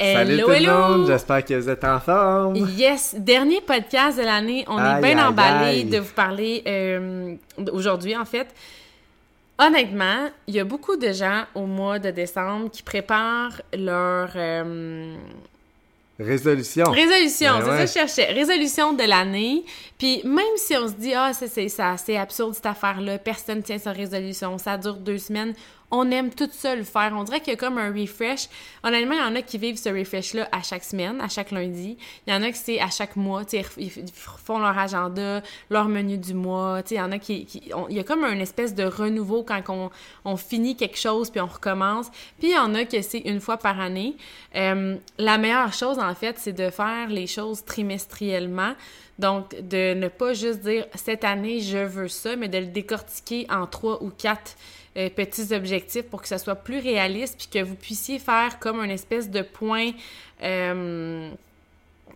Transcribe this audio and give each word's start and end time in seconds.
Salut 0.00 0.40
tout 0.40 0.50
hello! 0.50 0.72
le 0.72 0.78
monde, 0.96 1.06
j'espère 1.06 1.44
que 1.44 1.52
vous 1.54 1.68
êtes 1.68 1.84
en 1.84 2.00
forme. 2.00 2.56
Yes, 2.56 3.14
dernier 3.18 3.60
podcast 3.60 4.16
de 4.16 4.22
l'année. 4.22 4.64
On 4.66 4.78
Aïe, 4.78 4.96
est 4.96 5.14
bien 5.14 5.28
emballé 5.28 5.84
de 5.84 5.98
vous 5.98 6.14
parler 6.14 6.62
euh, 6.66 7.34
aujourd'hui, 7.70 8.16
en 8.16 8.24
fait. 8.24 8.48
Honnêtement, 9.58 10.30
il 10.46 10.54
y 10.54 10.60
a 10.60 10.64
beaucoup 10.64 10.96
de 10.96 11.12
gens 11.12 11.42
au 11.54 11.66
mois 11.66 11.98
de 11.98 12.10
décembre 12.10 12.70
qui 12.70 12.82
préparent 12.82 13.60
leur 13.74 14.30
euh, 14.36 15.14
Résolution. 16.18 16.84
résolution. 16.90 17.58
Ben 17.58 17.64
c'est 17.64 17.70
ouais. 17.70 17.76
ça 17.76 17.82
que 17.82 17.88
je 17.88 17.92
cherchais. 17.92 18.32
Résolution 18.32 18.92
de 18.94 19.02
l'année. 19.04 19.64
Puis 19.98 20.22
même 20.24 20.56
si 20.56 20.74
on 20.78 20.88
se 20.88 20.94
dit, 20.94 21.12
ah, 21.14 21.32
c'est, 21.34 21.48
c'est, 21.48 21.68
ça, 21.68 21.96
c'est 21.98 22.16
absurde 22.16 22.54
cette 22.54 22.64
affaire-là, 22.64 23.18
personne 23.18 23.62
tient 23.62 23.78
sa 23.78 23.92
résolution, 23.92 24.56
ça 24.56 24.78
dure 24.78 24.96
deux 24.96 25.18
semaines, 25.18 25.52
on 25.90 26.10
aime 26.10 26.30
tout 26.30 26.48
ça 26.52 26.74
le 26.74 26.84
faire. 26.84 27.12
On 27.14 27.24
dirait 27.24 27.40
qu'il 27.40 27.52
y 27.52 27.56
a 27.56 27.58
comme 27.58 27.78
un 27.78 27.92
refresh. 27.92 28.48
Honnêtement, 28.82 29.14
il 29.14 29.20
y 29.20 29.22
en 29.22 29.34
a 29.34 29.42
qui 29.42 29.58
vivent 29.58 29.76
ce 29.76 29.88
refresh-là 29.88 30.48
à 30.52 30.62
chaque 30.62 30.84
semaine, 30.84 31.20
à 31.20 31.28
chaque 31.28 31.50
lundi. 31.50 31.96
Il 32.26 32.32
y 32.32 32.36
en 32.36 32.42
a 32.42 32.50
qui 32.50 32.58
c'est 32.58 32.80
à 32.80 32.90
chaque 32.90 33.16
mois. 33.16 33.44
Tu 33.44 33.62
sais, 33.62 33.64
ils 33.76 33.90
font 34.14 34.58
leur 34.58 34.76
agenda, 34.78 35.42
leur 35.68 35.88
menu 35.88 36.18
du 36.18 36.34
mois. 36.34 36.82
Tu 36.82 36.90
sais, 36.90 36.94
il 36.96 36.98
y 36.98 37.02
en 37.02 37.12
a 37.12 37.18
qui... 37.18 37.46
il 37.88 37.96
y 37.96 38.00
a 38.00 38.04
comme 38.04 38.24
une 38.24 38.40
espèce 38.40 38.74
de 38.74 38.84
renouveau 38.84 39.42
quand 39.42 39.62
on, 39.68 39.90
on 40.24 40.36
finit 40.36 40.76
quelque 40.76 40.98
chose 40.98 41.30
puis 41.30 41.40
on 41.40 41.46
recommence. 41.46 42.08
Puis 42.38 42.50
il 42.50 42.54
y 42.54 42.58
en 42.58 42.74
a 42.74 42.84
que 42.84 43.02
c'est 43.02 43.20
une 43.20 43.40
fois 43.40 43.56
par 43.56 43.80
année. 43.80 44.16
Euh, 44.56 44.96
la 45.18 45.38
meilleure 45.38 45.72
chose, 45.72 45.98
en 45.98 46.14
fait, 46.14 46.38
c'est 46.38 46.52
de 46.52 46.70
faire 46.70 47.08
les 47.08 47.26
choses 47.26 47.64
trimestriellement. 47.64 48.74
Donc, 49.18 49.54
de 49.60 49.92
ne 49.94 50.08
pas 50.08 50.32
juste 50.32 50.60
dire 50.60 50.86
cette 50.94 51.24
année, 51.24 51.60
je 51.60 51.78
veux 51.78 52.08
ça, 52.08 52.36
mais 52.36 52.48
de 52.48 52.58
le 52.58 52.66
décortiquer 52.66 53.46
en 53.50 53.66
trois 53.66 54.02
ou 54.02 54.10
quatre 54.10 54.56
euh, 54.96 55.08
petits 55.08 55.54
objectifs 55.54 56.04
pour 56.04 56.20
que 56.22 56.28
ça 56.28 56.38
soit 56.38 56.56
plus 56.56 56.78
réaliste 56.78 57.36
puis 57.38 57.48
que 57.48 57.64
vous 57.64 57.76
puissiez 57.76 58.18
faire 58.18 58.58
comme 58.58 58.80
une 58.80 58.90
espèce 58.90 59.30
de 59.30 59.42
point 59.42 59.92
euh, 60.42 61.30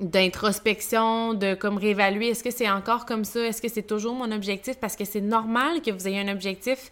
d'introspection, 0.01 1.35
de 1.35 1.55
comme 1.55 1.79
réévaluer 1.79 2.31
est-ce 2.31 2.43
que 2.43 2.51
c'est 2.51 2.69
encore 2.69 3.07
comme 3.07 3.25
ça, 3.25 3.41
est-ce 3.47 3.63
que 3.63 3.69
c'est 3.69 3.87
toujours 3.87 4.15
mon 4.15 4.33
objectif? 4.33 4.77
Parce 4.81 4.97
que 4.97 5.05
c'est 5.05 5.21
normal 5.21 5.83
que 5.83 5.91
vous 5.91 6.09
ayez 6.09 6.21
un 6.21 6.33
objectif 6.33 6.91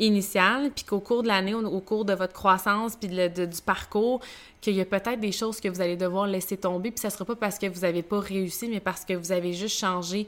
initial 0.00 0.70
puis 0.74 0.84
qu'au 0.84 0.98
cours 0.98 1.22
de 1.22 1.28
l'année, 1.28 1.54
au, 1.54 1.80
cours 1.80 2.04
de 2.04 2.14
votre 2.14 2.32
croissance 2.32 2.96
puis 2.96 3.08
de 3.08 3.16
le- 3.16 3.28
de- 3.28 3.44
du 3.46 3.60
parcours, 3.62 4.20
qu'il 4.60 4.74
y 4.74 4.80
a 4.80 4.84
peut-être 4.84 5.20
des 5.20 5.30
choses 5.32 5.60
que 5.60 5.68
vous 5.68 5.80
allez 5.80 5.96
devoir 5.96 6.26
laisser 6.26 6.56
tomber 6.56 6.90
puis 6.90 7.00
ça 7.00 7.08
sera 7.10 7.24
pas 7.24 7.36
parce 7.36 7.58
que 7.58 7.66
vous 7.66 7.84
avez 7.84 8.02
pas 8.02 8.18
réussi 8.20 8.68
mais 8.68 8.80
parce 8.80 9.04
que 9.04 9.14
vous 9.14 9.30
avez 9.32 9.52
juste 9.52 9.78
changé 9.78 10.26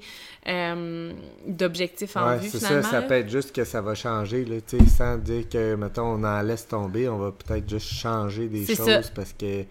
euh, 0.48 1.12
d'objectif 1.46 2.16
en 2.16 2.28
Ouais, 2.28 2.38
vue 2.38 2.48
c'est 2.48 2.58
ça, 2.60 2.82
ça 2.82 3.00
là. 3.00 3.06
peut 3.06 3.14
être 3.14 3.28
juste 3.30 3.54
que 3.54 3.64
ça 3.64 3.80
va 3.80 3.94
changer, 3.94 4.44
là, 4.44 4.56
tu 4.60 4.78
sais, 4.78 4.86
sans 4.86 5.16
dire 5.18 5.48
que, 5.48 5.74
mettons, 5.74 6.04
on 6.14 6.24
en 6.24 6.40
laisse 6.42 6.66
tomber, 6.68 7.08
on 7.08 7.18
va 7.18 7.32
peut-être 7.32 7.68
juste 7.68 7.88
changer 7.88 8.48
des 8.48 8.64
choses 8.66 8.86
ça. 8.86 9.00
parce 9.14 9.32
que 9.32 9.64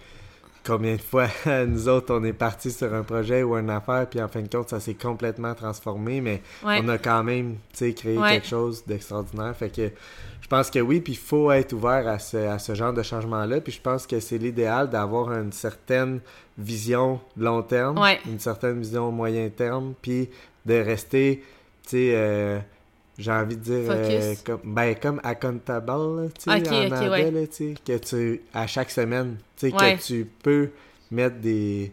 combien 0.66 0.96
de 0.96 1.02
fois, 1.02 1.28
nous 1.68 1.88
autres, 1.88 2.14
on 2.14 2.24
est 2.24 2.34
partis 2.34 2.72
sur 2.72 2.94
un 2.94 3.04
projet 3.04 3.44
ou 3.44 3.56
une 3.58 3.70
affaire, 3.70 4.08
puis 4.10 4.22
en 4.22 4.28
fin 4.28 4.42
de 4.42 4.48
compte, 4.48 4.70
ça 4.70 4.80
s'est 4.80 4.94
complètement 4.94 5.54
transformé, 5.56 6.22
mais 6.22 6.42
Ouais. 6.64 6.80
on 6.84 6.88
a 6.90 6.98
quand 6.98 7.24
même, 7.24 7.56
tu 7.74 7.78
sais, 7.86 7.94
créé 7.94 8.18
Ouais. 8.18 8.30
quelque 8.34 8.48
chose 8.48 8.84
d'extraordinaire, 8.86 9.56
fait 9.56 9.70
que 9.70 9.90
je 10.42 10.48
pense 10.48 10.70
que 10.70 10.80
oui, 10.80 11.00
puis 11.00 11.14
il 11.14 11.20
faut 11.20 11.52
être 11.52 11.72
ouvert 11.74 12.08
à 12.08 12.20
ce, 12.20 12.38
à 12.38 12.60
ce 12.60 12.76
genre 12.76 12.94
de 12.94 13.02
changement-là, 13.04 13.62
puis 13.62 13.72
je 13.72 13.82
pense 13.82 14.06
que 14.06 14.20
c'est 14.20 14.38
l'idéal 14.38 14.90
d'avoir 14.90 15.32
une 15.34 15.52
certaine 15.52 16.20
vision 16.58 17.20
long 17.38 17.62
terme, 17.64 17.98
Ouais. 17.98 18.20
une 18.28 18.40
certaine 18.40 18.80
vision 18.80 19.12
moyen 19.12 19.50
terme, 19.50 19.94
puis 20.02 20.30
de 20.66 20.76
rester, 20.76 21.44
tu 21.84 21.90
sais, 21.90 22.12
euh, 22.16 22.60
j'ai 23.18 23.32
envie 23.32 23.56
de 23.58 23.62
dire, 23.62 23.84
euh, 23.90 24.34
comme, 24.46 24.60
ben, 24.64 24.96
comme 24.96 25.20
accountable, 25.24 25.88
là, 25.92 26.28
tu 26.38 26.42
sais, 26.52 26.58
Ok, 26.58 26.68
en 26.72 26.96
anglais, 26.98 27.32
là, 27.32 27.42
que 27.86 27.98
tu, 27.98 28.42
à 28.54 28.68
chaque 28.68 28.92
semaine, 28.92 29.38
sais, 29.70 29.74
Ouais. 29.74 29.96
que 29.98 30.02
tu 30.02 30.28
peux 30.44 30.70
mettre 31.12 31.38
des, 31.38 31.92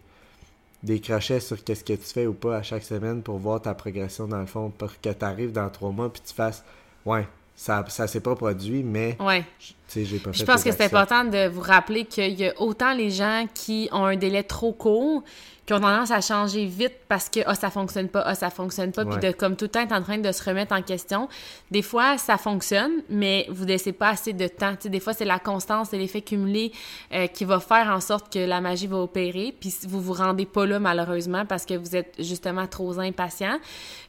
des 0.82 1.00
crochets 1.00 1.40
sur 1.40 1.62
qu'est-ce 1.64 1.84
que 1.84 1.92
tu 1.94 2.04
fais 2.04 2.26
ou 2.26 2.34
pas 2.34 2.56
à 2.58 2.62
chaque 2.62 2.84
semaine 2.84 3.22
pour 3.22 3.38
voir 3.38 3.60
ta 3.62 3.74
progression 3.74 4.26
dans 4.28 4.38
le 4.40 4.46
fond, 4.46 4.70
pour 4.70 4.92
que 5.00 5.08
tu 5.10 5.24
arrives 5.24 5.52
dans 5.52 5.68
trois 5.70 5.90
mois 5.90 6.12
puis 6.12 6.22
tu 6.26 6.34
fasses, 6.34 6.64
ouais, 7.06 7.26
ça, 7.56 7.84
ça 7.88 8.06
s'est 8.06 8.20
pas 8.20 8.36
produit, 8.36 8.82
mais, 8.82 9.16
Ouais. 9.20 9.44
Pas 9.88 10.32
je 10.32 10.44
pense 10.44 10.62
que 10.62 10.70
c'est 10.70 10.84
important 10.84 11.24
de 11.24 11.48
vous 11.48 11.62
rappeler 11.62 12.04
qu'il 12.04 12.38
y 12.38 12.46
a 12.46 12.52
autant 12.60 12.92
les 12.92 13.10
gens 13.10 13.46
qui 13.54 13.88
ont 13.92 14.04
un 14.04 14.16
délai 14.16 14.42
trop 14.42 14.72
court, 14.72 15.22
qui 15.68 15.74
ont 15.74 15.80
tendance 15.80 16.10
à 16.10 16.22
changer 16.22 16.64
vite 16.64 16.94
parce 17.08 17.28
que 17.28 17.40
ah 17.44 17.54
ça 17.54 17.68
fonctionne 17.68 18.08
pas, 18.08 18.22
ah 18.24 18.34
ça 18.34 18.48
fonctionne 18.48 18.90
pas, 18.90 19.04
puis 19.04 19.18
de 19.18 19.32
comme 19.32 19.54
tout 19.54 19.66
le 19.66 19.68
temps 19.68 19.82
être 19.82 19.92
en 19.92 20.00
train 20.00 20.16
de 20.16 20.32
se 20.32 20.42
remettre 20.42 20.74
en 20.74 20.80
question. 20.80 21.28
Des 21.70 21.82
fois 21.82 22.16
ça 22.16 22.38
fonctionne, 22.38 23.02
mais 23.10 23.46
vous 23.50 23.66
laissez 23.66 23.92
pas 23.92 24.08
assez 24.08 24.32
de 24.32 24.48
temps. 24.48 24.72
Tu 24.76 24.84
sais, 24.84 24.88
des 24.88 24.98
fois 24.98 25.12
c'est 25.12 25.26
la 25.26 25.38
constance, 25.38 25.88
c'est 25.90 25.98
l'effet 25.98 26.22
cumulé 26.22 26.72
euh, 27.12 27.26
qui 27.26 27.44
va 27.44 27.60
faire 27.60 27.88
en 27.88 28.00
sorte 28.00 28.32
que 28.32 28.38
la 28.38 28.62
magie 28.62 28.86
va 28.86 28.96
opérer, 28.96 29.54
puis 29.60 29.74
vous 29.86 30.00
vous 30.00 30.14
rendez 30.14 30.46
pas 30.46 30.64
là 30.64 30.78
malheureusement 30.78 31.44
parce 31.44 31.66
que 31.66 31.74
vous 31.74 31.94
êtes 31.94 32.14
justement 32.18 32.66
trop 32.66 32.98
impatient. 32.98 33.58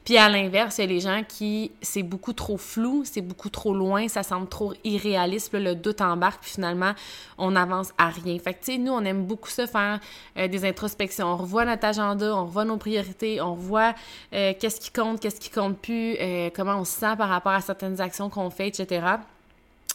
Puis 0.05 0.17
à 0.17 0.29
l'inverse, 0.29 0.77
il 0.77 0.81
y 0.81 0.83
a 0.85 0.87
les 0.87 1.01
gens 1.01 1.23
qui 1.27 1.73
c'est 1.81 2.03
beaucoup 2.03 2.31
trop 2.31 2.57
flou, 2.57 3.03
c'est 3.03 3.21
beaucoup 3.21 3.49
trop 3.49 3.73
loin, 3.73 4.07
ça 4.07 4.23
semble 4.23 4.47
trop 4.47 4.73
irréaliste, 4.85 5.51
là, 5.51 5.59
le 5.59 5.68
doute 5.73 6.01
embarque, 6.01 6.41
puis 6.41 6.51
finalement 6.51 6.93
on 7.37 7.55
avance 7.55 7.93
à 7.97 8.09
rien. 8.09 8.37
Fait 8.39 8.53
que 8.53 8.59
tu 8.59 8.73
sais, 8.73 8.77
nous 8.77 8.91
on 8.91 9.03
aime 9.03 9.25
beaucoup 9.25 9.49
ça 9.49 9.67
faire 9.67 9.99
euh, 10.37 10.47
des 10.47 10.65
introspections. 10.65 11.27
On 11.27 11.37
revoit 11.37 11.65
notre 11.65 11.85
agenda, 11.85 12.35
on 12.35 12.45
revoit 12.45 12.65
nos 12.65 12.77
priorités, 12.77 13.41
on 13.41 13.55
revoit 13.55 13.93
euh, 14.33 14.53
qu'est-ce 14.59 14.79
qui 14.79 14.91
compte, 14.91 15.19
qu'est-ce 15.19 15.39
qui 15.39 15.49
compte 15.49 15.77
plus, 15.77 16.15
euh, 16.19 16.49
comment 16.55 16.75
on 16.75 16.85
se 16.85 16.99
sent 16.99 17.15
par 17.17 17.29
rapport 17.29 17.53
à 17.53 17.61
certaines 17.61 17.99
actions 18.01 18.29
qu'on 18.29 18.49
fait, 18.49 18.67
etc. 18.67 19.05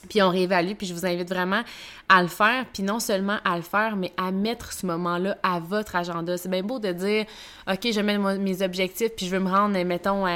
Puis 0.09 0.21
on 0.23 0.29
réévalue, 0.29 0.73
puis 0.75 0.87
je 0.87 0.95
vous 0.95 1.07
invite 1.07 1.29
vraiment 1.29 1.63
à 2.09 2.23
le 2.23 2.29
faire, 2.29 2.67
puis 2.73 2.83
non 2.83 3.01
seulement 3.01 3.39
à 3.45 3.57
le 3.57 3.63
faire, 3.63 3.97
mais 3.97 4.13
à 4.17 4.31
mettre 4.31 4.73
ce 4.73 4.85
moment-là 4.87 5.39
à 5.43 5.61
votre 5.61 5.97
agenda. 5.97 6.37
C'est 6.37 6.51
bien 6.51 6.63
beau 6.63 6.79
de 6.79 6.93
dire, 6.93 7.25
OK, 7.67 7.81
je 7.91 8.01
mets 8.01 8.19
mes 8.19 8.63
objectifs, 8.63 9.13
puis 9.17 9.27
je 9.27 9.31
veux 9.31 9.41
me 9.41 9.51
rendre, 9.51 9.83
mettons, 9.83 10.27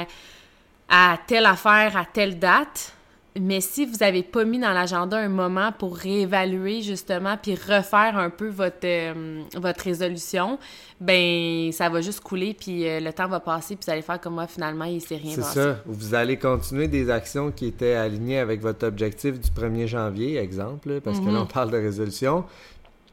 à 0.89 1.19
telle 1.27 1.45
affaire, 1.45 1.95
à 1.95 2.05
telle 2.05 2.39
date. 2.39 2.93
Mais 3.39 3.61
si 3.61 3.85
vous 3.85 3.97
n'avez 4.01 4.23
pas 4.23 4.43
mis 4.43 4.57
dans 4.59 4.71
l'agenda 4.71 5.17
un 5.17 5.29
moment 5.29 5.71
pour 5.77 5.95
réévaluer 5.95 6.81
justement 6.81 7.37
puis 7.41 7.53
refaire 7.53 8.17
un 8.17 8.29
peu 8.29 8.47
votre, 8.49 8.77
euh, 8.85 9.41
votre 9.55 9.83
résolution, 9.83 10.57
ben 10.99 11.71
ça 11.71 11.89
va 11.89 12.01
juste 12.01 12.21
couler 12.21 12.55
puis 12.59 12.87
euh, 12.87 12.99
le 12.99 13.13
temps 13.13 13.27
va 13.27 13.39
passer 13.39 13.75
puis 13.75 13.85
vous 13.85 13.91
allez 13.93 14.01
faire 14.01 14.19
comme 14.19 14.33
moi 14.33 14.47
finalement 14.47 14.85
il 14.85 14.99
s'est 14.99 15.15
rien 15.17 15.35
C'est 15.35 15.41
passé. 15.41 15.53
ça. 15.61 15.79
Vous 15.85 16.15
allez 16.15 16.37
continuer 16.37 16.87
des 16.87 17.09
actions 17.09 17.51
qui 17.51 17.67
étaient 17.67 17.93
alignées 17.93 18.39
avec 18.39 18.61
votre 18.61 18.87
objectif 18.87 19.39
du 19.39 19.49
1er 19.49 19.85
janvier, 19.87 20.37
exemple, 20.37 20.99
parce 21.01 21.19
que 21.19 21.25
Mhm. 21.25 21.33
là, 21.35 21.41
on 21.41 21.45
parle 21.45 21.69
de 21.71 21.77
résolution. 21.77 22.45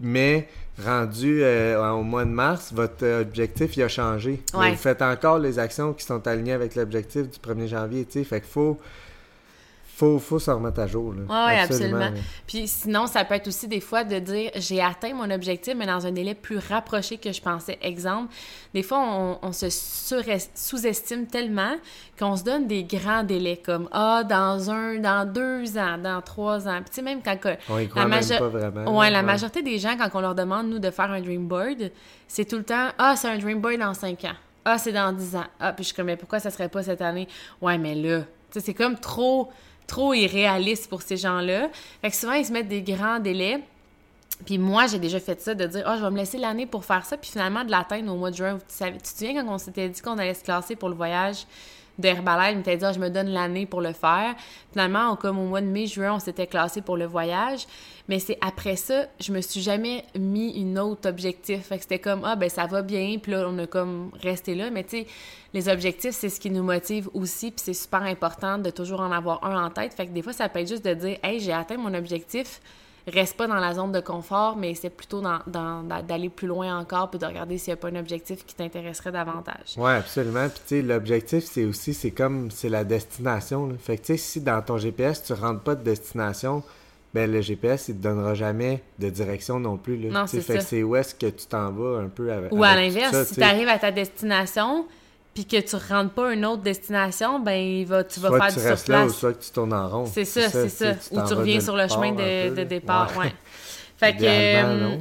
Mais 0.01 0.49
rendu 0.85 1.43
euh, 1.43 1.81
au 1.91 2.03
mois 2.03 2.25
de 2.25 2.31
mars, 2.31 2.73
votre 2.73 3.07
objectif, 3.21 3.77
il 3.77 3.83
a 3.83 3.89
changé. 3.89 4.43
Ouais. 4.55 4.71
vous 4.71 4.77
faites 4.77 5.01
encore 5.03 5.39
les 5.39 5.59
actions 5.59 5.93
qui 5.95 6.05
sont 6.05 6.27
alignées 6.27 6.53
avec 6.53 6.75
l'objectif 6.75 7.23
du 7.31 7.39
1er 7.39 7.67
janvier, 7.67 8.05
tu 8.05 8.13
sais. 8.19 8.25
Fait 8.25 8.41
qu'il 8.41 8.51
faut, 8.51 8.79
faut, 9.97 10.19
faut 10.19 10.39
se 10.39 10.51
remettre 10.51 10.81
à 10.81 10.87
jour, 10.87 11.15
là. 11.15 11.23
Oui, 11.27 11.59
absolument. 11.59 11.99
là. 11.99 12.11
Puis 12.47 12.69
sinon, 12.69 13.07
ça 13.07 13.25
peut 13.25 13.35
être 13.35 13.49
aussi 13.49 13.67
des 13.67 13.81
fois 13.81 14.05
de 14.05 14.19
dire 14.19 14.51
j'ai 14.57 14.83
atteint 14.83 15.15
mon 15.15 15.31
objectif, 15.31 15.75
mais 15.75 15.87
dans 15.87 16.07
un 16.07 16.13
délai 16.13 16.35
plus 16.35 16.59
rapproché 16.59 17.17
que 17.17 17.33
je 17.33 17.41
pensais. 17.41 17.79
Exemple, 17.81 18.31
des 18.75 18.83
fois, 18.83 18.99
on, 19.01 19.39
on 19.41 19.53
se 19.53 19.69
sous-estime 19.71 21.27
tellement 21.27 21.77
qu'on 22.19 22.37
se 22.37 22.45
donne 22.45 22.67
des 22.67 22.85
grands 22.85 23.23
délais 23.23 23.57
comme 23.65 23.89
Ah, 23.93 24.23
dans 24.23 24.71
un, 24.71 24.97
dans 24.99 25.31
deux 25.31 25.79
ans, 25.79 25.99
dans 25.99 26.21
trois 26.21 26.69
ans. 26.69 26.81
Puis 26.83 26.91
tu 26.91 26.95
sais, 26.97 27.03
même 27.03 27.21
quand. 27.23 27.37
On 27.69 27.79
y 27.79 27.89
croit 27.89 28.03
La 28.03 28.09
même 28.09 28.25
pas 28.39 28.49
vraiment. 28.49 28.99
Ouais, 28.99 29.11
la 29.11 29.23
majorité 29.23 29.63
des 29.63 29.79
gens, 29.79 29.97
quand 29.97 30.11
on 30.15 30.21
leur 30.21 30.35
demande, 30.35 30.69
nous, 30.69 30.79
de 30.79 30.91
faire 30.91 31.11
un 31.11 31.21
dream 31.21 31.47
board, 31.47 31.91
c'est 32.29 32.45
tout 32.45 32.57
le 32.57 32.65
temps 32.65 32.89
Ah, 32.99 33.15
c'est 33.17 33.29
un 33.29 33.39
dream 33.39 33.61
board 33.61 33.79
dans 33.79 33.95
cinq 33.95 34.25
ans. 34.25 34.35
Ah, 34.65 34.79
c'est 34.79 34.93
dans 34.93 35.13
dix 35.13 35.37
ans. 35.37 35.47
Ah, 35.61 35.73
puis 35.73 35.85
je 35.85 35.89
suis 35.89 35.97
comme, 35.97 36.07
mais 36.07 36.17
pourquoi 36.17 36.41
ça 36.41 36.51
serait 36.51 36.69
pas 36.69 36.83
cette 36.83 37.01
année? 37.01 37.29
Ouais, 37.63 37.79
mais 37.79 37.95
là, 37.95 38.21
tu 38.21 38.27
sais, 38.51 38.61
c'est 38.61 38.75
comme 38.75 38.99
trop, 38.99 39.51
trop 39.87 40.15
irréaliste 40.15 40.89
pour 40.89 41.03
ces 41.03 41.17
gens-là. 41.17 41.69
Fait 42.03 42.11
que 42.11 42.17
souvent, 42.17 42.35
ils 42.35 42.45
se 42.45 42.53
mettent 42.53 42.69
des 42.69 42.83
grands 42.83 43.19
délais. 43.19 43.61
Puis 44.45 44.59
moi, 44.59 44.87
j'ai 44.87 44.99
déjà 44.99 45.19
fait 45.19 45.41
ça, 45.41 45.55
de 45.55 45.67
dire, 45.67 45.83
ah, 45.87 45.97
je 45.97 46.03
vais 46.03 46.11
me 46.11 46.17
laisser 46.17 46.39
l'année 46.39 46.67
pour 46.67 46.85
faire 46.85 47.07
ça, 47.07 47.17
puis 47.17 47.31
finalement, 47.31 47.65
de 47.65 47.71
l'atteindre 47.71 48.13
au 48.13 48.17
mois 48.17 48.31
de 48.31 48.37
juin. 48.37 48.59
Tu, 48.59 48.85
tu 48.85 48.99
te 48.99 49.09
souviens 49.09 49.43
quand 49.43 49.55
on 49.55 49.59
s'était 49.59 49.89
dit 49.89 50.01
qu'on 50.01 50.19
allait 50.19 50.35
se 50.35 50.45
classer 50.45 50.77
pour 50.77 50.89
le 50.89 50.95
voyage? 50.95 51.47
De 51.99 52.09
Herbalife, 52.09 52.53
il 52.53 52.57
m'était 52.59 52.77
dit, 52.77 52.85
ah, 52.85 52.93
je 52.93 52.99
me 52.99 53.09
donne 53.09 53.29
l'année 53.29 53.67
pour 53.67 53.81
le 53.81 53.93
faire. 53.93 54.35
Finalement, 54.73 55.17
comme 55.17 55.39
au 55.39 55.47
mois 55.47 55.61
de 55.61 55.67
mai, 55.67 55.87
juin, 55.87 56.15
on 56.15 56.19
s'était 56.19 56.47
classé 56.47 56.83
pour 56.83 56.97
le 56.97 57.07
voyage. 57.07 57.67
Mais 58.09 58.19
c'est 58.19 58.39
après 58.41 58.77
ça, 58.77 59.07
je 59.19 59.33
me 59.33 59.41
suis 59.41 59.61
jamais 59.61 60.05
mis 60.19 60.51
une 60.61 60.79
autre 60.79 61.09
objectif. 61.09 61.67
Fait 61.67 61.77
que 61.77 61.83
c'était 61.83 61.99
comme, 61.99 62.23
ah, 62.25 62.37
ben 62.37 62.49
ça 62.49 62.67
va 62.67 62.83
bien, 62.83 63.19
puis 63.21 63.33
là, 63.33 63.47
on 63.49 63.59
a 63.59 63.67
comme 63.67 64.11
resté 64.23 64.55
là. 64.55 64.71
Mais 64.71 64.85
tu 64.85 64.99
sais, 64.99 65.07
les 65.55 65.69
objectifs, 65.69 66.13
c'est 66.13 66.29
ce 66.29 66.39
qui 66.39 66.51
nous 66.51 66.63
motive 66.63 67.09
aussi, 67.15 67.51
puis 67.51 67.63
c'est 67.65 67.75
super 67.75 68.03
important 68.03 68.59
de 68.59 68.71
toujours 68.71 69.01
en 69.01 69.11
avoir 69.11 69.43
un 69.45 69.67
en 69.67 69.71
tête. 69.71 69.95
Fait 69.95 70.07
que 70.07 70.13
des 70.13 70.23
fois, 70.23 70.33
ça 70.33 70.49
peut 70.49 70.61
être 70.61 70.69
juste 70.69 70.85
de 70.85 70.95
dire, 70.95 71.19
hey, 71.23 71.41
j'ai 71.41 71.53
atteint 71.53 71.79
mon 71.79 71.95
objectif 71.95 72.61
reste 73.07 73.37
pas 73.37 73.47
dans 73.47 73.57
la 73.57 73.75
zone 73.75 73.93
de 73.93 74.01
confort, 74.01 74.57
mais 74.57 74.75
c'est 74.75 74.91
plutôt 74.91 75.23
d'aller 75.23 76.29
plus 76.29 76.49
loin 76.49 76.79
encore 76.79 77.11
puis 77.11 77.19
de 77.19 77.27
regarder 77.27 77.59
s'il 77.59 77.73
n'y 77.73 77.75
a 77.75 77.77
pas 77.77 77.89
un 77.89 77.97
objectif 77.97 78.45
qui 78.45 78.55
t'intéresserait 78.55 79.13
davantage. 79.13 79.75
Oui, 79.77 79.93
absolument. 79.93 80.49
Puis 80.49 80.61
tu 80.67 80.77
sais, 80.77 80.83
l'objectif, 80.83 81.45
c'est 81.45 81.65
aussi, 81.65 81.95
c'est 81.95 82.11
comme, 82.11 82.51
c'est 82.51 82.69
la 82.69 82.85
destination. 82.85 83.71
Fait 83.79 83.97
que 83.97 84.03
tu 84.03 84.07
sais, 84.13 84.17
si 84.17 84.41
dans 84.41 84.61
ton 84.63 84.79
GPS, 84.79 85.23
tu 85.23 85.33
rentres 85.33 85.63
pas 85.63 85.75
de 85.75 85.85
destination, 85.85 86.63
ben 87.15 87.31
le 87.31 87.41
GPS, 87.41 87.89
il 87.89 87.97
te 87.97 88.03
donnera 88.03 88.35
jamais 88.35 88.83
de 88.99 89.09
direction 89.09 89.59
non 89.59 89.79
plus. 89.79 89.97
Là. 89.97 90.11
Non, 90.11 90.27
c'est 90.27 90.41
Fait 90.41 90.59
que 90.59 90.63
c'est 90.63 90.83
où 90.83 90.97
est-ce 90.97 91.15
que 91.15 91.27
tu 91.27 91.47
t'en 91.47 91.71
vas 91.71 92.01
un 92.01 92.09
peu 92.09 92.31
avec 92.31 92.53
Ou 92.53 92.63
à 92.63 92.75
l'inverse, 92.75 93.29
si 93.29 93.37
tu 93.37 93.43
arrives 93.43 93.69
à 93.69 93.79
ta 93.79 93.91
destination, 93.91 94.87
puis 95.37 95.45
que 95.45 95.61
tu 95.61 95.77
rentres 95.77 96.15
pas 96.15 96.33
une 96.33 96.47
autre 96.47 96.63
destination, 96.63 97.39
ben 97.41 97.53
il 97.53 97.85
va, 97.85 98.03
tu 98.05 98.19
vas 98.21 98.31
faire 98.31 98.49
tu 98.55 98.59
du 98.59 98.67
restes 98.67 98.87
surplace. 98.87 98.89
là 98.89 99.07
ou 99.07 99.13
soit 99.13 99.33
que 99.35 99.45
tu 99.45 99.51
tournes 99.51 99.75
en 99.75 99.87
rond. 99.89 100.07
C'est 100.07 100.25
ça, 100.25 100.49
c'est 100.49 100.71
ça. 100.71 100.93
Ou 101.13 101.21
tu 101.29 101.35
reviens 101.35 101.61
sur 101.61 101.77
le 101.77 101.87
chemin 101.89 102.13
de, 102.13 102.55
de 102.55 102.65
départ, 102.65 103.11
ouais. 103.19 103.35
Fait 103.99 104.15
que... 104.17 104.25
Euh, 104.25 104.81
non. 104.81 104.99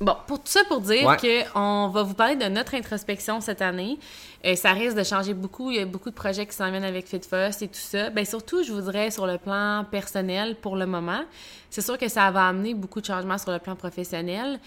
Bon, 0.00 0.16
pour 0.26 0.38
tout 0.38 0.46
ça 0.50 0.60
pour 0.66 0.80
dire 0.80 1.06
Ouais. 1.06 1.16
que 1.18 1.42
on 1.54 1.88
va 1.88 2.02
vous 2.02 2.14
parler 2.14 2.34
de 2.34 2.46
notre 2.46 2.74
introspection 2.74 3.40
cette 3.42 3.60
année. 3.62 3.98
Euh, 4.46 4.54
ça 4.54 4.72
risque 4.72 4.96
de 4.96 5.02
changer 5.04 5.34
beaucoup. 5.34 5.70
Il 5.70 5.76
y 5.76 5.80
a 5.80 5.84
beaucoup 5.84 6.08
de 6.08 6.14
projets 6.14 6.46
qui 6.46 6.54
s'en 6.56 6.70
viennent 6.70 6.82
avec 6.84 7.06
FitFust 7.06 7.60
et 7.60 7.68
tout 7.68 7.74
ça. 7.74 8.08
Ben 8.08 8.24
surtout, 8.24 8.62
je 8.62 8.72
voudrais 8.72 9.10
sur 9.10 9.26
le 9.26 9.36
plan 9.36 9.84
personnel 9.90 10.56
pour 10.62 10.76
le 10.76 10.86
moment. 10.86 11.20
C'est 11.68 11.82
sûr 11.82 11.98
que 11.98 12.08
ça 12.08 12.30
va 12.30 12.46
amener 12.48 12.72
beaucoup 12.74 13.00
de 13.02 13.06
changements 13.06 13.36
sur 13.38 13.52
le 13.52 13.58
plan 13.58 13.76
professionnel, 13.76 14.58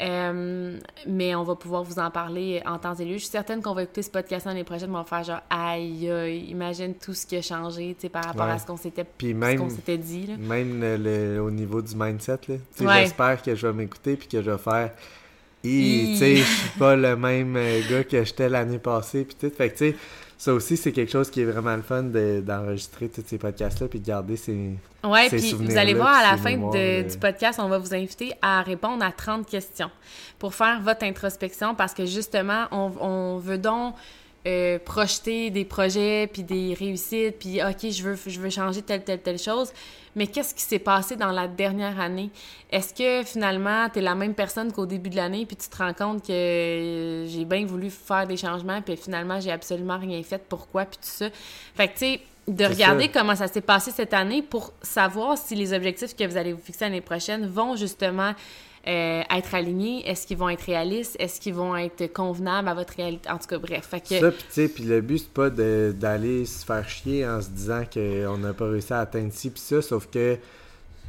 euh, 0.00 0.78
mais 1.06 1.34
on 1.34 1.42
va 1.42 1.54
pouvoir 1.54 1.82
vous 1.84 1.98
en 1.98 2.10
parler 2.10 2.60
en 2.66 2.78
temps 2.78 2.94
et 2.94 3.04
lieu. 3.04 3.14
Je 3.14 3.18
suis 3.18 3.28
certaine 3.28 3.62
qu'on 3.62 3.72
va 3.72 3.84
écouter 3.84 4.02
ce 4.02 4.10
podcast 4.10 4.46
l'année 4.46 4.64
prochaine, 4.64 4.90
on 4.90 4.94
va 4.98 5.04
faire 5.04 5.22
genre 5.24 5.40
aïe, 5.48 6.10
aïe, 6.10 6.44
imagine 6.50 6.94
tout 6.94 7.14
ce 7.14 7.24
qui 7.26 7.36
a 7.36 7.42
changé, 7.42 7.94
tu 7.94 8.02
sais, 8.02 8.08
par 8.08 8.24
rapport 8.24 8.46
Ouais. 8.46 8.52
à 8.52 8.58
ce 8.58 8.66
qu'on 8.66 8.76
s'était, 8.76 9.04
s'était 9.70 9.96
dit. 9.98 10.26
Là. 10.26 10.36
même 10.38 10.80
le- 10.80 10.96
le- 10.96 11.40
au 11.42 11.50
niveau 11.50 11.80
du 11.80 11.94
mindset, 11.94 12.38
là. 12.48 12.54
Ouais. 12.80 13.00
J'espère 13.02 13.40
que 13.42 13.54
je 13.54 13.66
vais 13.66 13.72
m'écouter 13.72 14.16
puis 14.16 14.28
que 14.28 14.42
je 14.42 14.50
vais 14.50 14.58
faire. 14.58 14.90
Hi, 15.64 16.12
Tu 16.12 16.16
sais, 16.18 16.36
je 16.36 16.42
suis 16.42 16.78
pas 16.78 16.96
le 16.96 17.16
même 17.16 17.54
euh, 17.56 17.80
gars 17.90 18.04
que 18.04 18.24
j'étais 18.24 18.48
l'année 18.48 18.78
passée. 18.78 19.24
Puis 19.24 19.36
tout. 19.38 19.54
Fait 19.54 19.68
que, 19.70 19.76
tu 19.76 19.90
sais, 19.90 19.96
ça 20.38 20.54
aussi, 20.54 20.76
c'est 20.78 20.90
quelque 20.92 21.12
chose 21.12 21.30
qui 21.30 21.42
est 21.42 21.44
vraiment 21.44 21.76
le 21.76 21.82
fun 21.82 22.02
de- 22.04 22.40
d'enregistrer 22.40 23.08
tous 23.10 23.22
ces 23.26 23.36
podcasts-là 23.36 23.88
puis 23.88 24.00
de 24.00 24.06
garder 24.06 24.36
ces. 24.36 24.70
Ouais, 25.04 25.28
ces 25.28 25.36
puis 25.36 25.52
vous 25.52 25.76
allez 25.76 25.92
voir 25.94 26.14
à 26.14 26.32
la 26.32 26.36
fin 26.38 26.50
mémoires, 26.50 26.72
de- 26.72 26.78
euh. 26.78 27.02
du 27.02 27.18
podcast, 27.18 27.60
on 27.62 27.68
va 27.68 27.76
vous 27.78 27.94
inviter 27.94 28.32
à 28.40 28.62
répondre 28.62 29.04
à 29.04 29.12
30 29.12 29.46
questions 29.46 29.90
pour 30.38 30.54
faire 30.54 30.80
votre 30.80 31.04
introspection 31.04 31.74
parce 31.74 31.92
que 31.92 32.06
justement, 32.06 32.64
on, 32.70 32.90
on 33.00 33.36
veut 33.38 33.58
donc 33.58 33.94
euh, 34.46 34.78
projeter 34.82 35.50
des 35.50 35.66
projets 35.66 36.26
puis 36.32 36.42
des 36.42 36.72
réussites 36.72 37.38
puis 37.38 37.60
OK, 37.62 37.90
je 37.90 38.02
veux 38.02 38.16
je 38.26 38.40
veux 38.40 38.48
changer 38.48 38.80
telle 38.80 39.04
telle 39.04 39.20
telle 39.20 39.38
chose, 39.38 39.70
mais 40.16 40.26
qu'est-ce 40.26 40.54
qui 40.54 40.62
s'est 40.62 40.78
passé 40.78 41.16
dans 41.16 41.30
la 41.30 41.48
dernière 41.48 42.00
année? 42.00 42.30
Est-ce 42.70 42.94
que 42.94 43.26
finalement, 43.26 43.88
tu 43.88 43.98
es 44.00 44.02
la 44.02 44.14
même 44.14 44.34
personne 44.34 44.72
qu'au 44.72 44.86
début 44.86 45.10
de 45.10 45.16
l'année 45.16 45.46
puis 45.46 45.56
tu 45.56 45.68
te 45.68 45.76
rends 45.76 45.94
compte 45.94 46.26
que 46.26 46.32
euh, 46.32 47.26
j'ai 47.26 47.44
bien 47.44 47.64
voulu 47.64 47.90
faire 47.90 48.26
des 48.26 48.36
changements 48.36 48.82
puis 48.82 48.96
finalement, 48.96 49.40
j'ai 49.40 49.52
absolument 49.52 49.98
rien 49.98 50.22
fait, 50.22 50.42
pourquoi? 50.48 50.84
Puis 50.84 50.98
tout 50.98 51.08
ça. 51.08 51.26
Fait 51.74 51.88
que 51.88 51.92
tu 51.92 51.98
sais 51.98 52.20
de 52.48 52.64
regarder 52.64 53.04
ça. 53.04 53.20
comment 53.20 53.36
ça 53.36 53.46
s'est 53.46 53.60
passé 53.60 53.90
cette 53.90 54.14
année 54.14 54.42
pour 54.42 54.72
savoir 54.82 55.38
si 55.38 55.54
les 55.54 55.72
objectifs 55.72 56.16
que 56.16 56.24
vous 56.24 56.36
allez 56.36 56.52
vous 56.52 56.62
fixer 56.62 56.84
l'année 56.84 57.00
prochaine 57.00 57.46
vont 57.46 57.76
justement 57.76 58.34
euh, 58.86 59.22
être 59.36 59.54
alignés? 59.54 60.08
Est-ce 60.08 60.26
qu'ils 60.26 60.36
vont 60.38 60.48
être 60.48 60.62
réalistes? 60.62 61.16
Est-ce 61.18 61.40
qu'ils 61.40 61.54
vont 61.54 61.76
être 61.76 62.12
convenables 62.12 62.68
à 62.68 62.74
votre 62.74 62.94
réalité? 62.96 63.28
En 63.30 63.38
tout 63.38 63.46
cas, 63.46 63.58
bref. 63.58 63.86
Fait 63.90 64.00
que, 64.00 64.18
Ça, 64.18 64.30
puis 64.30 64.44
tu 64.48 64.52
sais, 64.52 64.68
puis 64.68 64.84
le 64.84 65.00
but, 65.00 65.18
c'est 65.18 65.32
pas 65.32 65.50
d'aller 65.50 66.46
se 66.46 66.64
faire 66.64 66.88
chier 66.88 67.26
en 67.26 67.40
se 67.42 67.50
disant 67.50 67.82
qu'on 67.92 68.38
n'a 68.38 68.52
pas 68.52 68.68
réussi 68.68 68.92
à 68.92 69.00
atteindre 69.00 69.32
ci 69.32 69.50
puis 69.50 69.60
ça, 69.60 69.82
sauf 69.82 70.06
que. 70.10 70.36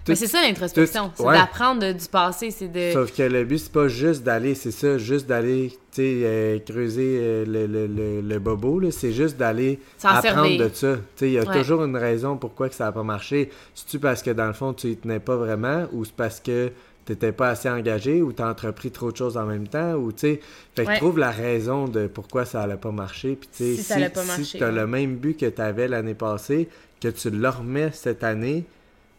mais 0.08 0.16
c'est 0.16 0.28
ça 0.28 0.42
l'introspection. 0.42 1.12
C'est 1.16 1.24
ouais. 1.24 1.38
d'apprendre 1.38 1.92
du 1.94 2.06
passé. 2.08 2.52
C'est 2.52 2.68
de. 2.68 2.92
Sauf 2.92 3.16
que 3.16 3.24
le 3.24 3.44
but, 3.46 3.60
c'est 3.60 3.72
pas 3.72 3.88
juste 3.88 4.24
d'aller, 4.24 4.56
c'est 4.56 4.72
ça, 4.72 4.98
juste 4.98 5.28
d'aller, 5.28 5.70
tu 5.70 5.78
sais, 5.92 6.22
euh, 6.24 6.60
creuser 6.60 7.18
euh, 7.22 7.46
le, 7.46 7.68
le, 7.68 7.88
le, 7.88 8.22
le 8.22 8.40
bobo, 8.40 8.80
là. 8.80 8.92
C'est 8.92 9.14
juste 9.14 9.38
d'aller 9.38 9.80
apprendre 10.04 10.46
servir. 10.48 10.70
de 10.70 10.74
ça. 10.74 10.96
Tu 10.96 11.02
sais, 11.16 11.28
il 11.28 11.34
y 11.34 11.38
a 11.38 11.44
Ouais. 11.44 11.58
toujours 11.62 11.84
une 11.84 11.96
raison 11.98 12.36
pourquoi 12.38 12.68
que 12.70 12.76
ça 12.76 12.88
a 12.88 12.92
pas 12.92 13.04
marché. 13.04 13.50
C'est-tu 13.76 14.00
parce 14.00 14.22
que, 14.24 14.32
dans 14.32 14.48
le 14.48 14.54
fond, 14.54 14.74
tu 14.74 14.88
y 14.88 14.98
tenais 14.98 15.20
pas 15.20 15.36
vraiment, 15.38 15.86
ou 15.94 16.04
c'est 16.04 16.16
parce 16.16 16.40
que 16.40 16.72
t'étais 17.06 17.32
pas 17.32 17.50
assez 17.50 17.70
engagé, 17.70 18.22
ou 18.22 18.32
t'as 18.32 18.50
entrepris 18.50 18.92
trop 18.92 19.12
de 19.12 19.18
choses 19.18 19.38
en 19.38 19.46
même 19.46 19.68
temps, 19.68 19.94
ou 19.96 20.12
tu 20.12 20.20
sais... 20.20 20.42
Fait 20.76 20.84
que 20.86 20.90
Ouais. 20.90 20.98
trouve 20.98 21.18
la 21.20 21.32
raison 21.32 21.88
de 21.88 22.08
pourquoi 22.08 22.46
ça 22.46 22.62
allait 22.62 22.76
pas 22.78 22.92
marcher, 22.92 23.36
puis 23.36 23.50
tu 23.56 23.76
sais, 23.76 23.82
Si 24.06 24.10
pas 24.10 24.24
marcher, 24.24 24.44
si 24.44 24.60
t'as 24.60 24.68
ouais. 24.70 24.72
le 24.76 24.88
même 24.88 25.16
but 25.18 25.38
que 25.38 25.48
t'avais 25.48 25.88
l'année 25.88 26.14
passée, 26.14 26.70
que 27.02 27.08
tu 27.10 27.30
le 27.30 27.50
remets 27.50 27.92
cette 27.92 28.24
année, 28.24 28.64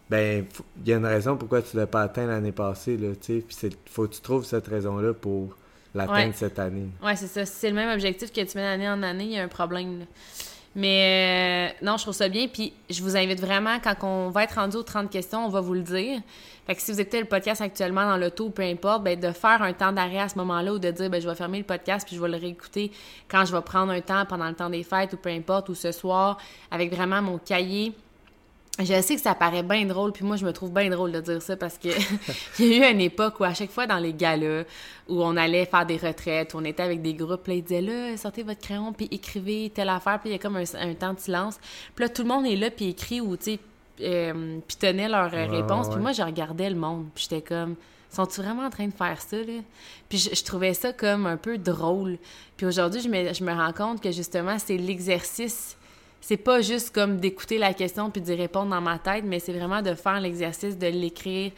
ben, 0.09 0.45
il 0.85 0.89
y 0.91 0.93
a 0.93 0.97
une 0.99 1.07
raison 1.07 1.37
pourquoi 1.37 1.63
tu 1.63 1.77
l'as 1.77 1.87
pas 1.87 2.03
atteint 2.03 2.27
l'année 2.27 2.53
passée, 2.53 2.97
là, 2.97 3.09
tu 3.21 3.35
sais. 3.39 3.45
Puis 3.47 3.57
c'est- 3.59 3.77
faut 3.91 4.07
que 4.07 4.15
tu 4.15 4.21
trouves 4.21 4.45
cette 4.45 4.67
raison-là 4.69 5.13
pour 5.15 5.57
l'atteindre 5.95 6.29
Ouais. 6.29 6.33
cette 6.35 6.59
année. 6.59 6.87
Ouais, 7.03 7.17
c'est 7.17 7.27
ça. 7.27 7.45
Si 7.45 7.53
c'est 7.57 7.69
le 7.71 7.75
même 7.77 7.91
objectif 7.93 8.33
que 8.33 8.41
tu 8.41 8.57
mets 8.57 8.63
d'année 8.63 8.89
en 8.89 9.03
année, 9.03 9.25
il 9.25 9.33
y 9.33 9.39
a 9.39 9.43
un 9.43 9.49
problème. 9.49 10.01
là. 10.01 10.05
Mais 10.75 11.75
euh, 11.83 11.85
non, 11.85 11.97
je 11.97 12.03
trouve 12.03 12.15
ça 12.15 12.29
bien. 12.29 12.49
Puis 12.49 12.73
je 12.89 13.03
vous 13.03 13.17
invite 13.17 13.41
vraiment, 13.41 13.79
quand 13.83 13.95
on 14.03 14.31
va 14.31 14.45
être 14.45 14.55
rendu 14.55 14.77
aux 14.77 14.83
30 14.83 15.11
questions, 15.11 15.45
on 15.45 15.49
va 15.49 15.61
vous 15.61 15.75
le 15.75 15.83
dire. 15.83 16.21
Fait 16.67 16.75
que 16.75 16.81
si 16.81 16.93
vous 16.93 17.01
écoutez 17.01 17.21
le 17.21 17.27
podcast 17.27 17.61
actuellement 17.61 18.05
dans 18.05 18.17
l'auto, 18.17 18.49
peu 18.51 18.63
importe, 18.63 19.03
ben, 19.03 19.19
de 19.19 19.33
faire 19.33 19.63
un 19.63 19.73
temps 19.73 19.93
d'arrêt 19.93 20.21
à 20.21 20.29
ce 20.29 20.39
moment-là 20.39 20.75
ou 20.75 20.79
de 20.79 20.91
dire, 20.91 21.11
ben, 21.11 21.21
je 21.21 21.29
vais 21.29 21.35
fermer 21.35 21.59
le 21.59 21.65
podcast 21.65 22.07
puis 22.07 22.17
je 22.17 22.23
vais 22.23 22.29
le 22.29 22.37
réécouter 22.37 22.93
quand 23.29 23.45
je 23.45 23.55
vais 23.55 23.63
prendre 23.63 23.93
un 23.93 24.01
temps 24.01 24.25
pendant 24.27 24.49
le 24.49 24.55
temps 24.55 24.71
des 24.71 24.85
fêtes 24.85 25.13
ou 25.13 25.17
peu 25.17 25.31
importe, 25.31 25.69
ou 25.69 25.75
ce 25.75 25.93
soir, 25.93 26.39
avec 26.71 26.95
vraiment 26.95 27.21
mon 27.21 27.39
cahier. 27.39 27.93
Je 28.79 29.01
sais 29.03 29.15
que 29.17 29.21
ça 29.21 29.35
paraît 29.35 29.63
bien 29.63 29.85
drôle, 29.85 30.13
puis 30.13 30.25
moi, 30.25 30.37
je 30.37 30.47
me 30.47 30.53
trouve 30.53 30.73
bien 30.73 30.89
drôle 30.89 31.13
de 31.13 31.21
dire 31.21 31.43
ça 31.43 31.57
parce 31.59 31.77
que 31.77 31.89
il 32.59 32.67
y 32.67 32.83
a 32.83 32.89
eu 32.89 32.93
une 32.93 33.03
époque 33.03 33.39
où, 33.39 33.45
à 33.45 33.53
chaque 33.53 33.71
fois 33.71 33.87
dans 33.87 33.99
les 33.99 34.15
galas, 34.15 34.65
où 35.09 35.23
on 35.23 35.37
allait 35.37 35.67
faire 35.67 35.85
des 35.85 35.99
retraites, 35.99 36.55
où 36.55 36.59
on 36.59 36.65
était 36.65 36.83
avec 36.83 37.03
des 37.03 37.13
groupes, 37.13 37.47
là, 37.49 37.55
ils 37.55 37.63
disaient 37.63 37.83
là, 37.83 38.17
sortez 38.17 38.43
votre 38.43 38.61
crayon, 38.61 38.95
puis 38.95 39.09
écrivez 39.11 39.71
telle 39.75 39.91
affaire, 39.91 40.19
puis 40.21 40.31
il 40.31 40.33
y 40.33 40.37
a 40.37 40.39
comme 40.39 40.57
un, 40.57 40.65
un 40.81 40.95
temps 40.95 41.13
de 41.13 41.21
silence. 41.21 41.61
Puis 41.95 42.05
là, 42.07 42.09
tout 42.09 42.23
le 42.23 42.29
monde 42.29 42.47
est 42.47 42.57
là, 42.57 42.71
puis 42.71 42.89
écrit 42.89 43.21
ou, 43.21 43.37
tu 43.37 43.45
sais, 43.45 43.59
euh, 44.01 44.59
pitonnait 44.67 45.09
leurs 45.09 45.35
euh, 45.35 45.47
Ouais, 45.49 45.61
réponses. 45.61 45.87
ouais. 45.89 45.93
Puis 45.93 46.03
moi, 46.03 46.13
je 46.13 46.23
regardais 46.23 46.71
le 46.71 46.77
monde, 46.77 47.07
puis 47.15 47.27
j'étais 47.29 47.43
comme, 47.43 47.77
sont-ils 48.11 48.43
vraiment 48.43 48.65
en 48.65 48.71
train 48.71 48.87
de 48.87 48.95
faire 48.95 49.21
ça, 49.21 49.37
là? 49.37 49.61
Puis 50.09 50.17
je, 50.17 50.35
je 50.35 50.43
trouvais 50.45 50.73
ça 50.73 50.95
comme 50.95 51.27
un 51.27 51.37
peu 51.37 51.59
drôle. 51.59 52.17
Puis 52.57 52.65
aujourd'hui, 52.65 53.03
je 53.03 53.09
me, 53.11 53.35
je 53.35 53.45
me 53.45 53.53
rends 53.53 53.73
compte 53.75 54.03
que 54.03 54.11
justement, 54.13 54.59
c'est 54.59 54.79
l'exercice 54.79 55.77
c'est 56.23 56.39
pas 56.39 56.63
juste 56.63 56.95
comme 56.95 57.19
d'écouter 57.19 57.59
la 57.59 57.75
question 57.75 58.11
puis 58.11 58.23
d'y 58.23 58.35
répondre 58.35 58.71
dans 58.71 58.81
ma 58.81 58.99
tête, 58.99 59.25
mais 59.27 59.41
c'est 59.41 59.53
vraiment 59.53 59.83
de 59.83 59.93
faire 59.95 60.21
l'exercice 60.21 60.79
de 60.79 60.87
l'écrire, 60.87 61.51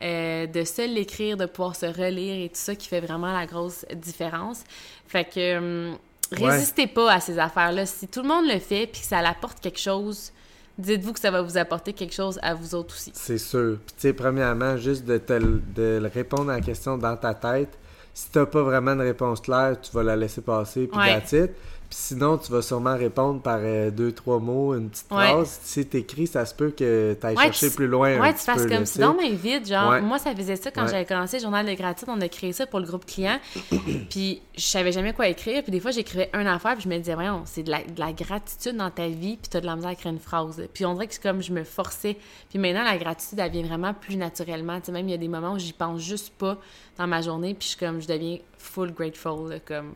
euh, 0.00 0.46
de 0.46 0.64
se 0.64 0.86
l'écrire, 0.86 1.36
de 1.36 1.44
pouvoir 1.46 1.76
se 1.76 1.86
relire 1.86 2.42
et 2.44 2.48
tout 2.48 2.54
ça 2.54 2.74
qui 2.74 2.88
fait 2.88 3.00
vraiment 3.00 3.32
la 3.32 3.44
grosse 3.46 3.84
différence. 3.94 4.62
Fait 5.06 5.24
que 5.24 5.58
hum, 5.90 5.98
Ouais. 6.40 6.48
résistez 6.50 6.86
pas 6.86 7.12
à 7.12 7.20
ces 7.20 7.38
affaires-là. 7.38 7.84
Si 7.84 8.08
tout 8.08 8.22
le 8.22 8.28
monde 8.28 8.46
le 8.46 8.58
fait 8.58 8.86
puis 8.86 9.02
que 9.02 9.06
ça 9.06 9.20
l'apporte 9.20 9.60
quelque 9.60 9.78
chose, 9.78 10.32
dites-vous 10.78 11.12
que 11.12 11.20
ça 11.20 11.30
va 11.30 11.42
vous 11.42 11.58
apporter 11.58 11.92
quelque 11.92 12.14
chose 12.14 12.38
à 12.42 12.54
vous 12.54 12.74
autres 12.74 12.94
aussi. 12.94 13.10
C'est 13.14 13.36
sûr. 13.36 13.76
Puis 13.84 13.94
tu 13.96 14.00
sais, 14.08 14.12
premièrement, 14.14 14.78
juste 14.78 15.04
de 15.04 15.18
te 15.18 15.34
de 15.34 16.10
répondre 16.14 16.50
à 16.50 16.54
la 16.54 16.60
question 16.62 16.96
dans 16.96 17.16
ta 17.18 17.34
tête. 17.34 17.78
Si 18.14 18.30
t'as 18.30 18.46
pas 18.46 18.62
vraiment 18.62 18.94
de 18.94 19.02
réponse 19.02 19.40
claire, 19.40 19.80
tu 19.80 19.90
vas 19.92 20.02
la 20.02 20.16
laisser 20.16 20.42
passer, 20.42 20.86
puis 20.86 20.98
that's 20.98 21.32
it. 21.32 21.50
Puis 21.88 21.98
sinon, 22.00 22.38
tu 22.38 22.50
vas 22.50 22.62
sûrement 22.62 22.96
répondre 22.96 23.42
par 23.42 23.58
euh, 23.60 23.90
deux, 23.90 24.12
trois 24.12 24.38
mots, 24.38 24.72
une 24.74 24.88
petite 24.88 25.10
Ouais. 25.12 25.28
phrase. 25.28 25.60
Si 25.62 25.84
t'écris, 25.84 26.26
ça 26.26 26.46
se 26.46 26.54
peut 26.54 26.70
que 26.70 27.12
t'ailles 27.20 27.36
Ouais, 27.36 27.42
chercher 27.44 27.68
tu- 27.68 27.76
plus 27.76 27.86
loin 27.86 28.16
un 28.16 28.20
Ouais, 28.22 28.32
tu 28.32 28.38
petit 28.38 28.44
fasses 28.46 28.62
peu, 28.62 28.68
comme 28.70 28.86
si 28.86 28.94
tu 28.94 29.00
donc 29.00 29.18
mais 29.20 29.28
vite, 29.32 29.68
genre 29.68 29.90
Ouais. 29.90 30.00
moi 30.00 30.18
ça 30.18 30.34
faisait 30.34 30.56
ça 30.56 30.70
quand 30.70 30.86
j'avais 30.86 31.04
commencé 31.04 31.36
le 31.36 31.42
journal 31.42 31.66
de 31.66 31.74
gratitude, 31.74 32.08
on 32.10 32.18
a 32.22 32.28
créé 32.28 32.54
ça 32.54 32.66
pour 32.66 32.80
le 32.80 32.86
groupe 32.86 33.04
client. 33.04 33.38
puis 34.08 34.40
je 34.56 34.62
savais 34.62 34.90
jamais 34.92 35.12
quoi 35.12 35.28
écrire, 35.28 35.62
puis 35.62 35.70
des 35.72 35.80
fois 35.80 35.90
j'écrivais 35.90 36.30
une 36.32 36.46
affaire, 36.46 36.74
puis 36.76 36.84
je 36.84 36.88
me 36.88 36.96
disais 36.96 37.14
voyons, 37.14 37.42
c'est 37.44 37.62
de 37.62 37.70
la, 37.70 37.80
de 37.82 37.98
la 38.00 38.12
gratitude 38.14 38.76
dans 38.76 38.90
ta 38.90 39.08
vie, 39.08 39.36
puis 39.36 39.50
tu 39.50 39.56
as 39.58 39.60
de 39.60 39.66
la 39.66 39.76
misère 39.76 39.90
à 39.90 39.92
écrire 39.92 40.12
une 40.12 40.18
phrase. 40.18 40.62
Puis 40.72 40.86
on 40.86 40.94
dirait 40.94 41.08
que 41.08 41.14
c'est 41.14 41.22
comme 41.22 41.42
je 41.42 41.52
me 41.52 41.64
forçais. 41.64 42.16
Puis 42.48 42.58
maintenant 42.58 42.84
la 42.84 42.96
gratitude 42.96 43.38
elle 43.38 43.50
vient 43.52 43.64
vraiment 43.66 43.92
plus 43.92 44.16
naturellement, 44.16 44.78
tu 44.80 44.86
sais 44.86 44.92
même 44.92 45.08
il 45.08 45.12
y 45.12 45.14
a 45.14 45.18
des 45.18 45.28
moments 45.28 45.52
où 45.52 45.58
j'y 45.58 45.74
pense 45.74 46.00
juste 46.00 46.32
pas 46.38 46.56
dans 46.98 47.06
ma 47.06 47.20
journée, 47.22 47.54
puis 47.54 47.64
je 47.64 47.68
suis 47.76 47.78
comme 47.78 48.00
je 48.02 48.08
deviens 48.08 48.38
full 48.58 48.92
grateful 48.92 49.50
là, 49.50 49.60
comme 49.60 49.94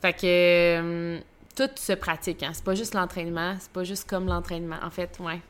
fait 0.00 0.12
que 0.12 0.20
euh, 0.24 1.18
tout 1.56 1.70
se 1.76 1.94
pratique, 1.94 2.42
hein. 2.42 2.50
C'est 2.52 2.64
pas 2.64 2.74
juste 2.74 2.94
l'entraînement, 2.94 3.56
c'est 3.58 3.70
pas 3.70 3.82
juste 3.82 4.08
comme 4.08 4.26
l'entraînement. 4.26 4.76
En 4.82 4.90
fait, 4.90 5.18
ouais. 5.20 5.40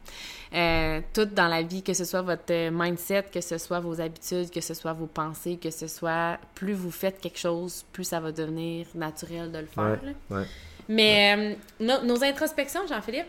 Euh, 0.54 1.00
tout 1.12 1.25
dans 1.25 1.48
la 1.48 1.62
vie, 1.62 1.82
que 1.82 1.92
ce 1.92 2.04
soit 2.04 2.22
votre 2.22 2.44
euh, 2.50 2.70
mindset, 2.72 3.25
que 3.32 3.40
ce 3.40 3.58
soit 3.58 3.80
vos 3.80 4.00
habitudes, 4.00 4.50
que 4.50 4.60
ce 4.60 4.75
soit 4.75 4.92
vos 4.92 5.06
pensées, 5.06 5.56
que 5.56 5.70
ce 5.70 5.88
soit 5.88 6.38
plus 6.54 6.75
vous 6.75 6.92
faites 6.92 7.20
quelque 7.20 7.38
chose, 7.38 7.84
plus 7.92 8.04
ça 8.04 8.20
va 8.20 8.30
devenir 8.30 8.86
naturel 8.94 9.50
de 9.50 9.58
le 9.58 9.66
faire. 9.66 9.98
Ouais. 10.30 10.44
Mais 10.88 11.57
euh, 11.81 11.95
nos 12.05 12.23
introspections, 12.23 12.87
Jean-Philippe? 12.88 13.26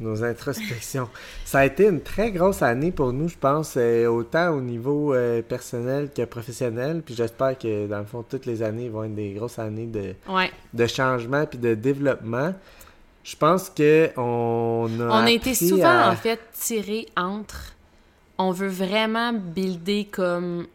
Nos 0.00 0.24
introspections. 0.24 1.08
Ça 1.44 1.60
a 1.60 1.64
été 1.66 1.86
une 1.86 2.00
très 2.00 2.32
grosse 2.32 2.62
année 2.62 2.90
pour 2.90 3.12
nous, 3.12 3.28
je 3.28 3.36
pense, 3.36 3.74
euh, 3.76 4.06
autant 4.06 4.50
au 4.50 4.60
niveau 4.60 5.14
euh, 5.14 5.42
personnel 5.42 6.10
que 6.14 6.22
professionnel. 6.24 7.02
Puis 7.04 7.14
j'espère 7.14 7.56
que, 7.56 7.86
dans 7.86 8.00
le 8.00 8.06
fond, 8.06 8.24
toutes 8.28 8.46
les 8.46 8.62
années 8.62 8.88
vont 8.88 9.04
être 9.04 9.14
des 9.14 9.32
grosses 9.32 9.58
années 9.58 9.86
de, 9.86 10.14
de 10.74 10.86
changement 10.86 11.46
puis 11.46 11.58
de 11.58 11.74
développement. 11.74 12.54
Je 13.22 13.36
pense 13.36 13.70
que 13.70 14.10
on 14.16 14.88
a. 15.00 15.04
On 15.04 15.26
a 15.26 15.30
été 15.30 15.54
souvent, 15.54 16.08
en 16.08 16.16
fait, 16.16 16.40
tiré 16.52 17.06
entre. 17.16 17.72
On 18.38 18.50
veut 18.50 18.68
vraiment 18.68 19.32
builder 19.32 20.08
comme 20.10 20.66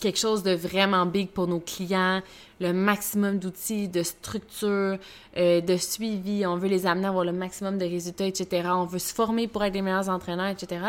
quelque 0.00 0.18
chose 0.18 0.42
de 0.42 0.52
vraiment 0.52 1.06
big 1.06 1.28
pour 1.28 1.46
nos 1.46 1.60
clients, 1.60 2.22
le 2.60 2.72
maximum 2.72 3.38
d'outils, 3.38 3.88
de 3.88 4.02
structures, 4.02 4.98
euh, 5.36 5.60
de 5.60 5.76
suivi. 5.76 6.46
On 6.46 6.56
veut 6.56 6.68
les 6.68 6.86
amener 6.86 7.06
à 7.06 7.10
avoir 7.10 7.24
le 7.24 7.32
maximum 7.32 7.78
de 7.78 7.84
résultats, 7.84 8.26
etc. 8.26 8.68
On 8.72 8.84
veut 8.84 8.98
se 8.98 9.14
former 9.14 9.48
pour 9.48 9.64
être 9.64 9.74
les 9.74 9.82
meilleurs 9.82 10.08
entraîneurs, 10.08 10.48
etc. 10.48 10.80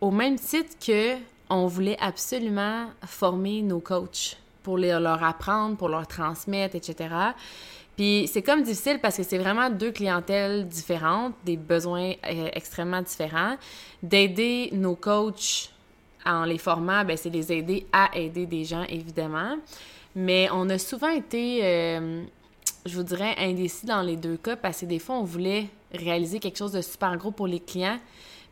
Au 0.00 0.10
même 0.10 0.38
titre 0.38 0.76
que 0.84 1.16
on 1.50 1.66
voulait 1.66 1.96
absolument 2.00 2.86
former 3.06 3.62
nos 3.62 3.80
coachs 3.80 4.36
pour 4.62 4.76
leur 4.76 5.22
apprendre, 5.22 5.76
pour 5.76 5.88
leur 5.88 6.06
transmettre, 6.06 6.76
etc. 6.76 7.08
Puis 7.96 8.30
c'est 8.32 8.42
comme 8.42 8.62
difficile 8.62 9.00
parce 9.00 9.16
que 9.16 9.22
c'est 9.22 9.38
vraiment 9.38 9.70
deux 9.70 9.90
clientèles 9.90 10.68
différentes, 10.68 11.34
des 11.44 11.56
besoins 11.56 12.12
euh, 12.26 12.48
extrêmement 12.52 13.02
différents. 13.02 13.56
D'aider 14.02 14.70
nos 14.72 14.94
coachs 14.94 15.70
en 16.24 16.44
les 16.44 16.58
formant, 16.58 17.04
ben, 17.04 17.16
c'est 17.16 17.30
les 17.30 17.52
aider 17.52 17.86
à 17.92 18.10
aider 18.16 18.46
des 18.46 18.64
gens, 18.64 18.84
évidemment. 18.88 19.56
Mais 20.14 20.48
on 20.52 20.68
a 20.70 20.78
souvent 20.78 21.10
été, 21.10 21.60
euh, 21.62 22.22
je 22.86 22.94
vous 22.94 23.02
dirais, 23.02 23.34
indécis 23.38 23.86
dans 23.86 24.02
les 24.02 24.16
deux 24.16 24.36
cas 24.36 24.56
parce 24.56 24.80
que 24.80 24.86
des 24.86 24.98
fois, 24.98 25.16
on 25.16 25.24
voulait 25.24 25.68
réaliser 25.92 26.38
quelque 26.38 26.58
chose 26.58 26.72
de 26.72 26.82
super 26.82 27.16
gros 27.16 27.30
pour 27.30 27.46
les 27.46 27.60
clients. 27.60 27.98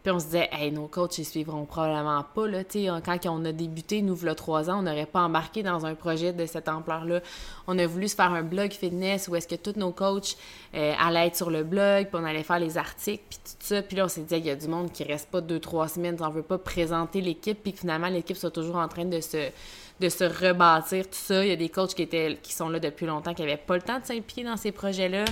Puis 0.06 0.14
on 0.14 0.20
se 0.20 0.26
disait, 0.26 0.48
hey, 0.52 0.70
nos 0.70 0.86
coachs, 0.86 1.18
ils 1.18 1.24
suivront 1.24 1.64
probablement 1.64 2.24
pas. 2.32 2.46
Là. 2.46 2.62
quand 3.04 3.26
on 3.26 3.44
a 3.44 3.50
débuté, 3.50 4.02
nous, 4.02 4.16
il 4.16 4.34
trois 4.36 4.70
ans, 4.70 4.78
on 4.78 4.82
n'aurait 4.82 5.04
pas 5.04 5.22
embarqué 5.22 5.64
dans 5.64 5.84
un 5.84 5.96
projet 5.96 6.32
de 6.32 6.46
cette 6.46 6.68
ampleur-là. 6.68 7.22
On 7.66 7.76
a 7.76 7.86
voulu 7.88 8.06
se 8.06 8.14
faire 8.14 8.30
un 8.30 8.44
blog 8.44 8.70
fitness 8.70 9.26
où 9.26 9.34
est-ce 9.34 9.48
que 9.48 9.56
tous 9.56 9.76
nos 9.76 9.90
coachs 9.90 10.36
euh, 10.76 10.94
allaient 11.04 11.26
être 11.26 11.34
sur 11.34 11.50
le 11.50 11.64
blog, 11.64 12.06
puis 12.06 12.22
on 12.22 12.24
allait 12.24 12.44
faire 12.44 12.60
les 12.60 12.78
articles, 12.78 13.24
puis 13.28 13.40
tout 13.44 13.56
ça. 13.58 13.82
Puis 13.82 13.96
là, 13.96 14.04
on 14.04 14.08
s'est 14.08 14.20
dit, 14.20 14.36
il 14.36 14.46
y 14.46 14.50
a 14.50 14.54
du 14.54 14.68
monde 14.68 14.92
qui 14.92 15.02
reste 15.02 15.28
pas 15.28 15.40
deux, 15.40 15.58
trois 15.58 15.88
semaines, 15.88 16.16
on 16.20 16.30
veut 16.30 16.42
pas 16.42 16.58
présenter 16.58 17.20
l'équipe, 17.20 17.60
puis 17.60 17.72
que 17.72 17.80
finalement, 17.80 18.06
l'équipe 18.06 18.36
soit 18.36 18.52
toujours 18.52 18.76
en 18.76 18.86
train 18.86 19.06
de 19.06 19.20
se 19.20 19.50
de 19.98 20.08
se 20.08 20.22
rebâtir, 20.22 21.06
tout 21.06 21.14
ça. 21.14 21.44
Il 21.44 21.48
y 21.48 21.52
a 21.52 21.56
des 21.56 21.70
coachs 21.70 21.94
qui, 21.96 22.02
étaient, 22.02 22.38
qui 22.40 22.52
sont 22.52 22.68
là 22.68 22.78
depuis 22.78 23.06
longtemps, 23.06 23.34
qui 23.34 23.42
n'avaient 23.42 23.56
pas 23.56 23.74
le 23.74 23.82
temps 23.82 23.98
de 23.98 24.04
s'impliquer 24.04 24.44
dans 24.44 24.56
ces 24.56 24.70
projets-là. 24.70 25.24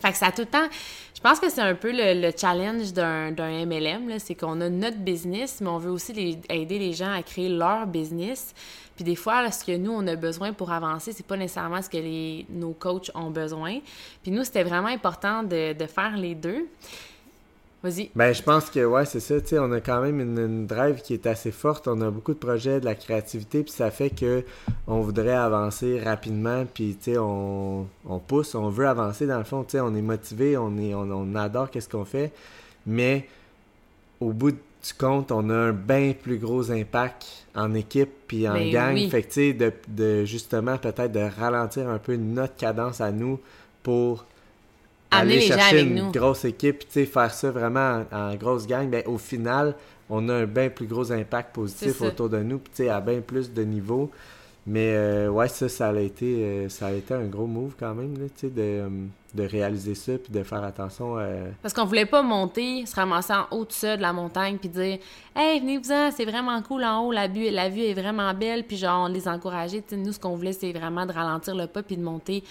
Fait 0.00 0.12
que 0.12 0.18
ça 0.18 0.26
a 0.26 0.32
tout 0.32 0.42
le 0.42 0.46
temps. 0.46 0.68
Je 1.14 1.20
pense 1.20 1.40
que 1.40 1.48
c'est 1.48 1.60
un 1.60 1.74
peu 1.74 1.90
le, 1.92 2.30
challenge 2.36 2.92
d'un 2.92 3.30
MLM, 3.30 4.18
c'est 4.18 4.34
qu'on 4.34 4.60
a 4.60 4.68
notre 4.68 4.98
business, 4.98 5.60
mais 5.60 5.68
on 5.68 5.78
veut 5.78 5.90
aussi 5.90 6.12
aider 6.48 6.78
les 6.78 6.92
gens 6.92 7.12
à 7.12 7.22
créer 7.22 7.48
leur 7.48 7.86
business. 7.86 8.54
Puis 8.96 9.04
des 9.04 9.16
fois, 9.16 9.50
ce 9.50 9.64
que 9.64 9.76
nous, 9.76 9.90
on 9.90 10.06
a 10.06 10.16
besoin 10.16 10.52
pour 10.52 10.70
avancer, 10.70 11.12
c'est 11.12 11.26
pas 11.26 11.36
nécessairement 11.36 11.82
ce 11.82 11.88
que 11.88 11.96
les, 11.96 12.46
nos 12.50 12.72
coachs 12.72 13.10
ont 13.14 13.30
besoin. 13.30 13.80
Puis 14.22 14.30
nous, 14.30 14.44
c'était 14.44 14.64
vraiment 14.64 14.88
important 14.88 15.42
de, 15.42 15.72
de 15.72 15.86
faire 15.86 16.16
les 16.16 16.34
deux. 16.34 16.68
Vas-y. 17.84 18.10
Ben, 18.14 18.32
je 18.32 18.42
pense 18.42 18.70
que, 18.70 18.82
ouais, 18.82 19.04
c'est 19.04 19.20
ça. 19.20 19.34
On 19.62 19.70
a 19.70 19.80
quand 19.82 20.00
même 20.00 20.18
une, 20.18 20.66
drive 20.66 21.02
qui 21.02 21.12
est 21.12 21.26
assez 21.26 21.50
forte. 21.50 21.86
On 21.86 22.00
a 22.00 22.10
beaucoup 22.10 22.32
de 22.32 22.38
projets, 22.38 22.80
de 22.80 22.86
la 22.86 22.94
créativité, 22.94 23.62
puis 23.62 23.72
ça 23.72 23.90
fait 23.90 24.08
que 24.08 24.42
on 24.86 25.02
voudrait 25.02 25.34
avancer 25.34 26.00
rapidement, 26.00 26.64
puis, 26.64 26.96
tu 26.96 27.12
sais, 27.12 27.18
on, 27.18 27.86
pousse, 28.26 28.54
on 28.54 28.70
veut 28.70 28.88
avancer 28.88 29.26
dans 29.26 29.36
le 29.36 29.44
fond. 29.44 29.64
Tu 29.64 29.72
sais, 29.72 29.80
on 29.80 29.94
est 29.94 30.00
motivé, 30.00 30.56
on, 30.56 30.78
est, 30.78 30.94
on, 30.94 31.34
adore 31.34 31.70
qu'est-ce 31.70 31.90
qu'on 31.90 32.06
fait, 32.06 32.32
mais 32.86 33.28
au 34.18 34.32
bout 34.32 34.52
du 34.52 34.94
compte, 34.98 35.30
on 35.30 35.50
a 35.50 35.54
un 35.54 35.72
bien 35.72 36.14
plus 36.14 36.38
gros 36.38 36.70
impact 36.70 37.26
en 37.54 37.74
équipe 37.74 38.10
puis 38.26 38.48
en 38.48 38.54
ben 38.54 38.72
gang. 38.72 39.08
Fait 39.10 39.24
que, 39.24 39.26
tu 39.26 39.32
sais, 39.32 39.52
de, 39.52 39.70
de 39.88 40.24
justement, 40.24 40.78
peut-être 40.78 41.12
de 41.12 41.28
ralentir 41.38 41.90
un 41.90 41.98
peu 41.98 42.16
notre 42.16 42.56
cadence 42.56 43.02
à 43.02 43.12
nous 43.12 43.38
pour 43.82 44.24
aller 45.16 45.40
chercher 45.40 45.82
une 45.82 46.10
grosse 46.10 46.44
équipe, 46.44 46.80
tu 46.80 46.86
sais, 46.90 47.06
faire 47.06 47.32
ça 47.32 47.50
vraiment 47.50 48.04
en, 48.12 48.34
grosse 48.34 48.66
gang, 48.66 48.88
ben, 48.88 49.02
au 49.06 49.18
final, 49.18 49.74
on 50.10 50.28
a 50.28 50.34
un 50.34 50.46
bien 50.46 50.68
plus 50.70 50.86
gros 50.86 51.10
impact 51.12 51.54
positif 51.54 52.00
autour 52.02 52.28
de 52.28 52.42
nous, 52.42 52.58
tu 52.58 52.70
sais, 52.74 52.88
à 52.88 53.00
bien 53.00 53.20
plus 53.20 53.52
de 53.52 53.62
niveaux. 53.62 54.10
Mais 54.66 54.94
euh, 54.96 55.28
ouais, 55.28 55.48
ça, 55.48 55.68
ça 55.68 55.88
a 55.88 55.98
été 55.98 56.24
euh, 56.24 56.68
ça 56.70 56.86
a 56.86 56.92
été 56.92 57.12
un 57.12 57.26
gros 57.26 57.46
move 57.46 57.74
quand 57.78 57.94
même, 57.94 58.14
tu 58.14 58.30
sais, 58.34 58.48
de, 58.48 58.62
euh, 58.62 58.88
de, 59.34 59.42
réaliser 59.42 59.94
ça 59.94 60.16
puis 60.16 60.32
de 60.32 60.42
faire 60.42 60.64
attention. 60.64 61.16
Parce 61.60 61.74
qu'on 61.74 61.84
voulait 61.84 62.06
pas 62.06 62.22
monter, 62.22 62.86
se 62.86 62.96
ramasser 62.96 63.34
en 63.34 63.46
haut 63.50 63.66
de 63.66 63.72
ça, 63.72 63.98
de 63.98 64.00
la 64.00 64.14
montagne, 64.14 64.56
puis 64.56 64.70
dire 64.70 64.98
Hey, 65.36 65.60
venez-vous-en, 65.60 66.10
c'est 66.12 66.24
vraiment 66.24 66.62
cool 66.62 66.82
en 66.84 67.02
haut, 67.02 67.12
la 67.12 67.28
vue, 67.28 67.50
la 67.50 67.68
vue 67.68 67.82
est 67.82 67.92
vraiment 67.92 68.32
belle, 68.32 68.64
puis 68.64 68.78
genre, 68.78 69.06
les 69.06 69.28
encourager. 69.28 69.82
Tu 69.82 69.96
sais, 69.96 70.00
nous, 70.00 70.12
ce 70.12 70.18
qu'on 70.18 70.34
voulait, 70.34 70.54
c'est 70.54 70.72
vraiment 70.72 71.04
de 71.04 71.12
ralentir 71.12 71.54
le 71.54 71.66
pas 71.66 71.82
puis 71.82 71.98
de 71.98 72.02
monter 72.02 72.42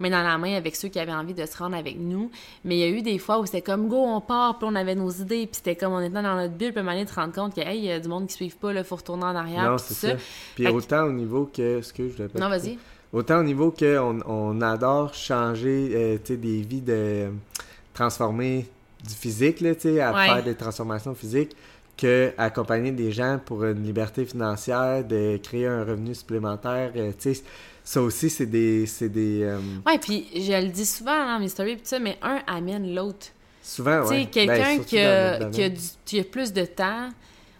main 0.00 0.10
dans 0.10 0.22
la 0.22 0.38
main 0.38 0.54
avec 0.54 0.76
ceux 0.76 0.88
qui 0.88 0.98
avaient 0.98 1.12
envie 1.12 1.34
de 1.34 1.44
se 1.46 1.56
rendre 1.56 1.76
avec 1.76 1.98
nous. 1.98 2.30
Mais 2.64 2.76
il 2.76 2.80
y 2.80 2.84
a 2.84 2.88
eu 2.88 3.02
des 3.02 3.18
fois 3.18 3.38
où 3.38 3.46
c'était 3.46 3.62
comme 3.62 3.88
go, 3.88 3.96
on 3.96 4.20
part, 4.20 4.58
puis 4.58 4.68
on 4.70 4.74
avait 4.74 4.94
nos 4.94 5.10
idées, 5.10 5.46
puis 5.46 5.56
c'était 5.56 5.76
comme 5.76 5.92
on 5.92 6.00
était 6.00 6.10
dans 6.10 6.36
notre 6.36 6.54
bulle, 6.54 6.72
puis 6.72 6.82
on 6.84 7.04
te 7.04 7.14
rendre 7.14 7.34
compte 7.34 7.54
que 7.54 7.60
hey, 7.60 7.78
il 7.78 7.84
y 7.84 7.92
a 7.92 8.00
du 8.00 8.08
monde 8.08 8.26
qui 8.26 8.34
ne 8.34 8.36
suivent 8.36 8.56
pas, 8.56 8.72
il 8.72 8.84
faut 8.84 8.96
retourner 8.96 9.24
en 9.24 9.36
arrière. 9.36 9.70
Non, 9.70 9.78
c'est 9.78 9.94
ça. 9.94 10.14
Puis 10.54 10.66
autant 10.66 11.04
au 11.04 11.12
niveau 11.12 11.50
que. 11.52 11.80
je 11.82 12.38
Non, 12.38 12.48
vas-y. 12.48 12.78
Autant 13.12 13.40
au 13.40 13.42
niveau 13.42 13.72
qu'on 13.72 14.20
on 14.24 14.60
adore 14.60 15.14
changer 15.14 15.90
euh, 15.94 16.18
des 16.28 16.62
vies 16.62 16.80
de 16.80 17.30
transformer 17.92 18.68
du 19.04 19.14
physique, 19.14 19.60
là, 19.60 19.70
à 19.70 19.74
faire 20.26 20.42
des 20.44 20.54
transformations 20.54 21.14
physiques, 21.14 21.56
que 21.96 22.32
accompagner 22.38 22.92
des 22.92 23.12
gens 23.12 23.38
pour 23.44 23.64
une 23.64 23.82
liberté 23.82 24.24
financière, 24.24 25.04
de 25.04 25.38
créer 25.42 25.66
un 25.66 25.84
revenu 25.84 26.14
supplémentaire. 26.14 26.92
Euh, 26.96 27.12
sais 27.18 27.42
ça 27.84 28.02
aussi, 28.02 28.30
c'est 28.30 28.46
des. 28.46 28.86
C'est 28.86 29.08
des 29.08 29.42
euh, 29.42 29.58
Ouais, 29.86 29.98
puis 29.98 30.26
je 30.34 30.52
le 30.52 30.68
dis 30.68 30.86
souvent 30.86 31.26
dans 31.26 31.38
mes 31.38 31.48
stories, 31.48 31.76
tout 31.76 31.82
ça, 31.84 31.98
mais 31.98 32.18
un 32.22 32.40
amène 32.46 32.94
l'autre. 32.94 33.28
Souvent, 33.62 34.02
oui. 34.08 34.26
Tu 34.26 34.40
sais, 34.40 34.46
quelqu'un 34.46 34.76
ben, 34.76 34.84
qui, 34.84 34.98
a, 34.98 35.70
qui 36.04 36.20
a 36.20 36.24
plus 36.24 36.52
de 36.52 36.64
temps, 36.64 37.08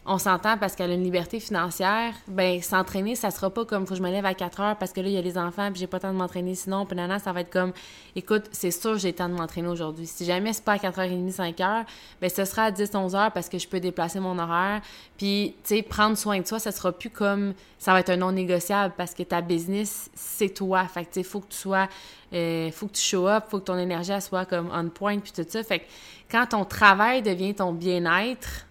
on 0.07 0.17
s'entend 0.17 0.57
parce 0.57 0.75
qu'elle 0.75 0.91
a 0.91 0.95
une 0.95 1.05
liberté 1.05 1.41
financière, 1.41 2.15
ben 2.27 2.63
s'entraîner, 2.63 3.15
ça 3.15 3.31
sera 3.31 3.51
pas 3.51 3.67
comme 3.67 3.87
faut 3.87 3.91
que 3.91 3.99
je 3.99 4.03
me 4.03 4.11
lève 4.11 4.25
à 4.25 4.33
4 4.33 4.61
heures 4.61 4.77
parce 4.77 4.93
que 4.93 5.01
là, 5.01 5.09
il 5.09 5.13
y 5.13 5.19
a 5.19 5.21
les 5.21 5.37
enfants 5.37 5.71
puis 5.71 5.81
j'ai 5.81 5.87
pas 5.87 5.99
le 5.99 6.03
temps 6.03 6.13
de 6.13 6.17
m'entraîner 6.17 6.55
sinon. 6.55 6.87
Puis 6.87 6.97
nana, 6.97 7.19
ça 7.19 7.33
va 7.33 7.43
être 7.43 7.51
comme, 7.51 7.73
écoute, 8.17 8.45
c'est 8.51 8.71
sûr 8.71 8.97
j'ai 8.97 9.09
le 9.09 9.15
temps 9.15 9.29
de 9.29 9.35
m'entraîner 9.35 9.69
aujourd'hui. 9.69 10.07
Si 10.07 10.25
jamais 10.25 10.55
c'est 10.55 10.65
pas 10.65 10.73
à 10.73 10.77
4h30, 10.79 11.35
5h, 11.35 11.85
ben 12.21 12.31
ce 12.31 12.45
sera 12.47 12.65
à 12.65 12.71
10, 12.71 12.95
11 12.95 13.15
heures 13.15 13.33
parce 13.33 13.51
que 13.51 13.59
je 13.59 13.69
peux 13.69 13.79
déplacer 13.79 14.21
mon 14.21 14.39
horaire. 14.39 14.81
Puis, 15.19 15.55
tu 15.65 15.77
sais, 15.77 15.83
prendre 15.83 16.17
soin 16.17 16.39
de 16.39 16.45
toi, 16.45 16.59
ça 16.59 16.73
sera 16.73 16.93
plus 16.93 17.11
comme, 17.11 17.53
ça 17.79 17.93
va 17.93 18.01
être 18.01 18.11
un 18.11 18.17
non 18.17 18.33
négociable 18.33 18.95
parce 18.97 19.13
que 19.13 19.23
ta 19.23 19.43
business, 19.43 20.11
c'est 20.15 20.55
toi. 20.55 20.87
Fait 20.89 21.05
que, 21.05 21.11
tu 21.11 21.21
sais, 21.21 21.23
faut 21.25 21.41
que 21.41 21.51
tu 21.51 21.59
sois, 21.59 21.89
euh, 22.33 22.71
faut 22.71 22.87
que 22.87 22.95
tu 22.95 23.03
show 23.03 23.29
up, 23.29 23.45
faut 23.51 23.59
que 23.59 23.65
ton 23.65 23.77
énergie 23.77 24.19
soit 24.23 24.47
comme 24.47 24.71
on 24.73 24.89
point 24.89 25.19
puis 25.19 25.31
tout 25.31 25.45
ça. 25.47 25.63
Fait 25.63 25.81
que 25.81 25.85
quand 26.31 26.47
ton 26.47 26.65
travail 26.65 27.21
devient 27.21 27.55
ton 27.55 27.73
bien-être, 27.73 28.67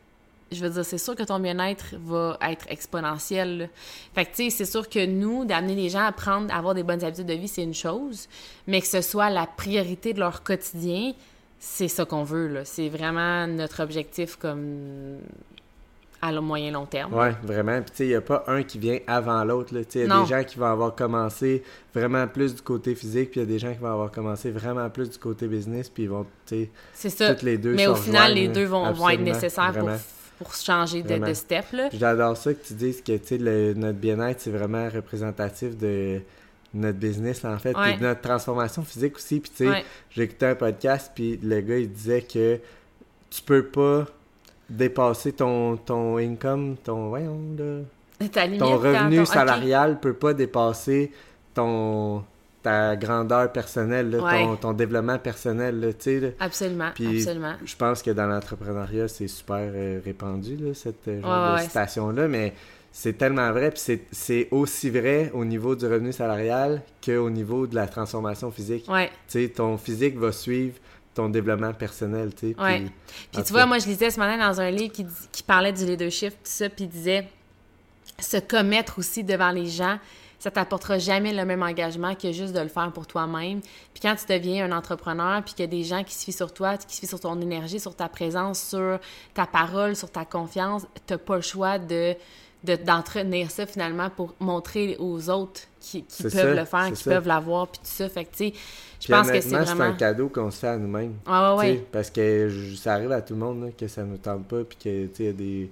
je 0.52 0.64
veux 0.64 0.70
dire, 0.70 0.86
c'est 0.86 0.98
sûr 0.98 1.16
que 1.16 1.24
ton 1.24 1.40
bien-être 1.40 1.96
va 2.06 2.38
être 2.42 2.66
exponentiel. 2.70 3.70
Fait 4.14 4.26
que, 4.26 4.30
tu 4.32 4.44
sais, 4.44 4.50
c'est 4.50 4.66
sûr 4.66 4.90
que 4.90 5.06
nous, 5.06 5.46
d'amener 5.46 5.76
les 5.76 5.90
gens 5.90 6.06
à 6.06 6.12
prendre, 6.12 6.54
à 6.54 6.58
avoir 6.58 6.74
des 6.74 6.84
bonnes 6.84 7.04
habitudes 7.04 7.28
de 7.28 7.34
vie, 7.34 7.48
c'est 7.48 7.64
une 7.64 7.74
chose, 7.74 8.28
mais 8.68 8.82
que 8.82 8.88
ce 8.88 9.02
soit 9.02 9.30
la 9.30 9.46
priorité 9.46 10.14
de 10.14 10.20
leur 10.20 10.44
quotidien, 10.44 11.14
c'est 11.60 11.88
ça 11.88 12.06
qu'on 12.06 12.24
veut, 12.24 12.48
là. 12.48 12.66
C'est 12.66 12.90
vraiment 12.90 13.46
notre 13.48 13.84
objectif 13.84 14.38
comme 14.38 15.18
à 16.22 16.32
le 16.32 16.42
moyen 16.42 16.72
long 16.72 16.86
terme. 16.86 17.14
Oui, 17.14 17.30
vraiment. 17.44 17.82
Puis, 17.82 17.92
tu 17.92 17.98
sais, 17.98 18.06
il 18.06 18.10
n'y 18.10 18.16
a 18.16 18.22
pas 18.22 18.44
un 18.48 18.64
qui 18.64 18.78
vient 18.78 19.00
avant 19.08 19.44
l'autre. 19.46 19.70
Tu 19.70 19.76
sais, 19.76 20.00
il 20.00 20.08
y 20.08 20.12
a 20.12 20.22
des 20.22 20.28
gens 20.28 20.44
qui 20.44 20.58
vont 20.58 20.66
avoir 20.66 20.96
commencé 20.96 21.64
vraiment 21.94 22.28
plus 22.28 22.56
du 22.56 22.62
côté 22.62 22.94
physique, 22.96 23.32
puis 23.32 23.40
il 23.40 23.44
y 23.44 23.46
a 23.46 23.50
des 23.50 23.60
gens 23.60 23.72
qui 23.72 23.80
vont 23.80 23.92
avoir 23.92 24.12
commencé 24.12 24.52
vraiment 24.52 24.90
plus 24.90 25.10
du 25.10 25.18
côté 25.18 25.48
business, 25.48 25.90
puis 25.90 26.04
ils 26.04 26.10
vont, 26.10 26.26
tu 26.46 26.70
sais, 26.94 27.28
toutes 27.28 27.44
les 27.44 27.58
deux 27.58 27.74
Mais 27.74 27.88
au 27.88 27.96
final, 27.96 28.34
les 28.34 28.48
deux 28.48 28.66
vont, 28.66 28.92
vont 28.92 29.10
être 29.10 29.22
nécessaires 29.22 29.74
pour 29.74 29.90
pour 30.40 30.56
changer 30.56 31.04
de, 31.04 31.18
de, 31.18 31.34
step. 31.34 31.66
J'adore 31.94 32.38
ça 32.38 32.54
que 32.54 32.66
tu 32.66 32.74
dises 32.74 33.04
que 33.04 33.74
notre 33.74 34.00
bien-être, 34.00 34.40
c'est 34.40 34.52
vraiment 34.52 34.88
représentatif 34.90 35.78
de 35.78 36.22
notre 36.74 36.98
business, 36.98 37.44
en 37.44 37.58
fait, 37.58 37.72
et 37.72 37.98
de 37.98 38.02
notre 38.02 38.22
transformation 38.22 38.84
physique 38.84 39.18
aussi. 39.18 39.42
Puis, 39.42 39.52
tu 39.56 39.66
sais, 39.66 39.84
j'ai 40.12 40.24
écouté 40.24 40.46
un 40.46 40.56
podcast, 40.56 41.12
puis 41.14 41.38
le 41.44 41.60
gars, 41.60 41.78
il 41.78 41.92
disait 41.92 42.22
que 42.22 42.60
tu 43.30 43.42
peux 43.42 43.66
pas 43.66 44.06
dépasser 44.70 45.34
ton, 45.34 45.76
ton 45.76 46.18
income, 46.18 46.78
ton, 46.84 47.10
voyons, 47.10 47.38
ton 48.58 48.78
revenu 48.78 49.26
salarial 49.26 50.00
peut 50.00 50.14
pas 50.14 50.34
dépasser 50.34 51.12
ton 51.54 52.24
ta 52.62 52.96
grandeur 52.96 53.52
personnelle, 53.52 54.18
ton, 54.62 54.74
développement 54.74 55.18
personnel. 55.18 55.94
tu 56.00 56.20
sais, 56.20 56.36
absolument, 56.40 56.90
absolument. 56.98 57.54
Je 57.64 57.76
pense 57.76 58.02
que 58.02 58.12
dans 58.12 58.28
l'entrepreneuriat, 58.28 59.08
c'est 59.08 59.28
super 59.28 59.58
euh, 59.60 60.00
répandu, 60.04 60.58
là, 60.58 60.74
cette 60.74 61.08
euh, 61.08 61.22
genre 61.22 61.58
de 61.58 61.62
citation-là, 61.62 62.28
mais 62.28 62.54
c'est 62.92 63.18
tellement 63.18 63.52
vrai, 63.52 63.72
puis 63.72 64.00
c'est 64.12 64.48
aussi 64.52 64.90
vrai 64.90 65.32
au 65.34 65.46
niveau 65.46 65.76
du 65.76 65.86
revenu 65.86 66.12
salarial 66.12 66.82
qu'au 67.06 67.30
niveau 67.30 67.68
de 67.68 67.76
la 67.76 67.88
transformation 67.88 68.52
physique. 68.52 68.86
Ouais. 68.90 69.10
Tu 69.28 69.46
sais, 69.46 69.50
ton 69.50 69.78
physique 69.78 70.18
va 70.18 70.32
suivre 70.32 70.76
ton 71.14 71.30
développement 71.30 71.74
personnel, 71.74 72.34
tu 72.34 72.50
sais. 72.50 72.62
Ouais. 72.62 72.84
Puis, 73.32 73.44
tu 73.44 73.54
vois, 73.54 73.66
moi, 73.66 73.80
je 73.80 73.88
lisais 73.88 74.10
ce 74.10 74.20
matin 74.20 74.38
dans 74.38 74.60
un 74.60 74.72
livre 74.72 74.92
qui, 74.92 75.06
qui 75.32 75.44
parlait 75.44 75.74
du 75.74 75.86
leadership, 75.86 76.32
tout 76.32 76.38
ça, 76.44 76.70
puis 76.70 76.86
il 76.86 76.90
disait 76.90 77.28
se 78.20 78.38
commettre 78.38 79.00
aussi 79.00 79.24
devant 79.24 79.52
les 79.52 79.68
gens, 79.68 79.98
ça 80.40 80.50
t'apportera 80.50 80.98
jamais 80.98 81.34
le 81.34 81.46
même 81.46 81.62
engagement 81.62 82.16
que 82.16 82.32
juste 82.32 82.54
de 82.54 82.60
le 82.62 82.70
faire 82.70 82.92
pour 82.94 83.06
toi-même. 83.06 83.60
Puis 83.94 84.02
quand 84.02 84.16
tu 84.16 84.26
deviens 84.32 84.66
un 84.66 84.76
entrepreneur, 84.76 85.44
puis 85.44 85.54
qu'il 85.54 85.64
y 85.64 85.68
a 85.68 85.72
des 85.72 85.84
gens 85.84 86.04
qui 86.04 86.14
se 86.14 86.24
fient 86.24 86.34
sur 86.34 86.54
toi, 86.54 86.78
qui 86.78 86.96
se 86.96 87.02
fient 87.02 87.08
sur 87.08 87.20
ton 87.20 87.40
énergie, 87.42 87.80
sur 87.80 87.96
ta 87.96 88.08
présence, 88.08 88.62
sur 88.62 89.00
ta 89.34 89.46
parole, 89.46 89.96
sur 89.96 90.10
ta 90.10 90.26
confiance, 90.26 90.88
t'as 91.06 91.18
pas 91.18 91.36
le 91.36 91.42
choix 91.42 91.78
de 91.78 92.16
d'entretenir 92.64 93.50
ça 93.52 93.66
finalement 93.66 94.10
pour 94.10 94.36
montrer 94.42 94.98
aux 95.00 95.30
autres 95.30 95.62
qui, 95.80 96.06
peuvent 96.22 96.58
le 96.58 96.66
faire, 96.66 96.92
qui 96.92 97.04
peuvent 97.06 97.26
l'avoir, 97.26 97.70
puis 97.70 97.80
tout 97.80 97.86
ça. 97.86 98.10
Fait 98.10 98.26
que, 98.26 98.32
tu 98.32 98.50
sais, 98.50 98.54
je 99.00 99.08
pense 99.08 99.32
que 99.32 99.40
c'est 99.40 99.50
vraiment... 99.50 99.66
c'est 99.66 99.82
un 99.82 99.94
cadeau 99.94 100.28
qu'on 100.28 100.52
se 100.52 100.60
fait 100.60 100.68
à 100.68 100.78
nous-mêmes. 100.78 101.16
Ah 101.26 101.56
ouais, 101.56 101.72
ouais. 101.72 101.88
Parce 101.90 102.10
que 102.10 102.52
ça 102.76 102.96
arrive 102.96 103.14
à 103.14 103.22
tout 103.22 103.34
le 103.34 103.40
monde 103.40 103.72
que 103.78 103.88
ça 103.88 104.04
nous 104.04 104.18
tente 104.18 104.46
pas, 104.46 104.66
puis 104.66 104.78
que, 104.78 105.06
tu 105.06 105.16
sais, 105.16 105.24
il 105.24 105.26
y 105.26 105.30
a 105.30 105.34
des 105.34 105.72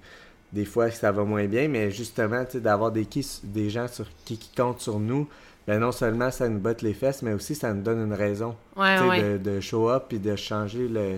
des 0.53 0.65
fois 0.65 0.89
ça 0.91 1.11
va 1.11 1.23
moins 1.23 1.45
bien, 1.45 1.67
mais 1.67 1.91
justement, 1.91 2.43
d'avoir 2.55 2.91
des, 2.91 3.07
des 3.43 3.69
gens 3.69 3.87
sur, 3.87 4.05
qui, 4.25 4.39
comptent 4.55 4.81
sur 4.81 4.99
nous, 4.99 5.27
ben 5.67 5.79
non 5.79 5.91
seulement 5.91 6.31
ça 6.31 6.47
nous 6.47 6.59
botte 6.59 6.81
les 6.81 6.93
fesses, 6.93 7.21
mais 7.21 7.33
aussi 7.33 7.55
ça 7.55 7.73
nous 7.73 7.81
donne 7.81 8.05
une 8.05 8.13
raison 8.13 8.55
De, 8.75 9.37
de, 9.37 9.59
show 9.59 9.89
up 9.89 10.05
puis 10.07 10.19
de 10.19 10.35
changer 10.35 10.87
le, 10.87 11.17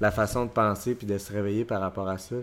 la 0.00 0.10
façon 0.10 0.46
de 0.46 0.50
penser 0.50 0.94
puis 0.94 1.06
de 1.06 1.18
se 1.18 1.32
réveiller 1.32 1.64
par 1.64 1.80
rapport 1.80 2.08
à 2.08 2.16
ça. 2.16 2.36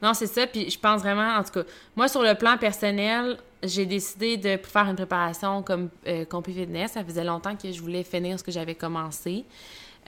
Non, 0.00 0.14
c'est 0.14 0.26
ça. 0.26 0.46
Puis 0.46 0.68
je 0.68 0.78
pense 0.78 1.00
vraiment, 1.00 1.36
en 1.36 1.44
tout 1.44 1.52
cas, 1.52 1.62
moi, 1.94 2.08
sur 2.08 2.22
le 2.22 2.34
plan 2.34 2.58
personnel, 2.58 3.38
j'ai 3.62 3.86
décidé 3.86 4.36
de 4.36 4.58
faire 4.62 4.88
une 4.88 4.96
préparation 4.96 5.62
comme 5.62 5.88
euh, 6.08 6.24
Fitness. 6.44 6.92
Ça 6.92 7.04
faisait 7.04 7.22
longtemps 7.22 7.54
que 7.54 7.70
je 7.70 7.80
voulais 7.80 8.02
finir 8.02 8.38
ce 8.38 8.44
que 8.44 8.50
j'avais 8.50 8.74
commencé. 8.74 9.44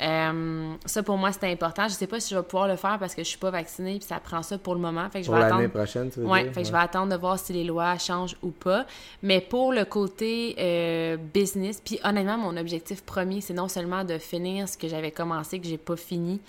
Euh, 0.01 0.75
ça, 0.87 1.03
pour 1.03 1.17
moi, 1.17 1.31
c'était 1.31 1.51
important. 1.51 1.87
Je 1.87 1.95
sais 1.95 2.07
pas 2.07 2.19
si 2.19 2.31
je 2.35 2.39
vais 2.39 2.43
pouvoir 2.43 2.67
le 2.67 2.77
faire 2.77 2.99
parce 2.99 3.15
que 3.15 3.23
je 3.23 3.29
suis 3.29 3.39
pas 3.39 3.51
vaccinée 3.51 3.99
puis 3.99 4.09
ça 4.09 4.19
prend 4.19 4.43
ça 4.43 4.59
pour 4.59 4.75
le 4.75 4.81
moment. 4.81 5.09
Fait 5.09 5.21
que 5.21 5.27
pour 5.27 5.37
l'année 5.37 5.69
prochaine, 5.69 6.11
tu 6.11 6.21
veux 6.21 6.27
ouais, 6.27 6.51
Fait 6.51 6.63
que 6.63 6.67
je 6.67 6.73
vais 6.73 6.79
attendre 6.79 7.13
de 7.13 7.17
voir 7.17 7.39
si 7.39 7.53
les 7.53 7.65
lois 7.65 7.97
changent 7.99 8.37
ou 8.43 8.51
pas. 8.51 8.87
Mais 9.23 9.41
pour 9.41 9.73
le 9.73 9.85
côté 9.85 10.57
euh, 10.59 11.17
business, 11.17 11.81
puis 11.85 12.01
honnêtement, 12.03 12.39
mon 12.39 12.57
objectif 12.57 13.03
premier, 13.03 13.41
c'est 13.41 13.55
non 13.55 13.69
seulement 13.69 14.05
de 14.05 14.19
finir 14.19 14.69
ce 14.69 14.77
que 14.77 14.89
j'avais 14.89 15.13
commencé, 15.13 15.61
que 15.61 15.67
j'ai 15.67 15.79
pas 15.79 15.97
fini, 15.97 16.41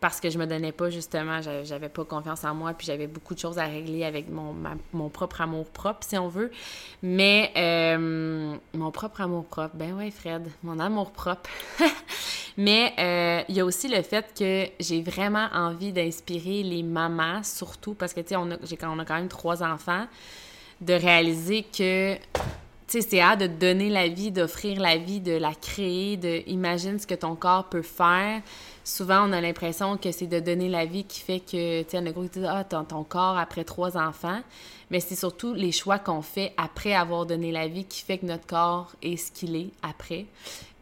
parce 0.00 0.20
que 0.20 0.30
je 0.30 0.38
me 0.38 0.46
donnais 0.46 0.72
pas 0.72 0.90
justement, 0.90 1.40
j'avais 1.64 1.88
pas 1.88 2.04
confiance 2.04 2.44
en 2.44 2.54
moi, 2.54 2.72
puis 2.72 2.86
j'avais 2.86 3.06
beaucoup 3.06 3.34
de 3.34 3.38
choses 3.38 3.58
à 3.58 3.64
régler 3.64 4.04
avec 4.04 4.28
mon, 4.28 4.54
mon 4.92 5.08
propre 5.08 5.40
amour 5.40 5.66
propre, 5.66 6.00
si 6.06 6.16
on 6.16 6.28
veut. 6.28 6.50
Mais 7.02 7.52
euh, 7.56 8.56
mon 8.74 8.90
propre 8.90 9.20
amour 9.20 9.44
propre, 9.46 9.74
ben 9.74 9.94
ouais, 9.94 10.10
Fred, 10.10 10.48
mon 10.62 10.78
amour 10.78 11.10
propre. 11.10 11.50
Mais 12.56 12.92
euh, 12.98 13.44
il 13.48 13.54
y 13.54 13.60
a 13.60 13.64
aussi 13.64 13.88
le 13.88 14.02
fait 14.02 14.34
que 14.36 14.66
j'ai 14.80 15.00
vraiment 15.00 15.48
envie 15.52 15.92
d'inspirer 15.92 16.64
les 16.64 16.82
mamans, 16.82 17.42
surtout 17.44 17.94
parce 17.94 18.12
que 18.12 18.20
tu 18.20 18.28
sais, 18.28 18.36
on 18.36 18.50
a, 18.50 18.56
on 18.86 18.98
a 18.98 19.04
quand 19.04 19.14
même 19.14 19.28
trois 19.28 19.62
enfants, 19.62 20.06
de 20.80 20.94
réaliser 20.94 21.62
que 21.64 22.16
tu 22.88 23.02
sais, 23.02 23.08
c'est 23.08 23.20
à 23.20 23.36
de 23.36 23.46
donner 23.46 23.90
la 23.90 24.08
vie, 24.08 24.30
d'offrir 24.30 24.80
la 24.80 24.96
vie, 24.96 25.20
de 25.20 25.32
la 25.32 25.54
créer, 25.54 26.16
de 26.16 26.42
imagine 26.48 26.98
ce 26.98 27.06
que 27.06 27.14
ton 27.14 27.36
corps 27.36 27.68
peut 27.68 27.82
faire 27.82 28.42
souvent, 28.88 29.28
on 29.28 29.32
a 29.32 29.40
l'impression 29.40 29.96
que 29.96 30.10
c'est 30.10 30.26
de 30.26 30.40
donner 30.40 30.68
la 30.68 30.86
vie 30.86 31.04
qui 31.04 31.20
fait 31.20 31.40
que, 31.40 31.82
tu 31.82 31.90
sais, 31.90 31.98
un 31.98 32.10
gros 32.10 32.24
dit 32.24 32.44
Ah, 32.46 32.64
ton, 32.64 32.84
ton 32.84 33.04
corps 33.04 33.38
après 33.38 33.64
trois 33.64 33.96
enfants. 33.96 34.40
Mais 34.90 35.00
c'est 35.00 35.14
surtout 35.14 35.52
les 35.52 35.72
choix 35.72 35.98
qu'on 35.98 36.22
fait 36.22 36.54
après 36.56 36.94
avoir 36.94 37.26
donné 37.26 37.52
la 37.52 37.68
vie 37.68 37.84
qui 37.84 38.02
fait 38.02 38.18
que 38.18 38.26
notre 38.26 38.46
corps 38.46 38.90
est 39.02 39.16
ce 39.16 39.30
qu'il 39.30 39.54
est 39.54 39.70
après. 39.82 40.24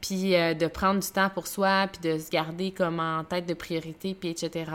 Puis 0.07 0.37
euh, 0.37 0.55
de 0.55 0.69
prendre 0.69 1.01
du 1.01 1.09
temps 1.09 1.29
pour 1.31 1.49
soi, 1.49 1.89
puis 1.91 2.13
de 2.13 2.19
se 2.19 2.31
garder 2.31 2.71
comme 2.71 3.01
en 3.01 3.25
tête 3.25 3.45
de 3.45 3.55
priorité, 3.55 4.15
puis 4.15 4.29
etc. 4.29 4.71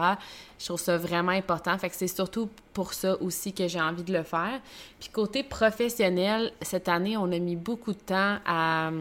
Je 0.60 0.66
trouve 0.66 0.80
ça 0.80 0.98
vraiment 0.98 1.32
important. 1.32 1.78
Fait 1.78 1.90
que 1.90 1.96
c'est 1.96 2.08
surtout 2.08 2.50
pour 2.74 2.94
ça 2.94 3.16
aussi 3.22 3.54
que 3.54 3.66
j'ai 3.70 3.80
envie 3.80 4.04
de 4.04 4.12
le 4.12 4.24
faire. 4.24 4.60
Puis 5.00 5.08
côté 5.08 5.44
professionnel, 5.44 6.52
cette 6.62 6.90
année, 6.90 7.16
on 7.16 7.32
a 7.32 7.40
mis 7.40 7.56
beaucoup 7.56 7.94
de 7.94 8.00
temps 8.00 8.40
à 8.46 8.92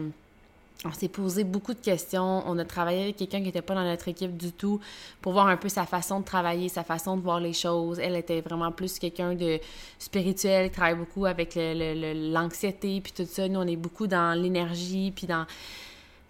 on 0.83 0.91
s'est 0.93 1.09
posé 1.09 1.43
beaucoup 1.43 1.73
de 1.73 1.79
questions. 1.79 2.43
On 2.47 2.57
a 2.57 2.65
travaillé 2.65 3.03
avec 3.03 3.17
quelqu'un 3.17 3.39
qui 3.39 3.45
n'était 3.45 3.61
pas 3.61 3.75
dans 3.75 3.83
notre 3.83 4.07
équipe 4.07 4.35
du 4.35 4.51
tout 4.51 4.79
pour 5.21 5.33
voir 5.33 5.47
un 5.47 5.57
peu 5.57 5.69
sa 5.69 5.85
façon 5.85 6.21
de 6.21 6.25
travailler, 6.25 6.69
sa 6.69 6.83
façon 6.83 7.17
de 7.17 7.21
voir 7.21 7.39
les 7.39 7.53
choses. 7.53 7.99
Elle 7.99 8.15
était 8.15 8.41
vraiment 8.41 8.71
plus 8.71 8.97
quelqu'un 8.97 9.35
de 9.35 9.59
spirituel, 9.99 10.69
qui 10.69 10.77
travaille 10.77 10.95
beaucoup 10.95 11.25
avec 11.25 11.53
l'anxiété, 11.55 12.99
puis 13.01 13.13
tout 13.15 13.27
ça. 13.29 13.47
Nous, 13.47 13.59
on 13.59 13.67
est 13.67 13.75
beaucoup 13.75 14.07
dans 14.07 14.35
l'énergie, 14.35 15.11
puis 15.15 15.27
dans 15.27 15.45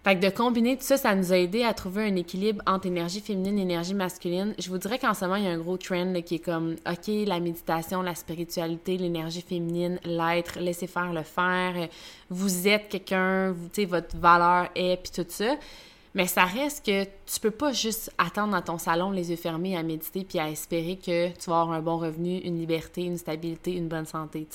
fait 0.03 0.15
que 0.15 0.25
de 0.25 0.29
combiner 0.31 0.77
tout 0.77 0.83
ça, 0.83 0.97
ça 0.97 1.13
nous 1.13 1.31
a 1.31 1.37
aidé 1.37 1.63
à 1.63 1.75
trouver 1.75 2.05
un 2.05 2.15
équilibre 2.15 2.63
entre 2.65 2.87
énergie 2.87 3.21
féminine 3.21 3.59
et 3.59 3.61
énergie 3.61 3.93
masculine. 3.93 4.55
Je 4.57 4.67
vous 4.69 4.79
dirais 4.79 4.97
qu'en 4.97 5.13
ce 5.13 5.25
moment, 5.25 5.35
il 5.35 5.43
y 5.43 5.47
a 5.47 5.51
un 5.51 5.59
gros 5.59 5.77
trend 5.77 6.13
qui 6.25 6.35
est 6.35 6.39
comme, 6.39 6.75
OK, 6.89 7.07
la 7.27 7.39
méditation, 7.39 8.01
la 8.01 8.15
spiritualité, 8.15 8.97
l'énergie 8.97 9.43
féminine, 9.43 9.99
l'être, 10.03 10.59
laissez 10.59 10.87
faire 10.87 11.13
le 11.13 11.21
faire. 11.21 11.87
Vous 12.31 12.67
êtes 12.67 12.89
quelqu'un, 12.89 13.51
vous, 13.51 13.69
votre 13.87 14.17
valeur 14.17 14.69
est, 14.73 14.97
puis 14.97 15.23
tout 15.23 15.29
ça. 15.29 15.55
Mais 16.15 16.25
ça 16.25 16.45
reste 16.45 16.85
que 16.85 17.03
tu 17.03 17.39
peux 17.39 17.51
pas 17.51 17.71
juste 17.71 18.11
attendre 18.17 18.53
dans 18.53 18.61
ton 18.61 18.77
salon 18.79 19.11
les 19.11 19.29
yeux 19.29 19.37
fermés 19.37 19.77
à 19.77 19.83
méditer 19.83 20.25
puis 20.25 20.39
à 20.39 20.49
espérer 20.49 20.97
que 20.97 21.29
tu 21.29 21.49
vas 21.49 21.61
avoir 21.61 21.71
un 21.71 21.81
bon 21.81 21.97
revenu, 21.97 22.39
une 22.39 22.59
liberté, 22.59 23.03
une 23.03 23.17
stabilité, 23.17 23.73
une 23.73 23.87
bonne 23.87 24.07
santé. 24.07 24.45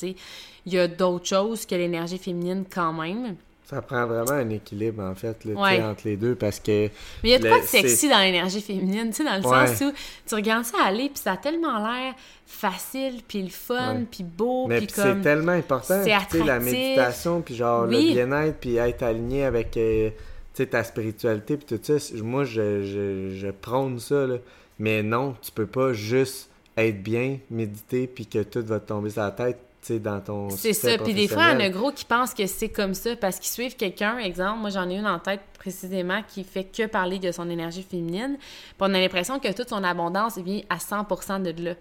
Il 0.67 0.73
y 0.73 0.79
a 0.79 0.89
d'autres 0.89 1.27
choses 1.27 1.65
que 1.65 1.75
l'énergie 1.77 2.19
féminine 2.19 2.65
quand 2.69 2.93
même. 2.93 3.37
Ça 3.69 3.83
prend 3.83 4.07
vraiment 4.07 4.31
un 4.31 4.49
équilibre, 4.51 5.03
en 5.03 5.17
fait, 5.17 5.45
là, 5.45 5.91
entre 5.91 6.03
les 6.05 6.17
deux, 6.17 6.37
parce 6.37 6.61
que... 6.61 6.87
Mais 7.25 7.25
il 7.25 7.31
y 7.31 7.35
a 7.35 7.39
de 7.41 7.49
quoi 7.49 7.61
de 7.61 7.67
sexy 7.67 8.09
dans 8.09 8.21
l'énergie 8.21 8.61
féminine, 8.61 9.11
tu 9.11 9.17
sais, 9.17 9.25
dans 9.25 9.37
le 9.37 9.43
sens 9.43 9.81
où 9.81 9.93
tu 10.25 10.35
regardes 10.37 10.65
ça 10.65 10.79
aller, 10.85 11.09
puis 11.09 11.21
ça 11.21 11.33
a 11.33 11.37
tellement 11.37 11.79
l'air 11.79 12.15
facile, 12.47 13.23
puis 13.27 13.43
le 13.43 13.49
fun, 13.49 14.05
puis 14.09 14.23
beau, 14.23 14.69
puis 14.69 14.87
comme... 14.87 15.17
c'est 15.17 15.23
tellement 15.23 15.53
important, 15.53 16.01
tu 16.05 16.11
sais, 16.39 16.45
la 16.45 16.61
méditation, 16.61 17.41
puis 17.41 17.57
genre 17.57 17.87
le 17.87 17.99
bien-être, 17.99 18.57
puis 18.61 18.77
être 18.77 19.03
aligné 19.03 19.45
avec, 19.45 19.77
euh, 19.77 20.11
tu 20.11 20.63
sais, 20.63 20.67
ta 20.67 20.85
spiritualité, 20.85 21.57
puis 21.57 21.77
tout 21.77 21.99
ça. 21.99 22.15
Moi, 22.23 22.45
je, 22.45 22.83
je, 22.83 23.35
je 23.35 23.49
prône 23.49 23.99
ça, 23.99 24.29
là. 24.29 24.37
Mais 24.79 25.03
non, 25.03 25.35
tu 25.43 25.51
peux 25.51 25.67
pas 25.67 25.93
juste 25.93 26.51
être 26.77 27.03
bien, 27.03 27.39
méditer, 27.51 28.07
puis 28.07 28.27
que 28.27 28.43
tout 28.43 28.65
va 28.65 28.79
te 28.79 28.89
tomber 28.89 29.11
sur 29.11 29.23
la 29.23 29.31
tête 29.33 29.59
dans 29.90 30.20
ton 30.20 30.51
C'est 30.51 30.72
ça. 30.72 30.99
Puis 30.99 31.14
des 31.14 31.29
fois, 31.29 31.53
il 31.53 31.53
y 31.55 31.57
en 31.57 31.61
a 31.61 31.68
gros 31.68 31.92
qui 31.92 32.05
pensent 32.05 32.35
que 32.35 32.46
c'est 32.46 32.68
comme 32.68 32.94
ça 32.94 33.16
parce 33.16 33.38
qu'ils 33.38 33.51
suivent 33.51 33.77
quelqu'un. 33.77 34.18
Exemple, 34.18 34.61
moi, 34.61 34.70
j'en 34.70 34.88
ai 34.88 34.96
une 34.96 35.07
en 35.07 35.18
tête 35.18 35.40
précisément 35.59 36.22
qui 36.27 36.44
fait 36.44 36.64
que 36.64 36.87
parler 36.87 37.18
de 37.18 37.33
son 37.33 37.49
énergie 37.51 37.83
féminine. 37.83 38.37
Puis 38.38 38.77
on 38.81 38.94
a 38.94 39.01
l'impression 39.01 39.38
que 39.38 39.53
toute 39.53 39.68
son 39.68 39.83
abondance 39.85 40.38
vient 40.38 40.61
à 40.68 40.77
100% 40.77 41.42
de 41.42 41.64
là. 41.64 41.75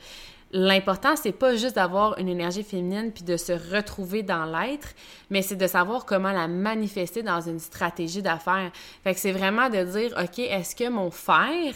L'important, 0.52 1.16
c'est 1.16 1.34
pas 1.34 1.56
juste 1.56 1.76
d'avoir 1.76 2.18
une 2.18 2.30
énergie 2.30 2.64
féminine 2.64 3.12
puis 3.12 3.24
de 3.24 3.36
se 3.36 3.52
retrouver 3.52 4.24
dans 4.24 4.46
l'être, 4.46 4.90
mais 5.30 5.42
c'est 5.42 5.56
de 5.56 5.68
savoir 5.68 6.06
comment 6.06 6.32
la 6.32 6.48
manifester 6.48 7.24
dans 7.24 7.42
une 7.42 7.60
stratégie 7.60 8.22
d'affaires. 8.22 8.72
Fait 9.04 9.14
que 9.14 9.20
c'est 9.20 9.34
vraiment 9.34 9.70
de 9.70 9.84
dire, 9.84 10.16
OK, 10.18 10.40
est-ce 10.40 10.76
que 10.76 10.88
mon 10.88 11.12
faire 11.12 11.74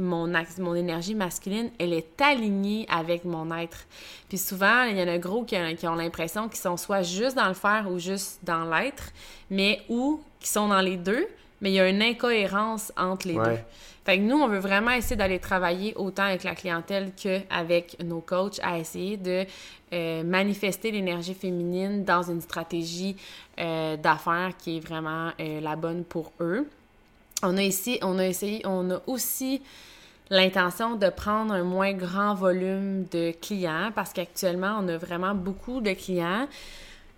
mon, 0.00 0.32
mon 0.58 0.74
énergie 0.74 1.14
masculine, 1.14 1.70
elle 1.78 1.92
est 1.92 2.20
alignée 2.20 2.86
avec 2.88 3.24
mon 3.24 3.54
être. 3.56 3.86
Puis 4.28 4.38
souvent, 4.38 4.84
il 4.84 4.98
y 4.98 5.02
en 5.02 5.08
a 5.08 5.18
gros 5.18 5.44
qui, 5.44 5.56
ont 5.56 5.94
l'impression 5.94 6.48
qu'ils 6.48 6.60
sont 6.60 6.76
soit 6.76 7.02
juste 7.02 7.36
dans 7.36 7.48
le 7.48 7.54
faire 7.54 7.86
ou 7.90 7.98
juste 7.98 8.40
dans 8.42 8.64
l'être, 8.64 9.12
mais 9.50 9.82
ou 9.88 10.20
qui 10.38 10.48
sont 10.48 10.68
dans 10.68 10.80
les 10.80 10.96
deux, 10.96 11.26
mais 11.60 11.70
il 11.70 11.74
y 11.74 11.80
a 11.80 11.88
une 11.88 12.02
incohérence 12.02 12.92
entre 12.96 13.28
les 13.28 13.34
deux. 13.34 13.58
Fait 14.04 14.16
que 14.16 14.22
nous, 14.22 14.38
on 14.38 14.48
veut 14.48 14.58
vraiment 14.58 14.92
essayer 14.92 15.16
d'aller 15.16 15.38
travailler 15.38 15.94
autant 15.94 16.24
avec 16.24 16.42
la 16.42 16.54
clientèle 16.54 17.12
qu'avec 17.14 18.02
nos 18.02 18.20
coachs 18.20 18.58
à 18.62 18.78
essayer 18.78 19.18
de 19.18 19.44
euh, 19.92 20.22
manifester 20.24 20.90
l'énergie 20.90 21.34
féminine 21.34 22.04
dans 22.04 22.22
une 22.22 22.40
stratégie 22.40 23.16
euh, 23.58 23.96
d'affaires 23.96 24.52
qui 24.56 24.78
est 24.78 24.80
vraiment 24.80 25.32
euh, 25.38 25.60
la 25.60 25.76
bonne 25.76 26.04
pour 26.04 26.32
eux. 26.40 26.66
On 27.42 27.56
a 27.56 27.62
ici, 27.62 27.98
on 28.02 28.18
a 28.18 28.26
essayé, 28.26 28.62
on 28.64 28.90
a 28.90 29.00
aussi 29.06 29.62
l'intention 30.30 30.94
de 30.96 31.08
prendre 31.08 31.52
un 31.52 31.64
moins 31.64 31.92
grand 31.92 32.34
volume 32.34 33.04
de 33.10 33.32
clients 33.32 33.90
parce 33.94 34.12
qu'actuellement, 34.12 34.78
on 34.80 34.88
a 34.88 34.96
vraiment 34.96 35.34
beaucoup 35.34 35.80
de 35.80 35.92
clients. 35.92 36.46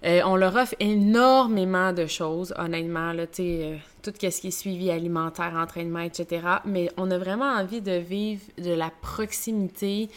Euh, 0.05 0.21
on 0.25 0.35
leur 0.35 0.57
offre 0.57 0.75
énormément 0.81 1.93
de 1.93 2.07
choses, 2.07 2.53
honnêtement, 2.59 3.13
là, 3.13 3.27
euh, 3.39 3.77
tout 4.03 4.13
ce 4.17 4.41
qui 4.41 4.49
est 4.49 4.51
suivi 4.51 4.91
alimentaire, 4.91 5.55
entraînement, 5.55 6.01
etc. 6.01 6.45
Mais 6.65 6.91
on 6.97 7.09
a 7.13 7.19
vraiment 7.19 7.53
envie 7.53 7.81
de 7.81 7.93
vivre 7.93 8.43
de 8.59 8.73
la 8.73 8.91
proximité, 8.91 10.09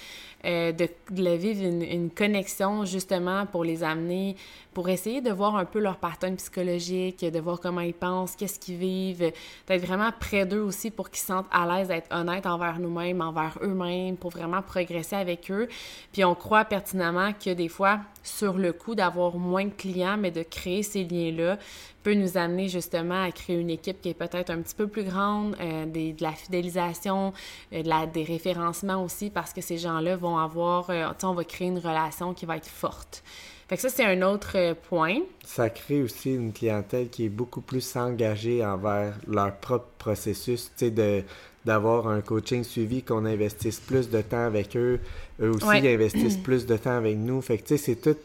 euh, 0.44 0.72
de, 0.72 0.90
vivre 1.36 1.64
une, 1.64 2.10
connexion 2.10 2.84
justement 2.86 3.46
pour 3.46 3.64
les 3.64 3.84
amener 3.84 4.36
pour 4.76 4.90
essayer 4.90 5.22
de 5.22 5.32
voir 5.32 5.56
un 5.56 5.64
peu 5.64 5.80
leur 5.80 5.96
pattern 5.96 6.36
psychologique, 6.36 7.22
de 7.22 7.40
voir 7.40 7.62
comment 7.62 7.80
ils 7.80 7.94
pensent, 7.94 8.36
qu'est-ce 8.36 8.60
qu'ils 8.60 8.76
vivent, 8.76 9.32
d'être 9.68 9.86
vraiment 9.86 10.12
près 10.20 10.46
d'eux 10.46 10.60
aussi 10.60 10.92
pour 10.92 11.10
qu'ils 11.10 11.22
se 11.22 11.28
sentent 11.28 11.48
à 11.50 11.66
l'aise 11.66 11.88
d'être 11.88 12.14
honnêtes 12.14 12.46
envers 12.46 12.78
nous-mêmes, 12.78 13.22
envers 13.22 13.58
eux-mêmes, 13.62 14.18
pour 14.18 14.32
vraiment 14.32 14.62
progresser 14.62 15.16
avec 15.16 15.50
eux. 15.50 15.70
Puis 16.12 16.26
on 16.26 16.36
croit 16.36 16.66
pertinemment 16.66 17.32
que 17.34 17.54
des 17.54 17.70
fois, 17.70 18.02
sur 18.22 18.56
le 18.56 18.74
coup, 18.74 18.96
d'avoir 18.96 19.38
moins 19.38 19.64
de 19.64 19.72
clients, 19.72 20.18
mais 20.18 20.32
de 20.32 20.44
créer 20.44 20.84
ces 20.84 21.06
liens-là, 21.06 21.58
peut 22.04 22.14
nous 22.14 22.38
amener 22.38 22.68
justement 22.68 23.24
à 23.24 23.32
créer 23.32 23.56
une 23.58 23.70
équipe 23.70 24.02
qui 24.02 24.10
est 24.10 24.14
peut-être 24.14 24.50
un 24.50 24.62
petit 24.62 24.76
peu 24.76 24.88
plus 24.88 25.06
grande, 25.06 25.56
euh, 25.62 25.86
de 25.86 26.22
la 26.22 26.34
fidélisation, 26.34 27.32
euh, 27.72 27.82
de 27.82 28.12
des 28.12 28.24
référencements 28.24 29.02
aussi, 29.02 29.30
parce 29.30 29.54
que 29.54 29.62
ces 29.62 29.78
gens-là 29.78 30.18
vont 30.18 30.38
avoir, 30.38 30.90
euh, 30.90 31.08
on 31.24 31.34
va 31.34 31.44
créer 31.46 31.70
une 31.70 31.80
relation 31.80 32.34
qui 32.34 32.46
va 32.46 32.58
être 32.58 32.68
forte. 32.68 33.24
Fait 33.68 33.78
que 33.78 33.82
ça, 33.82 33.90
c'est 33.90 34.06
un 34.06 34.22
autre 34.22 34.76
point. 34.90 35.22
Ça 35.44 35.72
crée 35.72 36.04
aussi 36.04 36.36
une 36.36 36.54
clientèle 36.54 37.10
qui 37.10 37.26
est 37.26 37.30
beaucoup 37.30 37.62
plus 37.62 37.96
engagée 37.96 38.64
envers 38.64 39.16
leur 39.28 39.56
propre 39.56 39.88
processus, 39.98 40.72
tu 40.78 40.94
sais, 40.94 41.26
d'avoir 41.66 42.08
un 42.08 42.22
coaching 42.22 42.64
suivi, 42.64 43.02
qu'on 43.02 43.26
investisse 43.26 43.80
plus 43.80 44.10
de 44.10 44.22
temps 44.22 44.46
avec 44.46 44.78
eux, 44.78 45.00
eux 45.42 45.50
aussi 45.50 45.88
investissent 45.88 46.38
plus 46.38 46.68
de 46.68 46.78
temps 46.78 46.96
avec 46.98 47.18
nous. 47.18 47.42
Fait 47.42 47.58
que, 47.58 47.64
tu 47.64 47.78
sais, 47.78 47.84
c'est 47.84 47.96
tout 47.96 48.18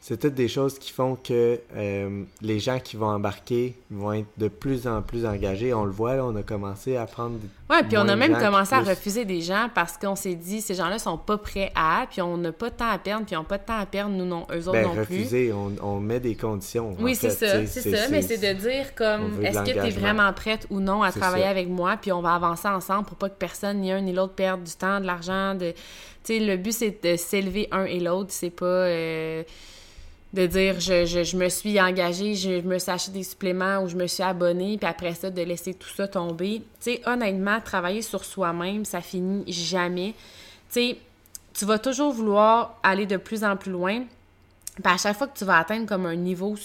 c'est 0.00 0.18
toutes 0.18 0.34
des 0.34 0.48
choses 0.48 0.78
qui 0.78 0.92
font 0.92 1.16
que 1.16 1.60
euh, 1.76 2.22
les 2.40 2.60
gens 2.60 2.78
qui 2.78 2.96
vont 2.96 3.08
embarquer 3.08 3.74
vont 3.90 4.12
être 4.12 4.28
de 4.36 4.46
plus 4.46 4.86
en 4.86 5.02
plus 5.02 5.26
engagés. 5.26 5.74
On 5.74 5.84
le 5.84 5.90
voit, 5.90 6.14
là, 6.14 6.24
on 6.24 6.36
a 6.36 6.42
commencé 6.42 6.96
à 6.96 7.04
prendre. 7.04 7.38
Oui, 7.68 7.76
puis 7.88 7.98
on 7.98 8.08
a 8.08 8.14
même 8.14 8.38
commencé 8.38 8.74
à 8.74 8.80
refuser 8.80 9.24
des 9.24 9.40
gens 9.40 9.68
parce 9.74 9.98
qu'on 9.98 10.14
s'est 10.14 10.36
dit, 10.36 10.60
ces 10.60 10.74
gens-là 10.74 10.98
sont 11.00 11.18
pas 11.18 11.36
prêts 11.36 11.72
à, 11.74 12.06
puis 12.08 12.22
on 12.22 12.36
n'a 12.36 12.52
pas 12.52 12.70
de 12.70 12.76
temps 12.76 12.88
à 12.88 12.98
perdre, 12.98 13.26
puis 13.26 13.34
ils 13.34 13.38
n'ont 13.38 13.44
pas 13.44 13.58
de 13.58 13.64
temps 13.64 13.78
à 13.78 13.86
perdre, 13.86 14.14
nous, 14.14 14.24
non, 14.24 14.46
eux 14.52 14.68
autres 14.68 14.72
ben, 14.72 14.86
non 14.86 14.94
refuser, 14.94 15.52
on, 15.52 15.72
on, 15.82 15.98
met 15.98 16.20
des 16.20 16.36
conditions. 16.36 16.96
Oui, 17.00 17.16
c'est 17.16 17.30
ça, 17.30 17.66
c'est 17.66 17.90
ça, 17.90 18.08
mais 18.08 18.22
c'est 18.22 18.38
de 18.38 18.58
dire 18.58 18.94
comme, 18.94 19.44
est-ce 19.44 19.58
que 19.58 19.72
tu 19.72 19.86
es 19.86 19.90
vraiment 19.90 20.32
prête 20.32 20.66
ou 20.70 20.78
non 20.80 21.02
à 21.02 21.10
travailler 21.10 21.44
avec 21.44 21.68
moi, 21.68 21.96
puis 22.00 22.12
on 22.12 22.22
va 22.22 22.34
avancer 22.34 22.68
ensemble 22.68 23.04
pour 23.04 23.16
pas 23.16 23.28
que 23.28 23.38
personne, 23.38 23.80
ni 23.80 23.90
un 23.90 24.00
ni 24.00 24.12
l'autre, 24.12 24.34
perde 24.34 24.62
du 24.62 24.72
temps, 24.72 25.00
de 25.00 25.06
l'argent. 25.06 25.54
De... 25.54 25.72
Tu 26.24 26.38
sais, 26.38 26.38
le 26.38 26.56
but, 26.56 26.72
c'est 26.72 27.04
de 27.04 27.16
s'élever 27.16 27.68
un 27.72 27.84
et 27.84 27.98
l'autre, 27.98 28.30
c'est 28.30 28.50
pas. 28.50 28.64
Euh, 28.64 29.42
de 30.34 30.46
dire 30.46 30.78
je, 30.78 31.04
je, 31.06 31.36
me 31.36 31.48
suis 31.48 31.80
engagée, 31.80 32.34
je 32.34 32.60
me 32.60 32.78
suis 32.78 32.90
acheté 32.90 33.12
des 33.12 33.22
suppléments 33.22 33.78
ou 33.82 33.88
je 33.88 33.96
me 33.96 34.06
suis 34.06 34.22
abonnée, 34.22 34.76
puis 34.76 34.86
après 34.86 35.14
ça, 35.14 35.30
de 35.30 35.42
laisser 35.42 35.74
tout 35.74 35.88
ça 35.88 36.06
tomber. 36.06 36.62
Tu 36.80 36.92
sais, 36.92 37.02
honnêtement, 37.06 37.60
travailler 37.60 38.02
sur 38.02 38.24
soi-même, 38.24 38.84
ça 38.84 39.00
finit 39.00 39.50
jamais. 39.50 40.14
Tu 40.70 40.80
sais, 40.80 40.98
tu 41.54 41.64
vas 41.64 41.78
toujours 41.78 42.12
vouloir 42.12 42.78
aller 42.82 43.06
de 43.06 43.16
plus 43.16 43.42
en 43.42 43.56
plus 43.56 43.72
loin. 43.72 44.04
Puis 44.74 44.92
à 44.92 44.96
chaque 44.96 45.16
fois 45.16 45.26
que 45.26 45.36
tu 45.36 45.44
vas 45.44 45.58
atteindre 45.58 45.86
comme 45.86 46.06
un 46.06 46.14
niveau, 46.14 46.56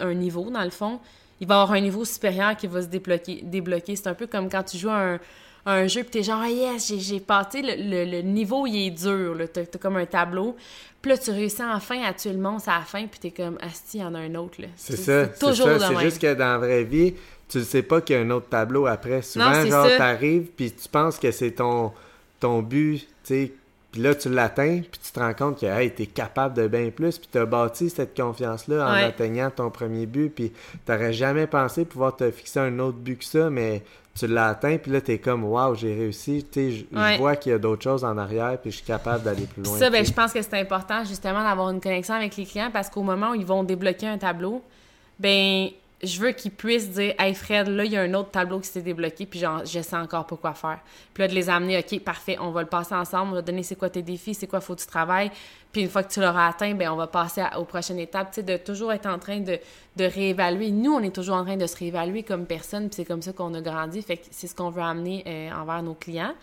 un 0.00 0.14
niveau 0.14 0.50
dans 0.50 0.64
le 0.64 0.70
fond, 0.70 0.98
il 1.42 1.48
va 1.48 1.56
y 1.56 1.58
avoir 1.58 1.72
un 1.72 1.80
niveau 1.80 2.04
supérieur 2.04 2.56
qui 2.56 2.68
va 2.68 2.82
se 2.82 2.86
débloquer. 2.86 3.40
débloquer. 3.42 3.96
C'est 3.96 4.06
un 4.06 4.14
peu 4.14 4.28
comme 4.28 4.48
quand 4.48 4.62
tu 4.62 4.78
joues 4.78 4.90
un, 4.90 5.18
un 5.66 5.86
jeu, 5.88 6.02
puis 6.02 6.10
t'es 6.10 6.22
genre, 6.22 6.40
ah, 6.40 6.48
yes, 6.48 6.94
j'ai 6.98 7.18
passé, 7.18 7.62
le, 7.62 8.04
le, 8.04 8.22
niveau, 8.22 8.64
il 8.64 8.86
est 8.86 8.90
dur, 8.90 9.34
là, 9.34 9.48
t'as 9.48 9.64
comme 9.80 9.96
un 9.96 10.06
tableau. 10.06 10.54
Puis 11.02 11.10
là, 11.10 11.18
tu 11.18 11.32
réussis 11.32 11.64
enfin 11.64 12.00
à 12.04 12.12
tuer 12.12 12.32
le 12.32 12.38
monstre 12.38 12.68
à 12.68 12.78
la 12.78 12.84
fin, 12.84 13.08
puis 13.08 13.18
t'es 13.18 13.32
comme, 13.32 13.58
asti, 13.60 13.98
il 13.98 14.02
y 14.02 14.04
en 14.04 14.14
a 14.14 14.20
un 14.20 14.36
autre, 14.36 14.62
là. 14.62 14.68
C'est 14.76 14.96
ça, 14.96 15.24
c'est 15.24 15.38
toujours 15.44 15.66
C'est 15.80 16.00
juste 16.00 16.22
que 16.22 16.32
dans 16.32 16.52
la 16.52 16.58
vraie 16.58 16.84
vie, 16.84 17.14
tu 17.48 17.58
ne 17.58 17.64
sais 17.64 17.82
pas 17.82 18.00
qu'il 18.00 18.14
y 18.14 18.18
a 18.20 18.22
un 18.22 18.30
autre 18.30 18.48
tableau 18.48 18.86
après. 18.86 19.20
Souvent, 19.22 19.66
genre, 19.66 19.88
t'arrives, 19.98 20.46
puis 20.56 20.70
tu 20.70 20.88
penses 20.88 21.18
que 21.18 21.32
c'est 21.32 21.50
ton, 21.50 21.90
ton 22.38 22.62
but, 22.62 23.00
tu 23.00 23.06
sais, 23.24 23.52
puis 23.92 24.00
là, 24.00 24.14
tu 24.14 24.30
l'atteins, 24.30 24.80
puis 24.80 25.00
tu 25.04 25.12
te 25.12 25.20
rends 25.20 25.34
compte 25.34 25.60
que 25.60 25.66
hey, 25.66 25.94
tu 25.94 26.02
es 26.02 26.06
capable 26.06 26.54
de 26.54 26.66
bien 26.66 26.90
plus, 26.90 27.18
puis 27.18 27.28
tu 27.30 27.38
as 27.38 27.44
bâti 27.44 27.90
cette 27.90 28.16
confiance-là 28.16 28.86
en 28.86 28.92
atteignant 28.92 29.50
ton 29.50 29.70
premier 29.70 30.06
but, 30.06 30.30
puis 30.30 30.52
tu 30.86 31.12
jamais 31.12 31.46
pensé 31.46 31.84
pouvoir 31.84 32.16
te 32.16 32.30
fixer 32.30 32.60
un 32.60 32.78
autre 32.78 32.96
but 32.96 33.18
que 33.18 33.24
ça, 33.24 33.50
mais 33.50 33.82
tu 34.14 34.26
l'as 34.26 34.48
atteint, 34.48 34.78
puis 34.78 34.90
là, 34.90 35.00
tu 35.00 35.12
es 35.12 35.18
comme, 35.18 35.44
waouh, 35.44 35.74
j'ai 35.74 35.94
réussi. 35.94 36.44
Tu 36.50 36.70
sais, 36.70 36.86
je 36.92 37.18
vois 37.18 37.36
qu'il 37.36 37.52
y 37.52 37.54
a 37.54 37.58
d'autres 37.58 37.82
choses 37.82 38.04
en 38.04 38.16
arrière, 38.18 38.58
puis 38.60 38.70
je 38.70 38.76
suis 38.76 38.86
capable 38.86 39.24
d'aller 39.24 39.46
plus 39.46 39.62
loin. 39.62 39.78
Ça, 39.78 39.90
ben, 39.90 40.04
je 40.04 40.12
pense 40.12 40.32
que 40.32 40.42
c'est 40.42 40.58
important, 40.58 41.04
justement, 41.04 41.42
d'avoir 41.42 41.70
une 41.70 41.80
connexion 41.80 42.14
avec 42.14 42.36
les 42.36 42.44
clients 42.44 42.70
parce 42.72 42.90
qu'au 42.90 43.02
moment 43.02 43.30
où 43.30 43.34
ils 43.34 43.46
vont 43.46 43.62
débloquer 43.62 44.08
un 44.08 44.18
tableau, 44.18 44.62
ben 45.18 45.68
je 46.02 46.20
veux 46.20 46.32
qu'ils 46.32 46.50
puissent 46.50 46.90
dire 46.90 47.14
Hey 47.18 47.34
Fred, 47.34 47.68
là, 47.68 47.84
il 47.84 47.92
y 47.92 47.96
a 47.96 48.02
un 48.02 48.14
autre 48.14 48.30
tableau 48.30 48.58
qui 48.58 48.68
s'est 48.68 48.82
débloqué, 48.82 49.24
puis 49.24 49.38
genre, 49.38 49.64
je 49.64 49.80
sais 49.80 49.96
encore 49.96 50.26
pas 50.26 50.36
quoi 50.36 50.54
faire. 50.54 50.80
Puis 51.14 51.22
là, 51.22 51.28
de 51.28 51.34
les 51.34 51.48
amener, 51.48 51.78
OK, 51.78 52.00
parfait, 52.00 52.36
on 52.40 52.50
va 52.50 52.62
le 52.62 52.68
passer 52.68 52.94
ensemble, 52.94 53.32
on 53.32 53.34
va 53.36 53.42
donner 53.42 53.62
c'est 53.62 53.76
quoi 53.76 53.88
tes 53.88 54.02
défis, 54.02 54.34
c'est 54.34 54.48
quoi 54.48 54.60
faut 54.60 54.74
que 54.74 54.80
tu 54.80 54.86
travailles. 54.86 55.30
Puis 55.70 55.82
une 55.82 55.88
fois 55.88 56.02
que 56.02 56.12
tu 56.12 56.20
l'auras 56.20 56.48
atteint, 56.48 56.74
ben 56.74 56.90
on 56.90 56.96
va 56.96 57.06
passer 57.06 57.42
aux 57.56 57.64
prochaines 57.64 58.00
étapes. 58.00 58.30
Tu 58.32 58.36
sais, 58.36 58.42
de 58.42 58.56
toujours 58.56 58.92
être 58.92 59.06
en 59.06 59.18
train 59.18 59.40
de, 59.40 59.58
de 59.96 60.04
réévaluer. 60.04 60.70
Nous, 60.70 60.92
on 60.92 61.00
est 61.00 61.14
toujours 61.14 61.36
en 61.36 61.44
train 61.44 61.56
de 61.56 61.66
se 61.66 61.76
réévaluer 61.76 62.24
comme 62.24 62.46
personne, 62.46 62.88
puis 62.88 62.96
c'est 62.96 63.04
comme 63.04 63.22
ça 63.22 63.32
qu'on 63.32 63.54
a 63.54 63.60
grandi. 63.60 64.02
Fait 64.02 64.16
que 64.16 64.26
c'est 64.30 64.48
ce 64.48 64.54
qu'on 64.54 64.70
veut 64.70 64.82
amener 64.82 65.22
euh, 65.26 65.50
envers 65.52 65.82
nos 65.82 65.94
clients. 65.94 66.34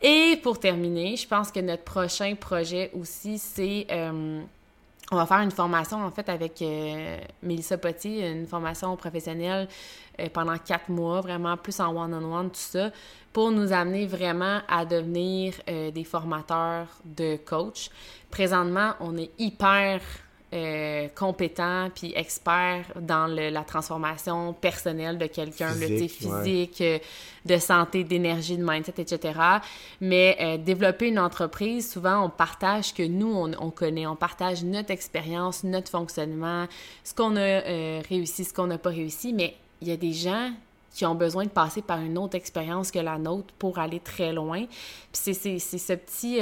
Et 0.00 0.38
pour 0.42 0.60
terminer, 0.60 1.16
je 1.16 1.26
pense 1.26 1.50
que 1.50 1.60
notre 1.60 1.84
prochain 1.84 2.34
projet 2.36 2.90
aussi, 2.94 3.38
c'est. 3.38 3.86
Euh, 3.90 4.42
on 5.12 5.16
va 5.16 5.26
faire 5.26 5.40
une 5.40 5.50
formation 5.50 5.98
en 6.04 6.10
fait 6.10 6.28
avec 6.28 6.60
euh, 6.62 7.18
Mélissa 7.42 7.78
Potty, 7.78 8.20
une 8.20 8.46
formation 8.46 8.96
professionnelle 8.96 9.68
euh, 10.18 10.28
pendant 10.32 10.58
quatre 10.58 10.88
mois, 10.88 11.20
vraiment 11.20 11.56
plus 11.56 11.78
en 11.80 11.94
one-on-one, 11.96 12.48
tout 12.48 12.56
ça, 12.56 12.90
pour 13.32 13.50
nous 13.50 13.72
amener 13.72 14.06
vraiment 14.06 14.60
à 14.68 14.84
devenir 14.84 15.54
euh, 15.68 15.90
des 15.90 16.04
formateurs 16.04 16.88
de 17.04 17.36
coach. 17.36 17.90
Présentement, 18.30 18.94
on 19.00 19.16
est 19.16 19.30
hyper 19.38 20.00
euh, 20.54 21.08
compétent 21.16 21.90
puis 21.92 22.12
expert 22.14 22.84
dans 23.00 23.26
la 23.26 23.64
transformation 23.64 24.52
personnelle 24.52 25.18
de 25.18 25.26
quelqu'un, 25.26 25.74
le 25.74 26.06
physique, 26.06 26.80
euh, 26.80 27.00
de 27.44 27.56
santé, 27.58 28.04
d'énergie, 28.04 28.56
de 28.56 28.62
mindset, 28.64 28.94
etc. 28.98 29.40
Mais 30.00 30.36
euh, 30.40 30.56
développer 30.56 31.08
une 31.08 31.18
entreprise, 31.18 31.90
souvent, 31.90 32.24
on 32.24 32.30
partage 32.30 32.86
ce 32.86 32.94
que 32.94 33.02
nous, 33.02 33.52
on, 33.58 33.70
connaît. 33.70 34.06
On 34.06 34.14
partage 34.14 34.62
notre 34.62 34.92
expérience, 34.92 35.64
notre 35.64 35.90
fonctionnement, 35.90 36.66
ce 37.02 37.12
qu'on 37.12 37.34
a 37.34 38.00
réussi, 38.08 38.44
ce 38.44 38.54
qu'on 38.54 38.68
n'a 38.68 38.78
pas 38.78 38.90
réussi. 38.90 39.32
Mais 39.32 39.56
il 39.82 39.88
y 39.88 39.90
a 39.90 39.96
des 39.96 40.12
gens 40.12 40.52
qui 40.94 41.04
ont 41.04 41.16
besoin 41.16 41.42
de 41.42 41.50
passer 41.50 41.82
par 41.82 42.00
une 42.00 42.16
autre 42.18 42.36
expérience 42.36 42.92
que 42.92 43.00
la 43.00 43.18
nôtre 43.18 43.52
pour 43.58 43.80
aller 43.80 43.98
très 43.98 44.32
loin. 44.32 44.64
Puis 45.12 45.34
c'est 45.34 45.58
ce 45.58 45.92
petit 45.94 46.38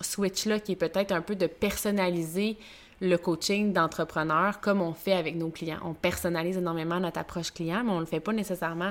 switch-là 0.00 0.58
qui 0.58 0.72
est 0.72 0.76
peut-être 0.76 1.12
un 1.12 1.22
peu 1.22 1.36
de 1.36 1.46
personnaliser 1.46 2.58
le 3.04 3.18
coaching 3.18 3.72
d'entrepreneur 3.72 4.60
comme 4.60 4.80
on 4.80 4.94
fait 4.94 5.12
avec 5.12 5.36
nos 5.36 5.50
clients. 5.50 5.78
On 5.84 5.92
personnalise 5.92 6.56
énormément 6.56 6.98
notre 6.98 7.18
approche 7.18 7.52
client, 7.52 7.82
mais 7.84 7.90
on 7.90 7.96
ne 7.96 8.00
le 8.00 8.06
fait 8.06 8.20
pas 8.20 8.32
nécessairement 8.32 8.90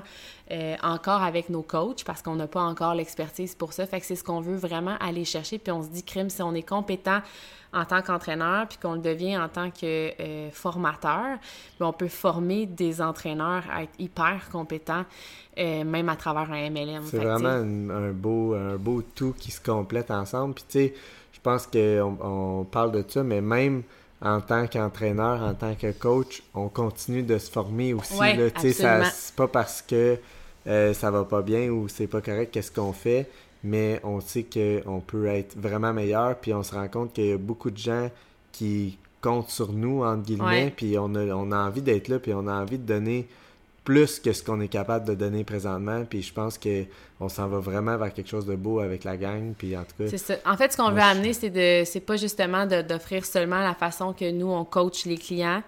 euh, 0.52 0.76
encore 0.84 1.23
avec 1.23 1.49
nos 1.49 1.63
coachs 1.63 2.04
parce 2.04 2.21
qu'on 2.21 2.36
n'a 2.36 2.47
pas 2.47 2.62
encore 2.62 2.93
l'expertise 2.93 3.56
pour 3.56 3.73
ça. 3.73 3.86
Fait 3.86 3.99
que 3.99 4.06
c'est 4.06 4.15
ce 4.15 4.23
qu'on 4.23 4.39
veut 4.39 4.56
vraiment 4.56 4.95
aller 4.99 5.26
chercher. 5.26 5.58
Puis 5.58 5.71
on 5.71 5.84
se 5.84 5.89
dit, 5.89 6.04
crime, 6.04 6.30
si 6.30 6.41
on 6.41 6.54
est 6.54 6.67
compétent 6.67 7.21
en 7.73 7.86
tant 7.86 8.04
qu'entraîneur, 8.04 8.67
puis 8.67 8.78
qu'on 8.78 8.93
le 8.93 9.02
devient 9.02 9.36
en 9.36 9.49
tant 9.49 9.71
que 9.71 10.12
euh, 10.19 10.52
formateur, 10.52 11.39
on 11.80 11.91
peut 11.91 12.08
former 12.08 12.67
des 12.67 13.02
entraîneurs 13.02 13.63
à 13.71 13.84
être 13.84 13.93
hyper 13.97 14.47
compétents, 14.52 15.06
euh, 15.58 15.84
même 15.84 16.08
à 16.08 16.15
travers 16.15 16.52
un 16.52 16.69
MLM. 16.69 17.04
C'est 17.06 17.17
vraiment 17.17 17.49
un, 17.49 18.12
beau, 18.12 18.54
un 18.54 18.76
beau 18.76 19.02
tout 19.02 19.34
qui 19.36 19.49
se 19.49 19.60
complète 19.60 20.12
ensemble. 20.12 20.54
Puis 20.54 20.65
tu 20.69 20.80
sais, 20.80 20.93
je 21.32 21.39
pense 21.41 21.65
qu'on 21.65 22.17
on 22.21 22.63
parle 22.63 22.91
de 22.91 23.04
ça, 23.08 23.23
mais 23.23 23.41
même 23.41 23.82
en 24.24 24.40
tant 24.40 24.68
qu'entraîneur, 24.68 25.42
en 25.42 25.54
tant 25.54 25.76
que 25.76 25.92
coach, 25.92 26.42
on 26.54 26.70
continue 26.70 27.24
de 27.24 27.38
se 27.38 27.52
former 27.52 27.94
aussi. 27.94 28.16
Ouais, 28.16 28.36
là, 28.38 28.50
c'est 28.58 29.36
pas 29.36 29.48
parce 29.48 29.82
que 29.82 30.18
euh, 30.66 30.94
ça 30.94 31.12
va 31.12 31.26
pas 31.26 31.42
bien 31.42 31.70
ou 31.70 31.90
c'est 31.90 32.08
pas 32.08 32.22
correct 32.22 32.52
qu'est-ce 32.52 32.72
qu'on 32.72 32.94
fait, 32.94 33.30
mais 33.66 34.00
on 34.04 34.22
sait 34.22 34.44
qu'on 34.44 35.02
peut 35.02 35.26
être 35.26 35.58
vraiment 35.58 35.92
meilleur, 35.94 36.38
puis 36.38 36.54
on 36.54 36.64
se 36.64 36.74
rend 36.74 36.88
compte 36.88 37.14
qu'il 37.14 37.26
y 37.26 37.32
a 37.34 37.38
beaucoup 37.38 37.70
de 37.70 37.78
gens 37.78 38.10
qui 38.54 38.98
comptent 39.22 39.50
sur 39.50 39.74
nous, 39.74 40.04
entre 40.04 40.24
guillemets, 40.24 40.74
puis 40.76 40.98
on 40.98 41.16
a, 41.16 41.26
on 41.34 41.52
a 41.52 41.58
envie 41.58 41.82
d'être 41.82 42.08
là, 42.08 42.20
puis 42.20 42.34
on 42.34 42.48
a 42.48 42.54
envie 42.54 42.78
de 42.78 42.86
donner 42.86 43.28
plus 43.84 44.19
que 44.19 44.32
ce 44.32 44.43
qu'on 44.43 44.62
est 44.62 44.67
capable 44.67 45.08
de 45.08 45.15
donner 45.15 45.43
présentement. 45.43 46.06
Puis 46.10 46.22
je 46.22 46.34
pense 46.34 46.58
qu'on 46.58 47.30
s'en 47.30 47.48
va 47.48 47.60
vraiment 47.60 47.98
vers 47.98 48.13
quelque 48.13 48.30
chose 48.30 48.46
de 48.46 48.56
beau 48.56 48.80
avec 48.80 49.04
la 49.04 49.17
gang. 49.17 49.54
Puis 49.58 49.76
en 49.76 49.84
tout 49.84 50.04
cas. 50.04 50.10
C'est 50.10 50.17
ça. 50.17 50.36
En 50.46 50.58
fait, 50.58 50.72
ce 50.72 50.78
qu'on 50.78 50.91
veut 50.91 51.02
amener, 51.02 51.34
c'est 51.34 51.50
de 51.50 51.84
c'est 51.86 52.00
pas 52.00 52.17
justement 52.17 52.65
d'offrir 52.65 53.26
seulement 53.26 53.60
la 53.60 53.74
façon 53.74 54.13
que 54.13 54.30
nous, 54.32 54.48
on 54.48 54.63
coach 54.65 55.06
les 55.06 55.17
clients, 55.17 55.63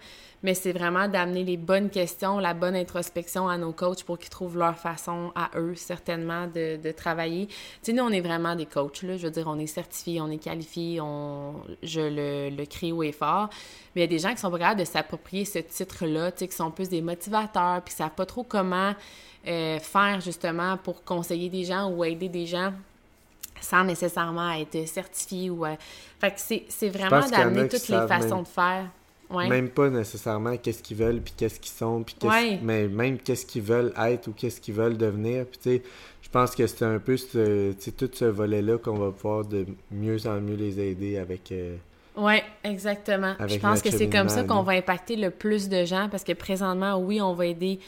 mais 0.46 0.54
c'est 0.54 0.74
vraiment 0.74 1.08
d'amener 1.08 1.44
les 1.44 1.58
bonnes 1.58 1.90
questions, 1.90 2.38
la 2.38 2.54
bonne 2.54 2.76
introspection 2.76 3.48
à 3.48 3.58
nos 3.58 3.72
coachs 3.72 4.04
pour 4.04 4.20
qu'ils 4.20 4.30
trouvent 4.30 4.60
leur 4.60 4.78
façon 4.78 5.32
à 5.34 5.50
eux, 5.58 5.74
certainement, 5.74 6.46
de, 6.46 6.78
de 6.78 6.92
travailler. 6.92 7.48
Tu 7.48 7.56
sais, 7.82 7.94
nous, 7.94 8.04
on 8.04 8.12
est 8.12 8.22
vraiment 8.22 8.56
des 8.56 8.68
coachs, 8.68 9.02
là. 9.02 9.18
Je 9.18 9.24
veux 9.26 9.32
dire, 9.32 9.48
on 9.48 9.58
est 9.58 9.66
certifiés, 9.66 10.22
on 10.22 10.30
est 10.30 10.38
qualifiés, 10.38 11.02
on, 11.02 11.56
je 11.82 12.00
le, 12.00 12.56
le 12.56 12.66
crie 12.68 12.92
haut 12.92 13.02
et 13.02 13.12
fort. 13.12 13.50
Mais 13.96 14.02
il 14.02 14.04
y 14.04 14.08
a 14.08 14.08
des 14.08 14.20
gens 14.20 14.36
qui 14.36 14.38
sont 14.38 14.52
pas 14.52 14.60
capables 14.60 14.82
de 14.82 14.86
s'approprier 14.86 15.46
ce 15.46 15.58
titre-là, 15.58 16.32
tu 16.32 16.38
sais, 16.38 16.48
qui 16.48 16.56
sont 16.56 16.70
plus 16.70 16.90
des 16.90 17.02
motivateurs, 17.02 17.82
puis 17.82 17.96
qui 17.96 17.98
savent 17.98 18.12
pas 18.12 18.28
trop 18.28 18.44
comment 18.44 18.94
euh, 19.48 19.80
faire, 19.80 20.22
justement, 20.22 20.78
pour 20.78 21.04
conseiller 21.04 21.50
des 21.50 21.64
gens 21.64 21.90
ou 21.90 22.04
aider 22.04 22.30
des 22.30 22.46
gens 22.46 22.72
sans 23.62 23.84
nécessairement 23.84 24.52
être 24.52 24.88
certifié 24.88 25.50
ou... 25.50 25.66
Euh, 25.66 25.76
fait 26.20 26.32
que 26.32 26.66
c'est 26.70 26.90
vraiment 26.90 27.28
d'amener 27.28 27.68
toutes 27.68 27.88
les 27.88 28.06
façons 28.08 28.44
de 28.44 28.48
faire 28.48 28.86
Même 29.32 29.70
pas 29.70 29.90
nécessairement 29.90 30.58
qu'est-ce 30.58 30.84
qu'ils 30.84 30.98
veulent, 30.98 31.22
puis 31.22 31.34
qu'est-ce 31.36 31.60
qu'ils 31.60 31.74
sont, 31.74 32.04
puis 32.04 32.16
mais 32.62 32.88
même 32.88 33.18
qu'est-ce 33.18 33.46
qu'ils 33.46 33.64
veulent 33.64 33.94
être 33.98 34.28
ou 34.28 34.32
qu'est-ce 34.32 34.62
qu'ils 34.62 34.76
veulent 34.76 34.98
devenir. 34.98 35.46
Puis 35.46 35.60
tu 35.62 35.70
sais, 35.70 35.84
je 36.22 36.30
pense 36.30 36.56
que 36.56 36.68
c'est 36.68 36.86
un 36.86 37.00
peu 37.00 37.18
ce, 37.18 37.72
tout 37.92 38.10
ce 38.14 38.26
volet-là 38.26 38.78
qu'on 38.78 38.98
va 38.98 39.12
pouvoir 39.12 39.46
de 39.46 39.66
mieux 39.92 40.28
en 40.28 40.42
mieux 40.42 40.56
les 40.56 40.80
aider 40.80 41.18
avec... 41.18 41.52
Euh, 41.52 41.76
oui, 42.18 42.36
exactement. 42.64 43.36
Je 43.48 43.58
pense 43.58 43.82
que 43.82 43.92
c'est 43.92 44.10
comme 44.10 44.30
ça 44.30 44.44
qu'on 44.44 44.64
va 44.64 44.74
impacter 44.74 45.16
le 45.16 45.30
plus 45.30 45.70
de 45.70 45.86
gens 45.86 46.08
parce 46.10 46.24
que 46.24 46.34
présentement, 46.34 46.98
oui, 46.98 47.22
on 47.22 47.34
va 47.34 47.46
aider 47.48 47.80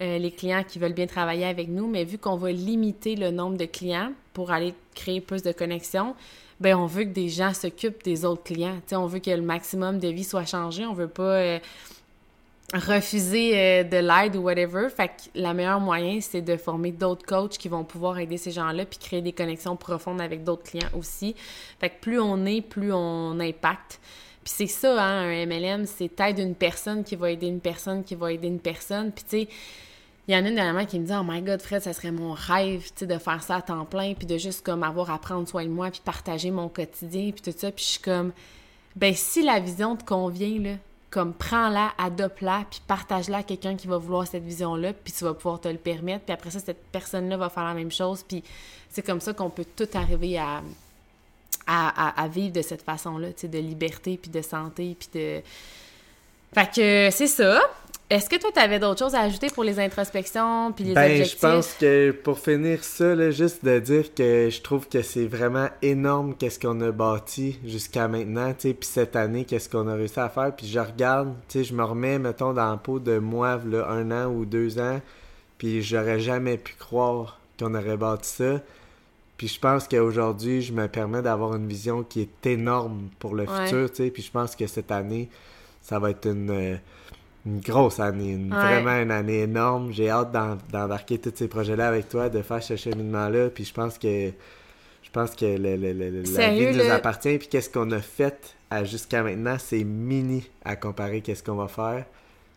euh, 0.00 0.18
les 0.18 0.30
clients 0.30 0.64
qui 0.66 0.78
veulent 0.78 0.92
bien 0.92 1.06
travailler 1.06 1.44
avec 1.44 1.68
nous, 1.68 1.86
mais 1.86 2.04
vu 2.04 2.18
qu'on 2.18 2.36
va 2.36 2.50
limiter 2.50 3.16
le 3.16 3.30
nombre 3.30 3.56
de 3.56 3.64
clients 3.64 4.12
pour 4.32 4.50
aller 4.50 4.74
créer 4.94 5.20
plus 5.20 5.42
de 5.42 5.52
connexions, 5.52 6.14
ben 6.60 6.76
on 6.76 6.86
veut 6.86 7.04
que 7.04 7.10
des 7.10 7.28
gens 7.28 7.52
s'occupent 7.52 8.02
des 8.04 8.24
autres 8.24 8.44
clients. 8.44 8.80
on 8.92 9.06
veut 9.06 9.18
que 9.18 9.30
le 9.30 9.42
maximum 9.42 9.98
de 9.98 10.08
vie 10.08 10.24
soit 10.24 10.44
changé. 10.44 10.86
On 10.86 10.94
veut 10.94 11.08
pas 11.08 11.22
euh, 11.22 11.58
refuser 12.72 13.52
euh, 13.58 13.84
de 13.84 13.96
l'aide 13.96 14.36
ou 14.36 14.42
whatever. 14.42 14.88
Fait 14.88 15.08
que 15.08 15.38
le 15.38 15.52
meilleur 15.52 15.80
moyen, 15.80 16.20
c'est 16.20 16.42
de 16.42 16.56
former 16.56 16.92
d'autres 16.92 17.26
coachs 17.26 17.58
qui 17.58 17.68
vont 17.68 17.84
pouvoir 17.84 18.18
aider 18.18 18.36
ces 18.36 18.50
gens-là 18.50 18.84
puis 18.84 18.98
créer 18.98 19.22
des 19.22 19.32
connexions 19.32 19.76
profondes 19.76 20.20
avec 20.20 20.44
d'autres 20.44 20.64
clients 20.64 20.90
aussi. 20.96 21.34
Fait 21.80 21.90
que 21.90 22.00
plus 22.00 22.20
on 22.20 22.46
est, 22.46 22.60
plus 22.60 22.92
on 22.92 23.38
impacte. 23.40 24.00
Puis 24.44 24.52
c'est 24.56 24.66
ça, 24.66 25.02
hein, 25.02 25.22
un 25.22 25.46
MLM, 25.46 25.86
c'est 25.86 26.20
aide 26.20 26.38
une 26.38 26.54
personne 26.54 27.02
qui 27.02 27.16
va 27.16 27.30
aider 27.30 27.46
une 27.46 27.60
personne 27.60 28.04
qui 28.04 28.14
va 28.14 28.30
aider 28.30 28.48
une 28.48 28.60
personne. 28.60 29.10
Puis 29.10 29.24
tu 29.24 29.30
sais, 29.40 29.48
il 30.26 30.34
y 30.34 30.36
en 30.36 30.44
a 30.44 30.48
une 30.48 30.54
dernièrement 30.54 30.86
qui 30.86 30.98
me 30.98 31.06
dit 31.06 31.12
Oh 31.14 31.22
my 31.24 31.42
god, 31.42 31.60
Fred, 31.60 31.82
ça 31.82 31.92
serait 31.92 32.10
mon 32.10 32.32
rêve 32.32 32.88
de 33.00 33.18
faire 33.18 33.42
ça 33.42 33.56
à 33.56 33.62
temps 33.62 33.84
plein, 33.84 34.14
puis 34.14 34.26
de 34.26 34.38
juste 34.38 34.64
comme 34.64 34.82
avoir 34.82 35.10
à 35.10 35.18
prendre 35.18 35.46
soin 35.46 35.64
de 35.64 35.70
moi, 35.70 35.90
puis 35.90 36.00
partager 36.02 36.50
mon 36.50 36.68
quotidien, 36.68 37.30
puis 37.30 37.42
tout 37.42 37.56
ça. 37.56 37.70
Puis 37.70 37.84
je 37.84 37.90
suis 37.90 38.00
comme 38.00 38.32
Ben, 38.96 39.14
si 39.14 39.42
la 39.42 39.60
vision 39.60 39.96
te 39.96 40.04
convient, 40.04 40.60
là, 40.60 40.76
comme 41.10 41.34
prends-la, 41.34 41.92
adopte-la, 41.98 42.64
puis 42.70 42.80
partage-la 42.86 43.38
à 43.38 43.42
quelqu'un 43.42 43.76
qui 43.76 43.86
va 43.86 43.98
vouloir 43.98 44.26
cette 44.26 44.42
vision-là, 44.42 44.94
puis 44.94 45.12
tu 45.12 45.24
vas 45.24 45.34
pouvoir 45.34 45.60
te 45.60 45.68
le 45.68 45.78
permettre. 45.78 46.24
Puis 46.24 46.32
après 46.32 46.50
ça, 46.50 46.58
cette 46.58 46.82
personne-là 46.90 47.36
va 47.36 47.50
faire 47.50 47.64
la 47.64 47.74
même 47.74 47.92
chose. 47.92 48.24
Puis 48.26 48.42
c'est 48.90 49.02
comme 49.02 49.20
ça 49.20 49.32
qu'on 49.34 49.50
peut 49.50 49.66
tout 49.76 49.88
arriver 49.94 50.38
à, 50.38 50.62
à, 51.66 52.22
à, 52.22 52.28
vivre 52.28 52.52
de 52.52 52.62
cette 52.62 52.82
façon-là, 52.82 53.28
de 53.42 53.58
liberté, 53.58 54.18
puis 54.20 54.30
de 54.30 54.42
santé, 54.42 54.96
puis 54.98 55.08
de. 55.14 55.42
Fait 56.54 56.70
que 56.74 57.10
c'est 57.10 57.26
ça. 57.26 57.60
Est-ce 58.14 58.30
que 58.30 58.36
toi, 58.36 58.50
tu 58.54 58.60
avais 58.60 58.78
d'autres 58.78 59.00
choses 59.00 59.16
à 59.16 59.22
ajouter 59.22 59.48
pour 59.48 59.64
les 59.64 59.80
introspections 59.80 60.70
puis 60.70 60.84
les 60.84 60.94
ben, 60.94 61.24
je 61.24 61.36
pense 61.36 61.74
que 61.74 62.12
pour 62.12 62.38
finir 62.38 62.84
ça, 62.84 63.12
là, 63.12 63.32
juste 63.32 63.64
de 63.64 63.76
dire 63.80 64.14
que 64.14 64.50
je 64.52 64.60
trouve 64.60 64.88
que 64.88 65.02
c'est 65.02 65.26
vraiment 65.26 65.68
énorme 65.82 66.36
qu'est-ce 66.36 66.60
qu'on 66.60 66.80
a 66.82 66.92
bâti 66.92 67.58
jusqu'à 67.64 68.06
maintenant, 68.06 68.54
puis 68.56 68.76
cette 68.82 69.16
année, 69.16 69.44
qu'est-ce 69.44 69.68
qu'on 69.68 69.88
a 69.88 69.94
réussi 69.94 70.20
à 70.20 70.28
faire. 70.28 70.54
Puis 70.54 70.68
je 70.68 70.78
regarde, 70.78 71.34
je 71.52 71.74
me 71.74 71.82
remets, 71.82 72.20
mettons, 72.20 72.52
dans 72.52 72.70
la 72.70 72.76
peau 72.76 73.00
de 73.00 73.18
moi, 73.18 73.60
là, 73.66 73.88
un 73.88 74.08
an 74.12 74.30
ou 74.30 74.44
deux 74.44 74.78
ans, 74.78 75.00
puis 75.58 75.82
j'aurais 75.82 76.20
jamais 76.20 76.56
pu 76.56 76.74
croire 76.78 77.40
qu'on 77.58 77.74
aurait 77.74 77.96
bâti 77.96 78.30
ça. 78.30 78.60
Puis 79.38 79.48
je 79.48 79.58
pense 79.58 79.88
qu'aujourd'hui, 79.88 80.62
je 80.62 80.72
me 80.72 80.86
permets 80.86 81.22
d'avoir 81.22 81.56
une 81.56 81.66
vision 81.66 82.04
qui 82.04 82.20
est 82.20 82.46
énorme 82.46 83.08
pour 83.18 83.34
le 83.34 83.44
futur, 83.44 83.90
tu 83.90 84.04
sais, 84.04 84.10
puis 84.12 84.22
je 84.22 84.30
pense 84.30 84.54
que 84.54 84.68
cette 84.68 84.92
année, 84.92 85.28
ça 85.82 85.98
va 85.98 86.10
être 86.10 86.28
une... 86.28 86.50
Euh, 86.50 86.76
une 87.46 87.60
grosse 87.60 88.00
année, 88.00 88.38
vraiment 88.48 89.00
une 89.02 89.10
année 89.10 89.42
énorme. 89.42 89.92
J'ai 89.92 90.08
hâte 90.10 90.32
d'embarquer 90.72 91.18
tous 91.18 91.32
ces 91.34 91.48
projets-là 91.48 91.88
avec 91.88 92.08
toi, 92.08 92.28
de 92.28 92.42
faire 92.42 92.62
ce 92.62 92.76
cheminement-là. 92.76 93.50
Puis 93.50 93.64
je 93.64 93.74
pense 93.74 93.98
que 93.98 94.30
je 95.02 95.10
pense 95.12 95.36
que 95.36 95.44
le, 95.44 95.76
la 95.76 96.50
vie 96.50 96.76
nous 96.76 96.90
appartient. 96.90 97.38
Puis 97.38 97.48
qu'est-ce 97.48 97.70
qu'on 97.70 97.90
a 97.92 98.00
fait 98.00 98.56
jusqu'à 98.84 99.22
maintenant, 99.22 99.56
c'est 99.58 99.84
mini 99.84 100.48
à 100.64 100.76
comparer 100.76 101.20
qu'est-ce 101.20 101.42
qu'on 101.42 101.56
va 101.56 101.68
faire. 101.68 102.04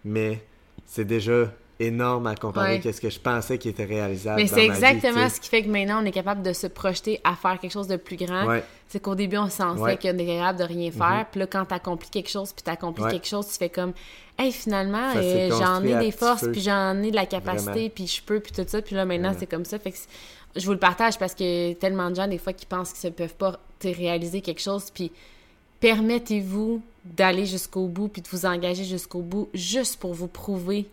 Mais 0.05 0.41
c'est 0.85 1.05
déjà 1.05 1.51
énorme 1.79 2.27
à 2.27 2.35
comparer 2.35 2.81
à 2.83 2.93
ce 2.93 3.01
que 3.01 3.09
je 3.09 3.19
pensais 3.19 3.57
qui 3.57 3.69
était 3.69 3.85
réalisable. 3.85 4.41
Mais 4.41 4.47
c'est 4.47 4.65
exactement 4.65 5.29
ce 5.29 5.39
qui 5.39 5.49
fait 5.49 5.63
que 5.63 5.69
maintenant 5.69 6.01
on 6.01 6.05
est 6.05 6.11
capable 6.11 6.41
de 6.41 6.53
se 6.53 6.67
projeter 6.67 7.19
à 7.23 7.35
faire 7.35 7.59
quelque 7.59 7.71
chose 7.71 7.87
de 7.87 7.97
plus 7.97 8.15
grand. 8.15 8.59
C'est 8.87 9.01
qu'au 9.01 9.15
début 9.15 9.37
on 9.37 9.49
se 9.49 9.57
sentait 9.57 9.97
qu'on 9.97 10.17
est 10.17 10.25
capable 10.25 10.59
de 10.59 10.63
rien 10.63 10.91
faire. 10.91 11.01
Mm-hmm. 11.01 11.25
Puis 11.31 11.39
là, 11.41 11.47
quand 11.47 11.65
tu 11.65 11.73
accomplis 11.73 12.09
quelque 12.09 12.29
chose, 12.29 12.53
puis 12.53 12.63
tu 12.63 12.69
accomplis 12.69 13.03
quelque 13.09 13.27
chose, 13.27 13.47
tu 13.47 13.55
fais 13.55 13.69
comme 13.69 13.93
hey, 14.37 14.51
finalement, 14.51 15.13
euh, 15.15 15.49
j'en 15.49 15.83
ai 15.83 15.95
des 15.95 16.11
forces, 16.11 16.47
puis 16.51 16.61
j'en 16.61 17.01
ai 17.01 17.11
de 17.11 17.15
la 17.15 17.25
capacité, 17.25 17.89
puis 17.89 18.07
je 18.07 18.21
peux, 18.21 18.39
puis 18.39 18.51
tout 18.51 18.63
ça. 18.67 18.81
Puis 18.81 18.95
là, 18.95 19.05
maintenant, 19.05 19.33
c'est 19.37 19.47
comme 19.47 19.65
ça. 19.65 19.79
Fait 19.79 19.91
que 19.91 19.97
je 20.55 20.65
vous 20.65 20.73
le 20.73 20.79
partage 20.79 21.17
parce 21.17 21.33
que 21.33 21.73
tellement 21.73 22.09
de 22.09 22.15
gens, 22.15 22.27
des 22.27 22.37
fois, 22.37 22.53
qui 22.53 22.65
pensent 22.65 22.93
qu'ils 22.93 23.09
ne 23.09 23.15
peuvent 23.15 23.35
pas 23.35 23.59
réaliser 23.83 24.41
quelque 24.41 24.61
chose, 24.61 24.89
puis 24.93 25.11
permettez-vous 25.79 26.81
d'aller 27.05 27.45
jusqu'au 27.45 27.87
bout, 27.87 28.07
puis 28.07 28.21
de 28.21 28.27
vous 28.27 28.45
engager 28.45 28.83
jusqu'au 28.83 29.21
bout, 29.21 29.49
juste 29.53 29.99
pour 29.99 30.13
vous 30.13 30.27
prouver 30.27 30.87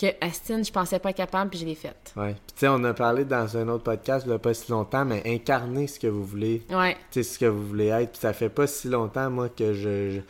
que 0.00 0.06
Astin, 0.20 0.62
je 0.62 0.72
pensais 0.72 0.98
pas 0.98 1.12
capable, 1.12 1.50
puis 1.50 1.60
je 1.60 1.64
l'ai 1.64 1.74
faite. 1.74 2.12
Ouais. 2.16 2.32
Puis 2.32 2.54
tu 2.54 2.60
sais, 2.60 2.68
on 2.68 2.82
a 2.84 2.94
parlé 2.94 3.24
dans 3.24 3.56
un 3.56 3.68
autre 3.68 3.84
podcast, 3.84 4.24
il 4.26 4.30
n'y 4.30 4.34
a 4.34 4.38
pas 4.38 4.54
si 4.54 4.70
longtemps, 4.70 5.04
mais 5.04 5.22
incarner 5.26 5.86
ce 5.86 6.00
que 6.00 6.06
vous 6.06 6.24
voulez. 6.24 6.62
Ouais. 6.70 6.96
Tu 7.10 7.22
sais, 7.22 7.34
ce 7.34 7.38
que 7.38 7.46
vous 7.46 7.66
voulez 7.66 7.88
être. 7.88 8.12
Puis 8.12 8.20
ça 8.20 8.32
fait 8.32 8.48
pas 8.48 8.66
si 8.66 8.88
longtemps, 8.88 9.30
moi, 9.30 9.48
que 9.48 9.72
je, 9.72 10.20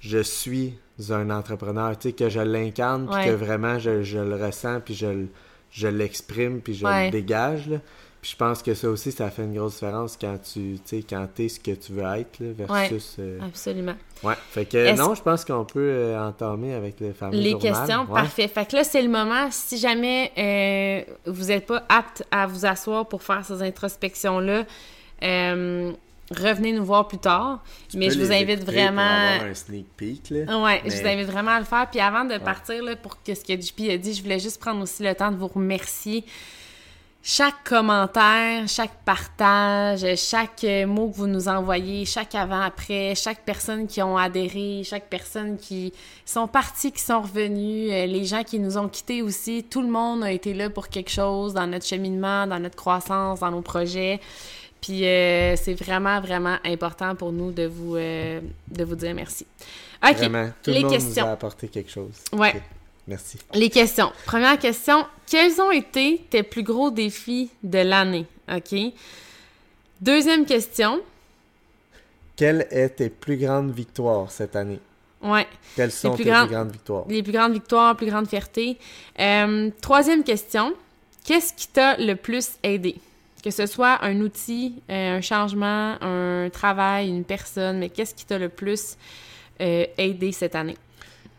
je 0.00 0.18
suis 0.18 0.74
un 1.10 1.30
entrepreneur, 1.30 1.96
tu 1.98 2.08
sais, 2.08 2.14
que 2.14 2.28
je 2.28 2.40
l'incarne, 2.40 3.08
puis 3.10 3.24
que 3.24 3.30
vraiment 3.30 3.78
je, 3.78 4.18
le 4.18 4.36
ressens, 4.36 4.80
puis 4.80 4.94
je, 4.94 5.26
je 5.70 5.88
l'exprime, 5.88 6.60
puis 6.60 6.74
je 6.74 6.86
le 6.86 7.10
dégage. 7.10 7.68
Là. 7.68 7.78
Puis 8.20 8.32
je 8.32 8.36
pense 8.36 8.62
que 8.62 8.74
ça 8.74 8.88
aussi, 8.90 9.12
ça 9.12 9.30
fait 9.30 9.44
une 9.44 9.54
grosse 9.54 9.74
différence 9.74 10.18
quand 10.20 10.36
tu 10.52 10.78
sais, 10.84 11.02
quand 11.08 11.26
t'es 11.34 11.48
ce 11.48 11.58
que 11.58 11.70
tu 11.70 11.92
veux 11.92 12.04
être 12.04 12.38
là, 12.38 12.52
versus. 12.52 13.16
Euh, 13.18 13.38
absolument. 13.40 13.94
Ouais. 14.22 14.34
Fait 14.50 14.66
que 14.66 14.94
non, 14.94 15.14
je 15.14 15.22
pense 15.22 15.42
qu'on 15.42 15.64
peut 15.64 15.80
euh, 15.80 16.28
entamer 16.28 16.74
avec 16.74 17.00
les 17.00 17.14
fameux 17.14 17.38
Les 17.38 17.56
questions, 17.56 18.04
parfait. 18.06 18.46
Fait 18.48 18.68
que 18.68 18.76
là, 18.76 18.84
c'est 18.84 19.00
le 19.00 19.08
moment. 19.08 19.48
Si 19.50 19.78
jamais 19.78 20.32
euh, 20.36 21.12
vous 21.24 21.46
n'êtes 21.46 21.66
pas 21.66 21.82
apte 21.88 22.22
à 22.30 22.46
vous 22.46 22.66
asseoir 22.66 23.08
pour 23.08 23.22
faire 23.22 23.42
ces 23.42 23.62
introspections-là, 23.62 24.64
revenez 25.22 26.72
nous 26.72 26.84
voir 26.84 27.08
plus 27.08 27.18
tard. 27.18 27.64
mais 27.94 28.10
je 28.10 28.18
vous 28.18 28.30
invite 28.30 28.64
vraiment. 28.64 29.00
un 29.00 29.54
sneak 29.54 29.86
peek, 29.96 30.28
là. 30.28 30.58
Ouais, 30.62 30.82
je 30.84 31.00
vous 31.00 31.06
invite 31.06 31.26
vraiment 31.26 31.52
à 31.52 31.58
le 31.58 31.64
faire. 31.64 31.88
Puis 31.90 32.00
avant 32.00 32.26
de 32.26 32.36
partir, 32.36 32.84
là, 32.84 32.96
pour 32.96 33.22
que 33.22 33.34
ce 33.34 33.42
que 33.42 33.58
JP 33.58 33.80
a 33.88 33.96
dit, 33.96 34.12
je 34.12 34.22
voulais 34.22 34.38
juste 34.38 34.60
prendre 34.60 34.82
aussi 34.82 35.02
le 35.02 35.14
temps 35.14 35.32
de 35.32 35.36
vous 35.36 35.48
remercier. 35.48 36.26
Chaque 37.22 37.64
commentaire, 37.64 38.66
chaque 38.66 39.04
partage, 39.04 40.06
chaque 40.16 40.64
mot 40.86 41.10
que 41.10 41.16
vous 41.16 41.26
nous 41.26 41.48
envoyez, 41.48 42.06
chaque 42.06 42.34
avant-après, 42.34 43.14
chaque 43.14 43.44
personne 43.44 43.86
qui 43.86 44.00
ont 44.00 44.16
adhéré, 44.16 44.82
chaque 44.84 45.10
personne 45.10 45.58
qui 45.58 45.92
sont 46.24 46.48
partis, 46.48 46.92
qui 46.92 47.02
sont 47.02 47.20
revenus, 47.20 47.90
euh, 47.92 48.06
les 48.06 48.24
gens 48.24 48.42
qui 48.42 48.58
nous 48.58 48.78
ont 48.78 48.88
quittés 48.88 49.20
aussi, 49.20 49.64
tout 49.68 49.82
le 49.82 49.88
monde 49.88 50.24
a 50.24 50.32
été 50.32 50.54
là 50.54 50.70
pour 50.70 50.88
quelque 50.88 51.10
chose 51.10 51.52
dans 51.52 51.66
notre 51.66 51.84
cheminement, 51.84 52.46
dans 52.46 52.58
notre 52.58 52.76
croissance, 52.76 53.40
dans 53.40 53.50
nos 53.50 53.60
projets. 53.60 54.18
Puis 54.80 55.04
euh, 55.04 55.56
c'est 55.56 55.74
vraiment, 55.74 56.22
vraiment 56.22 56.56
important 56.64 57.14
pour 57.14 57.32
nous 57.32 57.52
de 57.52 57.66
vous, 57.66 57.96
euh, 57.96 58.40
de 58.68 58.84
vous 58.84 58.94
dire 58.94 59.14
merci. 59.14 59.46
OK. 60.02 60.16
Vraiment, 60.16 60.50
tout 60.62 60.70
les 60.70 60.78
le 60.78 60.82
monde 60.84 60.92
questions. 60.92 61.24
nous 61.24 61.30
a 61.30 61.32
apporté 61.34 61.68
quelque 61.68 61.90
chose. 61.90 62.14
Ouais. 62.32 62.62
Merci. 63.10 63.38
Les 63.54 63.70
questions. 63.70 64.12
Première 64.24 64.56
question. 64.56 65.04
Quels 65.26 65.60
ont 65.60 65.72
été 65.72 66.24
tes 66.30 66.44
plus 66.44 66.62
gros 66.62 66.92
défis 66.92 67.50
de 67.64 67.80
l'année? 67.80 68.24
OK. 68.48 68.72
Deuxième 70.00 70.46
question. 70.46 71.00
Quelle 72.36 72.68
est 72.70 72.90
tes 72.90 73.10
plus 73.10 73.36
grandes 73.36 73.72
victoires 73.72 74.30
cette 74.30 74.54
année? 74.54 74.78
Ouais. 75.20 75.48
Quelles 75.74 75.90
sont 75.90 76.14
tes 76.14 76.22
plus 76.22 76.30
grandes 76.30 76.70
victoires? 76.70 77.04
Les 77.08 77.24
plus 77.24 77.32
grandes 77.32 77.52
victoires, 77.52 77.96
plus 77.96 78.06
grandes 78.06 78.28
fiertés. 78.28 78.78
Euh, 79.18 79.70
troisième 79.80 80.22
question. 80.22 80.72
Qu'est-ce 81.24 81.52
qui 81.52 81.66
t'a 81.66 81.96
le 81.96 82.14
plus 82.14 82.50
aidé? 82.62 82.94
Que 83.42 83.50
ce 83.50 83.66
soit 83.66 84.04
un 84.04 84.20
outil, 84.20 84.74
euh, 84.88 85.16
un 85.18 85.20
changement, 85.20 85.96
un 86.00 86.48
travail, 86.48 87.08
une 87.08 87.24
personne, 87.24 87.80
mais 87.80 87.88
qu'est-ce 87.88 88.14
qui 88.14 88.24
t'a 88.24 88.38
le 88.38 88.50
plus 88.50 88.96
euh, 89.60 89.84
aidé 89.98 90.30
cette 90.30 90.54
année? 90.54 90.76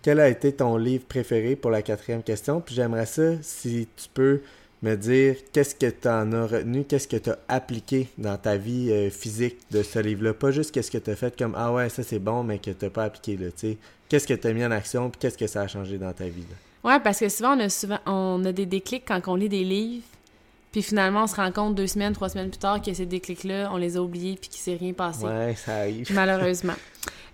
Quel 0.02 0.20
a 0.20 0.30
été 0.30 0.52
ton 0.52 0.78
livre 0.78 1.06
préféré 1.06 1.56
pour 1.56 1.72
la 1.72 1.82
quatrième 1.82 2.24
question? 2.24 2.60
Puis 2.60 2.76
j'aimerais 2.76 3.06
ça, 3.06 3.34
si 3.42 3.88
tu 3.96 4.10
peux 4.14 4.42
me 4.82 4.96
dire 4.96 5.36
qu'est-ce 5.54 5.76
que 5.76 5.90
tu 5.90 6.08
en 6.08 6.32
as 6.34 6.48
retenu, 6.48 6.84
qu'est-ce 6.86 7.08
que 7.08 7.18
tu 7.18 7.30
as 7.30 7.38
appliqué 7.48 8.08
dans 8.18 8.38
ta 8.38 8.58
vie 8.58 8.92
euh, 8.92 9.10
physique 9.12 9.58
de 9.70 9.84
ce 9.84 10.00
livre-là? 10.00 10.34
Pas 10.34 10.50
juste 10.52 10.72
qu'est-ce 10.72 10.90
que 10.90 10.98
tu 10.98 11.12
as 11.12 11.16
fait 11.16 11.38
comme 11.38 11.54
Ah 11.56 11.72
ouais, 11.72 11.90
ça 11.90 12.02
c'est 12.02 12.20
bon, 12.20 12.44
mais 12.44 12.58
que 12.58 12.72
tu 12.72 12.86
n'as 12.86 12.90
pas 12.90 13.04
appliqué. 13.04 13.38
Là, 13.38 13.48
qu'est-ce 14.10 14.28
que 14.28 14.34
tu 14.34 14.48
as 14.48 14.54
mis 14.54 14.66
en 14.66 14.72
action, 14.72 15.10
puis 15.12 15.20
qu'est-ce 15.20 15.38
que 15.38 15.48
ça 15.48 15.62
a 15.62 15.68
changé 15.68 15.98
dans 16.00 16.14
ta 16.14 16.26
vie? 16.26 16.46
Là? 16.50 16.90
Ouais, 16.92 17.00
parce 17.00 17.20
que 17.20 17.30
souvent 17.30 17.56
on 17.56 17.60
a 17.60 17.70
souvent 17.70 18.00
on 18.08 18.44
a 18.44 18.52
des 18.52 18.66
déclics 18.66 19.04
quand 19.08 19.22
on 19.28 19.36
lit 19.36 19.50
des 19.50 19.64
livres 19.64 20.04
puis 20.72 20.82
finalement, 20.82 21.24
on 21.24 21.28
se 21.28 21.36
rend 21.36 21.52
compte 21.52 21.76
deux 21.76 21.88
semaines, 21.88 22.14
trois 22.14 22.30
semaines 22.30 22.50
plus 22.50 22.58
tard 22.58 22.82
que 22.82 22.94
ces 22.94 23.06
déclics-là, 23.06 23.70
on 23.74 23.78
les 23.78 23.98
a 23.98 24.02
oubliés 24.02 24.38
puis 24.40 24.50
qu'il 24.50 24.62
s'est 24.62 24.76
rien 24.76 24.94
passé. 24.94 25.26
Ouais, 25.26 25.54
ça 25.56 25.80
arrive. 25.80 26.10
Malheureusement. 26.14 26.74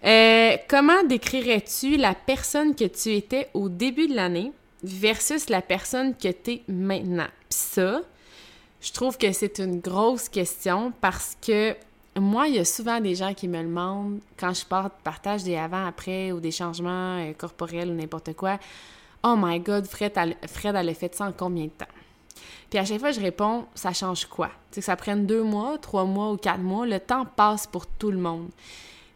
Euh, 0.05 0.57
comment 0.67 1.03
décrirais-tu 1.03 1.97
la 1.97 2.13
personne 2.13 2.75
que 2.75 2.85
tu 2.85 3.13
étais 3.13 3.49
au 3.53 3.67
début 3.69 4.07
de 4.07 4.15
l'année 4.15 4.51
versus 4.83 5.49
la 5.49 5.61
personne 5.61 6.15
que 6.15 6.31
tu 6.31 6.51
es 6.51 6.63
maintenant? 6.67 7.27
Ça, 7.49 8.01
je 8.81 8.91
trouve 8.91 9.17
que 9.17 9.31
c'est 9.31 9.59
une 9.59 9.79
grosse 9.79 10.29
question 10.29 10.93
parce 11.01 11.35
que 11.45 11.75
moi, 12.19 12.47
il 12.47 12.55
y 12.55 12.59
a 12.59 12.65
souvent 12.65 12.99
des 12.99 13.15
gens 13.15 13.33
qui 13.33 13.47
me 13.47 13.61
demandent, 13.61 14.19
quand 14.39 14.53
je 14.53 14.65
partage 14.65 15.43
des 15.43 15.55
avant-après 15.55 16.31
ou 16.31 16.39
des 16.39 16.51
changements 16.51 17.19
euh, 17.19 17.33
corporels 17.33 17.89
ou 17.89 17.93
n'importe 17.93 18.33
quoi, 18.33 18.59
Oh 19.23 19.35
my 19.37 19.59
God, 19.59 19.87
Fred, 19.87 20.13
Fred, 20.47 20.75
elle 20.75 20.89
a 20.89 20.93
fait 20.93 21.13
ça 21.13 21.25
en 21.25 21.31
combien 21.31 21.65
de 21.65 21.71
temps? 21.71 21.85
Puis 22.69 22.79
à 22.79 22.85
chaque 22.85 22.99
fois, 22.99 23.11
je 23.11 23.19
réponds, 23.19 23.65
ça 23.73 23.93
change 23.93 24.25
quoi? 24.25 24.49
Tu 24.71 24.79
que 24.79 24.85
ça 24.85 24.95
prenne 24.95 25.25
deux 25.25 25.43
mois, 25.43 25.77
trois 25.79 26.05
mois 26.05 26.31
ou 26.31 26.37
quatre 26.37 26.61
mois, 26.61 26.85
le 26.85 26.99
temps 26.99 27.25
passe 27.25 27.65
pour 27.65 27.87
tout 27.87 28.11
le 28.11 28.19
monde. 28.19 28.49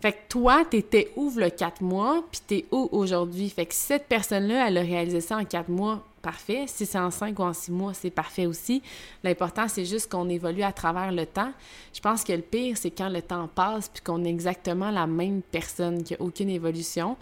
Fait 0.02 0.14
que 0.14 0.18
toi, 0.30 0.66
t'étais 0.66 1.12
où 1.16 1.32
le 1.36 1.52
quatre 1.52 1.82
mois, 1.82 2.24
puis 2.32 2.42
t'es 2.46 2.66
où 2.72 2.90
aujourd'hui? 2.92 3.50
Fait 3.50 3.68
que 3.68 3.76
cette 3.76 4.08
personne-là, 4.08 4.68
elle 4.68 4.78
a 4.80 4.82
réalisé 4.82 5.22
ça 5.22 5.38
en 5.38 5.46
quatre 5.46 5.70
mois, 5.70 6.04
parfait. 6.24 6.64
Si 6.66 6.88
c'est 6.88 6.98
en 6.98 7.12
cinq 7.12 7.38
ou 7.38 7.44
en 7.44 7.54
six 7.54 7.72
mois, 7.72 7.94
c'est 7.94 8.10
parfait 8.10 8.48
aussi. 8.48 8.82
L'important, 9.24 9.68
c'est 9.68 9.86
juste 9.86 10.12
qu'on 10.12 10.28
évolue 10.28 10.64
à 10.64 10.72
travers 10.72 11.12
le 11.12 11.28
temps. 11.28 11.52
Je 11.94 12.00
pense 12.00 12.24
que 12.24 12.34
le 12.34 12.42
pire, 12.42 12.78
c'est 12.78 12.90
quand 12.90 13.10
le 13.10 13.22
temps 13.22 13.48
passe, 13.54 13.90
puis 13.90 14.02
qu'on 14.02 14.26
est 14.26 14.30
exactement 14.30 14.90
la 14.90 15.06
même 15.06 15.44
personne, 15.44 16.04
qu'il 16.04 16.18
n'y 16.18 16.24
a 16.24 16.26
aucune 16.26 16.50
évolution. 16.50 17.16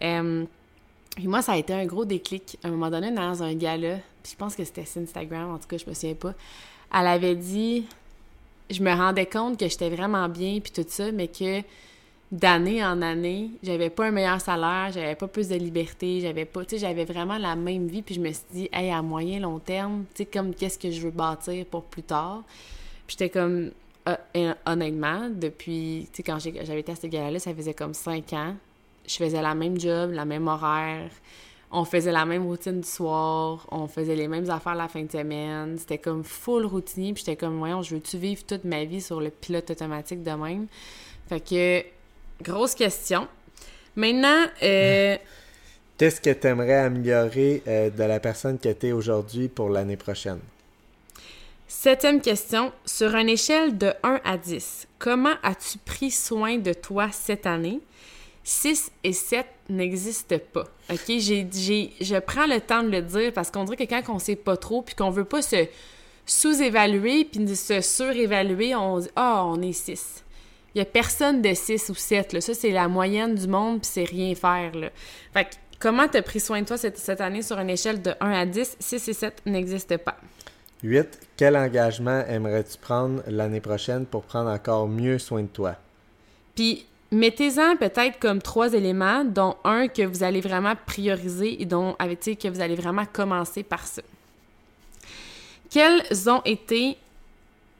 Euh, 0.00 0.46
moi, 1.22 1.42
ça 1.42 1.52
a 1.52 1.56
été 1.58 1.74
un 1.74 1.84
gros 1.84 2.06
déclic. 2.06 2.58
À 2.64 2.68
un 2.68 2.70
moment 2.70 2.88
donné, 2.88 3.10
dans 3.10 3.42
un 3.42 3.54
gala, 3.54 3.96
puis 4.22 4.32
je 4.32 4.36
pense 4.36 4.56
que 4.56 4.64
c'était 4.64 4.86
Instagram, 4.96 5.52
en 5.52 5.58
tout 5.58 5.68
cas, 5.68 5.76
je 5.76 5.86
me 5.86 5.92
souviens 5.92 6.14
pas, 6.14 6.32
elle 6.94 7.06
avait 7.06 7.36
dit... 7.36 7.86
Je 8.70 8.82
me 8.82 8.94
rendais 8.94 9.26
compte 9.26 9.58
que 9.58 9.68
j'étais 9.68 9.90
vraiment 9.90 10.30
bien, 10.30 10.58
puis 10.60 10.72
tout 10.72 10.86
ça, 10.88 11.12
mais 11.12 11.28
que 11.28 11.60
d'année 12.32 12.82
en 12.82 13.02
année, 13.02 13.50
j'avais 13.62 13.90
pas 13.90 14.06
un 14.06 14.10
meilleur 14.10 14.40
salaire, 14.40 14.90
j'avais 14.90 15.14
pas 15.14 15.28
plus 15.28 15.48
de 15.48 15.54
liberté, 15.54 16.20
j'avais 16.20 16.46
pas, 16.46 16.64
tu 16.64 16.70
sais, 16.70 16.78
j'avais 16.78 17.04
vraiment 17.04 17.36
la 17.36 17.54
même 17.54 17.86
vie, 17.86 18.00
puis 18.00 18.14
je 18.14 18.20
me 18.20 18.32
suis 18.32 18.44
dit, 18.50 18.68
hey, 18.72 18.90
à 18.90 19.02
moyen, 19.02 19.38
long 19.38 19.58
terme, 19.58 20.04
tu 20.14 20.22
sais, 20.22 20.26
comme 20.26 20.54
qu'est-ce 20.54 20.78
que 20.78 20.90
je 20.90 21.02
veux 21.02 21.10
bâtir 21.10 21.66
pour 21.66 21.84
plus 21.84 22.02
tard? 22.02 22.42
Puis 23.06 23.16
j'étais 23.18 23.28
comme, 23.28 23.70
euh, 24.08 24.54
honnêtement, 24.64 25.28
depuis, 25.28 26.08
tu 26.10 26.16
sais, 26.16 26.22
quand 26.22 26.38
j'avais 26.38 26.80
été 26.80 26.92
à 26.92 26.94
cette 26.94 27.10
gala-là, 27.10 27.38
ça 27.38 27.54
faisait 27.54 27.74
comme 27.74 27.92
cinq 27.92 28.32
ans, 28.32 28.54
je 29.06 29.14
faisais 29.14 29.42
la 29.42 29.54
même 29.54 29.78
job, 29.78 30.12
la 30.12 30.24
même 30.24 30.48
horaire, 30.48 31.10
on 31.70 31.84
faisait 31.84 32.12
la 32.12 32.24
même 32.24 32.46
routine 32.46 32.80
du 32.80 32.88
soir, 32.88 33.66
on 33.70 33.86
faisait 33.88 34.16
les 34.16 34.28
mêmes 34.28 34.48
affaires 34.48 34.74
la 34.74 34.88
fin 34.88 35.02
de 35.02 35.10
semaine, 35.10 35.76
c'était 35.76 35.98
comme 35.98 36.24
full 36.24 36.64
routinier, 36.64 37.12
puis 37.12 37.24
j'étais 37.26 37.36
comme, 37.36 37.58
voyons, 37.58 37.82
je 37.82 37.94
veux-tu 37.94 38.16
vivre 38.16 38.42
toute 38.46 38.64
ma 38.64 38.84
vie 38.84 39.02
sur 39.02 39.20
le 39.20 39.28
pilote 39.28 39.70
automatique 39.70 40.22
de 40.22 40.30
même? 40.30 40.66
Fait 41.28 41.40
que 41.40 41.84
Grosse 42.42 42.74
question. 42.74 43.28
Maintenant, 43.94 44.46
euh, 44.62 45.16
qu'est-ce 45.98 46.20
que 46.20 46.30
tu 46.30 46.46
aimerais 46.46 46.78
améliorer 46.78 47.62
euh, 47.66 47.90
de 47.90 48.02
la 48.02 48.18
personne 48.20 48.58
que 48.58 48.72
tu 48.72 48.88
es 48.88 48.92
aujourd'hui 48.92 49.48
pour 49.48 49.68
l'année 49.68 49.96
prochaine? 49.96 50.40
Septième 51.68 52.20
question. 52.20 52.72
Sur 52.84 53.14
une 53.14 53.28
échelle 53.28 53.78
de 53.78 53.92
1 54.02 54.20
à 54.24 54.36
10, 54.36 54.88
comment 54.98 55.34
as-tu 55.42 55.78
pris 55.78 56.10
soin 56.10 56.58
de 56.58 56.72
toi 56.72 57.08
cette 57.12 57.46
année? 57.46 57.80
6 58.44 58.90
et 59.04 59.12
7 59.12 59.46
n'existent 59.68 60.36
pas. 60.52 60.64
OK? 60.90 61.12
J'ai, 61.18 61.46
je 62.00 62.18
prends 62.18 62.46
le 62.46 62.60
temps 62.60 62.82
de 62.82 62.88
le 62.88 63.02
dire 63.02 63.32
parce 63.32 63.50
qu'on 63.50 63.64
dirait 63.64 63.86
que 63.86 63.88
quand 63.88 64.02
on 64.14 64.18
sait 64.18 64.36
pas 64.36 64.56
trop 64.56 64.82
puis 64.82 64.94
qu'on 64.94 65.10
veut 65.10 65.24
pas 65.24 65.42
se 65.42 65.66
sous-évaluer 66.26 67.24
puis 67.24 67.56
se 67.56 67.80
surévaluer, 67.80 68.74
on 68.74 68.98
dit 68.98 69.08
Ah, 69.14 69.44
on 69.46 69.62
est 69.62 69.72
6. 69.72 70.24
Il 70.74 70.78
y 70.78 70.80
a 70.80 70.84
personne 70.84 71.42
de 71.42 71.52
6 71.52 71.90
ou 71.90 71.94
7. 71.94 72.32
Là. 72.32 72.40
Ça, 72.40 72.54
c'est 72.54 72.70
la 72.70 72.88
moyenne 72.88 73.34
du 73.34 73.46
monde, 73.46 73.80
puis 73.80 73.90
c'est 73.92 74.04
rien 74.04 74.34
faire. 74.34 74.74
Là. 74.74 74.88
Fait 75.32 75.44
que, 75.44 75.50
comment 75.78 76.08
tu 76.08 76.16
as 76.16 76.22
pris 76.22 76.40
soin 76.40 76.62
de 76.62 76.66
toi 76.66 76.78
cette, 76.78 76.98
cette, 76.98 77.20
année 77.20 77.42
sur 77.42 77.58
une 77.58 77.70
échelle 77.70 78.00
de 78.00 78.12
1 78.20 78.30
à 78.30 78.46
10? 78.46 78.76
6 78.78 79.08
et 79.08 79.12
7 79.12 79.42
n'existent 79.46 79.98
pas. 79.98 80.16
8. 80.82 81.20
Quel 81.36 81.56
engagement 81.56 82.24
aimerais-tu 82.26 82.78
prendre 82.78 83.22
l'année 83.26 83.60
prochaine 83.60 84.06
pour 84.06 84.22
prendre 84.22 84.50
encore 84.50 84.88
mieux 84.88 85.18
soin 85.18 85.42
de 85.42 85.48
toi? 85.48 85.76
Puis, 86.54 86.86
mettez-en 87.10 87.76
peut-être 87.76 88.18
comme 88.18 88.42
trois 88.42 88.72
éléments, 88.72 89.24
dont 89.24 89.56
un 89.64 89.88
que 89.88 90.02
vous 90.02 90.22
allez 90.22 90.40
vraiment 90.40 90.74
prioriser 90.86 91.62
et 91.62 91.66
dont, 91.66 91.94
avec, 91.98 92.20
que 92.20 92.48
vous 92.48 92.60
allez 92.60 92.74
vraiment 92.74 93.04
commencer 93.04 93.62
par 93.62 93.86
ça. 93.86 94.02
Quels 95.70 96.28
ont 96.28 96.42
été 96.44 96.98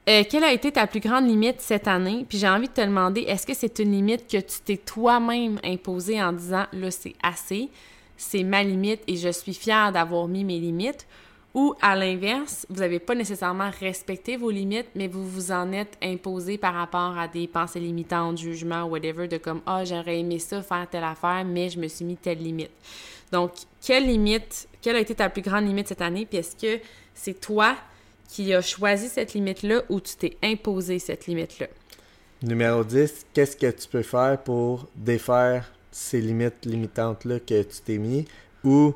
euh, 0.08 0.24
quelle 0.28 0.42
a 0.42 0.52
été 0.52 0.72
ta 0.72 0.86
plus 0.86 1.00
grande 1.00 1.28
limite 1.28 1.60
cette 1.60 1.86
année? 1.86 2.26
Puis 2.28 2.38
j'ai 2.38 2.48
envie 2.48 2.68
de 2.68 2.72
te 2.72 2.80
demander, 2.80 3.20
est-ce 3.22 3.46
que 3.46 3.54
c'est 3.54 3.78
une 3.78 3.92
limite 3.92 4.26
que 4.28 4.38
tu 4.38 4.60
t'es 4.64 4.76
toi-même 4.76 5.60
imposée 5.62 6.20
en 6.20 6.32
disant, 6.32 6.66
là, 6.72 6.90
c'est 6.90 7.14
assez, 7.22 7.68
c'est 8.16 8.42
ma 8.42 8.64
limite 8.64 9.00
et 9.06 9.16
je 9.16 9.28
suis 9.28 9.54
fière 9.54 9.92
d'avoir 9.92 10.26
mis 10.26 10.44
mes 10.44 10.58
limites? 10.58 11.06
Ou 11.54 11.74
à 11.82 11.94
l'inverse, 11.94 12.66
vous 12.70 12.80
n'avez 12.80 12.98
pas 12.98 13.14
nécessairement 13.14 13.70
respecté 13.78 14.38
vos 14.38 14.50
limites, 14.50 14.88
mais 14.94 15.06
vous 15.06 15.24
vous 15.24 15.52
en 15.52 15.70
êtes 15.70 15.98
imposé 16.02 16.56
par 16.56 16.72
rapport 16.72 17.18
à 17.18 17.28
des 17.28 17.46
pensées 17.46 17.78
limitantes, 17.78 18.38
jugements, 18.38 18.84
whatever, 18.84 19.28
de 19.28 19.36
comme, 19.36 19.60
ah, 19.66 19.84
j'aurais 19.84 20.18
aimé 20.18 20.38
ça, 20.38 20.62
faire 20.62 20.88
telle 20.90 21.04
affaire, 21.04 21.44
mais 21.44 21.68
je 21.68 21.78
me 21.78 21.88
suis 21.88 22.06
mis 22.06 22.16
telle 22.16 22.38
limite. 22.38 22.70
Donc, 23.30 23.52
quelle 23.82 24.06
limite, 24.06 24.66
quelle 24.80 24.96
a 24.96 25.00
été 25.00 25.14
ta 25.14 25.28
plus 25.28 25.42
grande 25.42 25.66
limite 25.66 25.88
cette 25.88 26.00
année? 26.00 26.24
Puis 26.24 26.38
est-ce 26.38 26.56
que 26.56 26.82
c'est 27.14 27.38
toi 27.38 27.76
qui 28.32 28.54
a 28.54 28.62
choisi 28.62 29.08
cette 29.08 29.34
limite-là 29.34 29.82
ou 29.90 30.00
tu 30.00 30.16
t'es 30.16 30.36
imposé 30.42 30.98
cette 30.98 31.26
limite-là? 31.26 31.66
Numéro 32.42 32.82
10, 32.82 33.26
qu'est-ce 33.34 33.56
que 33.56 33.70
tu 33.70 33.86
peux 33.88 34.02
faire 34.02 34.38
pour 34.42 34.88
défaire 34.96 35.70
ces 35.90 36.20
limites 36.20 36.64
limitantes-là 36.64 37.40
que 37.40 37.62
tu 37.62 37.80
t'es 37.84 37.98
mis? 37.98 38.24
Ou 38.64 38.94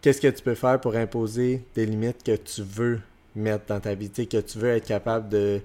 qu'est-ce 0.00 0.20
que 0.20 0.28
tu 0.28 0.42
peux 0.42 0.54
faire 0.54 0.80
pour 0.80 0.94
imposer 0.94 1.64
des 1.74 1.84
limites 1.84 2.22
que 2.22 2.36
tu 2.36 2.62
veux 2.62 3.00
mettre 3.34 3.66
dans 3.66 3.80
ta 3.80 3.94
vie, 3.94 4.08
que 4.08 4.40
tu 4.40 4.58
veux 4.58 4.70
être 4.70 4.86
capable 4.86 5.28
de, 5.28 5.60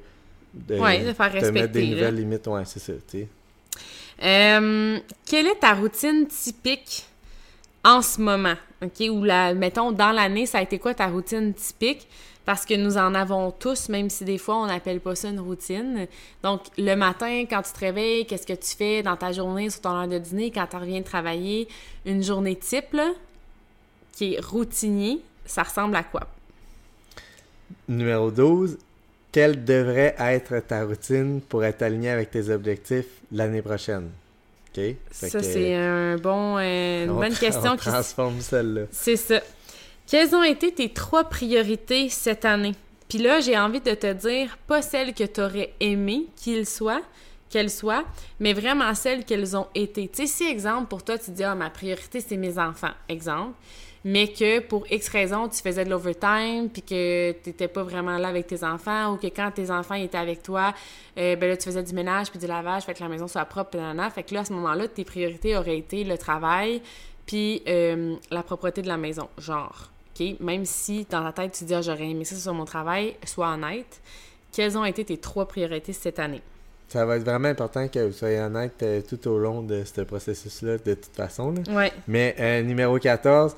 de, 0.54 0.76
de 0.76 1.14
faire 1.14 1.32
respecter, 1.32 1.52
mettre 1.52 1.74
des 1.74 1.88
nouvelles 1.88 2.16
limites? 2.16 2.48
Ouais, 2.48 2.66
c'est 2.66 2.80
ça. 2.80 2.94
Euh, 4.24 5.00
quelle 5.26 5.48
est 5.48 5.60
ta 5.60 5.74
routine 5.74 6.28
typique 6.28 7.06
en 7.84 8.02
ce 8.02 8.20
moment? 8.20 8.56
OK? 8.82 9.08
Ou 9.10 9.24
la, 9.24 9.54
mettons, 9.54 9.92
dans 9.92 10.12
l'année, 10.12 10.48
ça 10.48 10.58
a 10.58 10.62
été 10.64 10.80
quoi 10.80 10.96
ta 10.96 11.08
routine 11.08 11.54
typique? 11.54 12.08
Parce 12.52 12.66
que 12.66 12.74
nous 12.74 12.98
en 12.98 13.16
avons 13.16 13.50
tous, 13.52 13.88
même 13.88 14.10
si 14.10 14.26
des 14.26 14.38
fois 14.38 14.58
on 14.58 14.66
n'appelle 14.66 15.00
pas 15.00 15.16
ça 15.16 15.30
une 15.30 15.40
routine. 15.40 16.06
Donc, 16.44 16.64
le 16.78 16.96
matin, 16.96 17.46
quand 17.50 17.62
tu 17.62 17.72
te 17.72 17.80
réveilles, 17.80 18.26
qu'est-ce 18.26 18.46
que 18.46 18.52
tu 18.52 18.76
fais 18.76 19.02
dans 19.02 19.16
ta 19.16 19.32
journée, 19.32 19.70
sur 19.70 19.80
ton 19.80 19.92
heure 19.92 20.10
de 20.10 20.18
dîner, 20.18 20.52
quand 20.52 20.68
tu 20.68 20.76
reviens 20.76 21.02
travailler, 21.02 21.70
une 22.06 22.22
journée 22.22 22.58
type, 22.58 22.92
là, 22.92 23.14
qui 24.12 24.34
est 24.34 24.42
routinier, 24.42 25.22
ça 25.46 25.64
ressemble 25.64 25.96
à 25.96 26.04
quoi? 26.04 26.28
Numéro 27.88 28.30
12. 28.30 28.78
Quelle 29.32 29.64
devrait 29.64 30.14
être 30.20 30.60
ta 30.60 30.84
routine 30.84 31.40
pour 31.40 31.64
être 31.64 31.82
aligné 31.84 32.10
avec 32.10 32.32
tes 32.32 32.50
objectifs 32.50 33.08
l'année 33.32 33.62
prochaine? 33.62 34.10
OK? 34.76 34.84
Ça, 35.10 35.42
c'est 35.42 35.74
un 35.74 36.18
bon, 36.18 36.58
euh, 36.58 37.06
une 37.06 37.14
bonne 37.14 37.34
question. 37.34 37.72
On 37.72 37.78
transforme 37.78 38.42
celle-là. 38.42 38.82
C'est 38.92 39.16
ça. 39.16 39.40
Quelles 40.12 40.36
ont 40.36 40.44
été 40.44 40.74
tes 40.74 40.90
trois 40.90 41.24
priorités 41.24 42.10
cette 42.10 42.44
année? 42.44 42.76
Puis 43.08 43.18
là, 43.18 43.40
j'ai 43.40 43.58
envie 43.58 43.80
de 43.80 43.94
te 43.94 44.12
dire, 44.12 44.58
pas 44.68 44.82
celles 44.82 45.14
que 45.14 45.24
tu 45.24 45.40
aurais 45.40 45.74
aimé 45.80 46.28
qu'ils 46.36 46.66
soient, 46.66 47.02
qu'elles 47.50 47.70
soient, 47.70 48.04
mais 48.38 48.52
vraiment 48.52 48.94
celles 48.94 49.24
qu'elles 49.24 49.56
ont 49.56 49.68
été. 49.74 50.10
Tu 50.10 50.24
sais, 50.24 50.28
si, 50.28 50.44
exemple, 50.44 50.88
pour 50.88 51.04
toi, 51.06 51.18
tu 51.18 51.32
dis, 51.32 51.46
ah, 51.46 51.56
ma 51.56 51.70
priorité, 51.70 52.20
c'est 52.20 52.36
mes 52.36 52.60
enfants, 52.60 52.92
exemple, 53.08 53.54
mais 54.04 54.28
que 54.28 54.60
pour 54.60 54.84
X 54.92 55.08
raison, 55.08 55.48
tu 55.48 55.62
faisais 55.62 55.86
de 55.86 55.90
l'overtime, 55.90 56.68
puis 56.70 56.82
que 56.82 57.32
tu 57.32 57.50
n'étais 57.50 57.70
pas 57.70 57.84
vraiment 57.84 58.18
là 58.18 58.28
avec 58.28 58.48
tes 58.48 58.66
enfants, 58.66 59.14
ou 59.14 59.16
que 59.16 59.28
quand 59.28 59.52
tes 59.52 59.72
enfants 59.72 59.96
étaient 59.96 60.18
avec 60.18 60.44
toi, 60.44 60.74
euh, 61.18 61.38
ben 61.38 61.48
là, 61.48 61.56
tu 61.56 61.64
faisais 61.64 61.84
du 61.84 61.94
ménage 61.94 62.32
puis 62.32 62.40
du 62.40 62.48
lavage, 62.48 62.84
fait 62.84 62.96
que 62.96 63.02
la 63.02 63.08
maison 63.08 63.30
soit 63.30 63.46
propre, 63.46 63.78
Fait 64.14 64.24
que 64.24 64.34
là, 64.34 64.42
à 64.42 64.44
ce 64.44 64.52
moment-là, 64.52 64.90
tes 64.90 65.06
priorités 65.06 65.56
auraient 65.56 65.78
été 65.78 66.04
le 66.04 66.18
travail, 66.18 66.82
puis 67.26 67.64
euh, 67.70 68.18
la 68.30 68.44
propreté 68.44 68.82
de 68.82 68.90
la 68.90 68.98
maison, 68.98 69.30
genre. 69.38 69.88
Même 70.40 70.66
si 70.66 71.08
dans 71.10 71.24
ta 71.24 71.44
tête 71.44 71.54
tu 71.54 71.64
dis 71.64 71.74
ah, 71.74 71.82
j'aurais 71.82 72.10
aimé 72.10 72.26
ça 72.26 72.36
sur 72.36 72.54
mon 72.54 72.66
travail, 72.66 73.16
sois 73.26 73.54
honnête. 73.54 74.02
Quelles 74.52 74.78
ont 74.78 74.86
été 74.86 75.06
tes 75.06 75.18
trois 75.18 75.48
priorités 75.48 75.94
cette 75.94 76.20
année? 76.20 76.42
Ça 76.90 77.06
va 77.06 77.16
être 77.16 77.24
vraiment 77.24 77.48
important 77.48 77.88
que 77.88 78.00
vous 78.00 78.12
soyez 78.12 78.40
honnête 78.40 78.84
euh, 78.84 79.02
tout 79.02 79.26
au 79.30 79.38
long 79.38 79.62
de 79.62 79.84
ce 79.86 80.02
processus-là, 80.02 80.78
de 80.78 80.94
toute 80.96 81.16
façon. 81.16 81.54
Mais 82.06 82.36
euh, 82.38 82.62
numéro 82.64 83.00
14, 83.00 83.56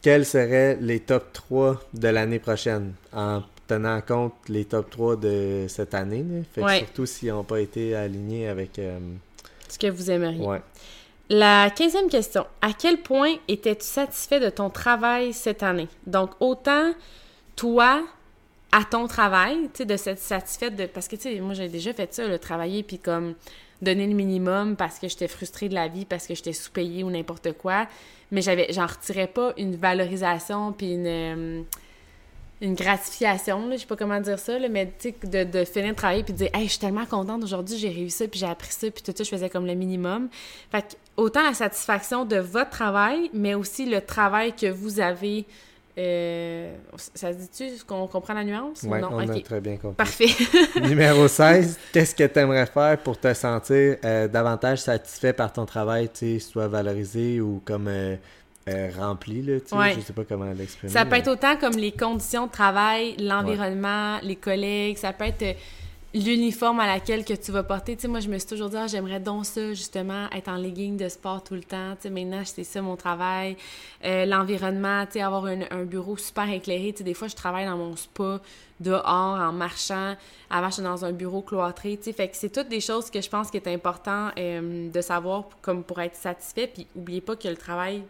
quels 0.00 0.24
seraient 0.24 0.78
les 0.80 1.00
top 1.00 1.32
3 1.32 1.80
de 1.94 2.08
l'année 2.08 2.38
prochaine? 2.38 2.92
En 3.12 3.42
tenant 3.66 4.00
compte 4.00 4.34
les 4.48 4.64
top 4.64 4.90
3 4.90 5.16
de 5.16 5.66
cette 5.68 5.92
année? 5.92 6.24
Surtout 6.54 7.04
s'ils 7.04 7.30
n'ont 7.30 7.42
pas 7.42 7.60
été 7.60 7.96
alignés 7.96 8.46
avec. 8.46 8.78
Euh, 8.78 9.00
ce 9.68 9.76
que 9.76 9.88
vous 9.88 10.08
aimeriez. 10.08 10.60
La 11.30 11.70
quinzième 11.70 12.08
question. 12.08 12.46
À 12.62 12.72
quel 12.72 13.02
point 13.02 13.34
étais-tu 13.48 13.84
satisfait 13.84 14.40
de 14.40 14.48
ton 14.48 14.70
travail 14.70 15.34
cette 15.34 15.62
année? 15.62 15.88
Donc, 16.06 16.30
autant 16.40 16.92
toi, 17.54 18.02
à 18.72 18.84
ton 18.84 19.06
travail, 19.06 19.56
tu 19.74 19.78
sais, 19.78 19.84
de 19.84 19.96
s'être 19.96 20.20
satisfaite 20.20 20.74
de... 20.74 20.86
Parce 20.86 21.06
que, 21.06 21.16
tu 21.16 21.22
sais, 21.22 21.40
moi, 21.40 21.52
j'ai 21.52 21.68
déjà 21.68 21.92
fait 21.92 22.14
ça, 22.14 22.26
le 22.26 22.38
travailler, 22.38 22.82
puis 22.82 22.98
comme 22.98 23.34
donner 23.82 24.06
le 24.06 24.14
minimum 24.14 24.74
parce 24.74 24.98
que 24.98 25.06
j'étais 25.06 25.28
frustrée 25.28 25.68
de 25.68 25.74
la 25.74 25.88
vie, 25.88 26.04
parce 26.04 26.26
que 26.26 26.34
j'étais 26.34 26.54
sous-payée 26.54 27.04
ou 27.04 27.10
n'importe 27.10 27.52
quoi. 27.52 27.86
Mais 28.30 28.40
j'avais, 28.40 28.72
j'en 28.72 28.86
retirais 28.86 29.26
pas 29.26 29.52
une 29.58 29.76
valorisation, 29.76 30.72
puis 30.72 30.94
une... 30.94 31.06
Euh, 31.06 31.62
gratification, 32.60 33.70
je 33.70 33.76
sais 33.76 33.86
pas 33.86 33.94
comment 33.94 34.20
dire 34.20 34.38
ça, 34.38 34.58
là, 34.58 34.68
mais 34.68 34.92
tu 34.98 35.10
sais, 35.10 35.44
de, 35.44 35.58
de 35.58 35.64
finir 35.64 35.90
de 35.90 35.96
travailler 35.96 36.24
puis 36.24 36.32
de 36.32 36.38
dire, 36.38 36.50
hey, 36.52 36.64
je 36.64 36.70
suis 36.70 36.80
tellement 36.80 37.06
contente 37.06 37.42
aujourd'hui, 37.44 37.78
j'ai 37.78 37.88
réussi 37.88 38.16
ça, 38.16 38.26
puis 38.26 38.40
j'ai 38.40 38.46
appris 38.46 38.72
ça, 38.72 38.90
puis 38.90 39.02
tout 39.02 39.12
ça, 39.16 39.22
je 39.22 39.28
faisais 39.28 39.48
comme 39.48 39.64
le 39.64 39.74
minimum. 39.74 40.28
Fait 40.72 40.82
que, 40.82 40.94
autant 41.18 41.42
la 41.42 41.52
satisfaction 41.52 42.24
de 42.24 42.36
votre 42.38 42.70
travail, 42.70 43.30
mais 43.34 43.54
aussi 43.54 43.84
le 43.84 44.00
travail 44.00 44.54
que 44.54 44.70
vous 44.70 45.00
avez. 45.00 45.44
Euh, 45.98 46.72
ça 47.14 47.32
se 47.32 47.38
dit-tu 47.38 47.84
qu'on 47.84 48.06
comprend 48.06 48.32
la 48.34 48.44
nuance? 48.44 48.84
Oui, 48.84 49.00
on 49.10 49.18
a 49.18 49.40
très 49.40 49.60
bien 49.60 49.76
compris. 49.78 49.96
Parfait. 49.96 50.28
Numéro 50.80 51.26
16, 51.26 51.76
qu'est-ce 51.92 52.14
que 52.14 52.22
tu 52.24 52.38
aimerais 52.38 52.66
faire 52.66 52.98
pour 52.98 53.18
te 53.18 53.34
sentir 53.34 53.96
euh, 54.04 54.28
davantage 54.28 54.78
satisfait 54.78 55.32
par 55.32 55.52
ton 55.52 55.66
travail, 55.66 56.08
tu 56.16 56.38
soit 56.38 56.68
valorisé 56.68 57.40
ou 57.40 57.60
comme 57.64 57.88
euh, 57.88 58.16
rempli, 58.96 59.42
là, 59.42 59.58
tu 59.60 59.74
Ouais. 59.74 59.94
je 59.96 60.00
sais 60.00 60.12
pas 60.12 60.22
comment 60.22 60.52
l'exprimer. 60.56 60.92
Ça 60.92 61.04
peut 61.04 61.10
mais- 61.12 61.18
être 61.18 61.28
autant 61.32 61.56
comme 61.56 61.74
les 61.74 61.90
conditions 61.90 62.46
de 62.46 62.52
travail, 62.52 63.16
l'environnement, 63.18 64.18
les 64.22 64.36
collègues, 64.36 64.98
ça 64.98 65.12
peut 65.12 65.24
être 65.24 65.56
l'uniforme 66.14 66.80
à 66.80 66.86
laquelle 66.86 67.24
que 67.24 67.34
tu 67.34 67.52
vas 67.52 67.62
porter. 67.62 67.94
Tu 67.96 68.02
sais, 68.02 68.08
moi, 68.08 68.20
je 68.20 68.28
me 68.28 68.38
suis 68.38 68.48
toujours 68.48 68.70
dit, 68.70 68.76
ah, 68.76 68.86
j'aimerais 68.86 69.20
donc 69.20 69.44
ça, 69.44 69.68
justement, 69.74 70.28
être 70.30 70.48
en 70.48 70.56
legging 70.56 70.96
de 70.96 71.08
sport 71.08 71.44
tout 71.44 71.54
le 71.54 71.62
temps. 71.62 71.94
Tu 71.96 72.02
sais, 72.08 72.10
maintenant, 72.10 72.42
c'est 72.44 72.64
ça 72.64 72.80
mon 72.80 72.96
travail. 72.96 73.56
Euh, 74.04 74.24
l'environnement, 74.24 75.04
tu 75.06 75.12
sais, 75.14 75.20
avoir 75.20 75.44
un, 75.46 75.60
un 75.70 75.84
bureau 75.84 76.16
super 76.16 76.50
éclairé. 76.50 76.92
Tu 76.92 76.98
sais, 76.98 77.04
des 77.04 77.14
fois, 77.14 77.28
je 77.28 77.36
travaille 77.36 77.66
dans 77.66 77.76
mon 77.76 77.94
spa, 77.94 78.40
dehors, 78.80 79.04
en 79.06 79.52
marchant. 79.52 80.14
Avant, 80.50 80.70
j'étais 80.70 80.82
dans 80.82 81.04
un 81.04 81.12
bureau 81.12 81.42
cloîtré, 81.42 81.96
tu 81.98 82.04
sais. 82.04 82.12
Fait 82.12 82.28
que 82.28 82.36
c'est 82.36 82.50
toutes 82.50 82.68
des 82.68 82.80
choses 82.80 83.10
que 83.10 83.20
je 83.20 83.28
pense 83.28 83.50
qu'il 83.50 83.60
est 83.62 83.68
important 83.74 84.30
euh, 84.38 84.90
de 84.90 85.00
savoir 85.02 85.44
pour- 85.44 85.60
comme 85.60 85.82
pour 85.84 86.00
être 86.00 86.16
satisfait. 86.16 86.70
Puis, 86.72 86.86
oubliez 86.96 87.20
pas 87.20 87.36
que 87.36 87.48
le 87.48 87.56
travail, 87.56 88.02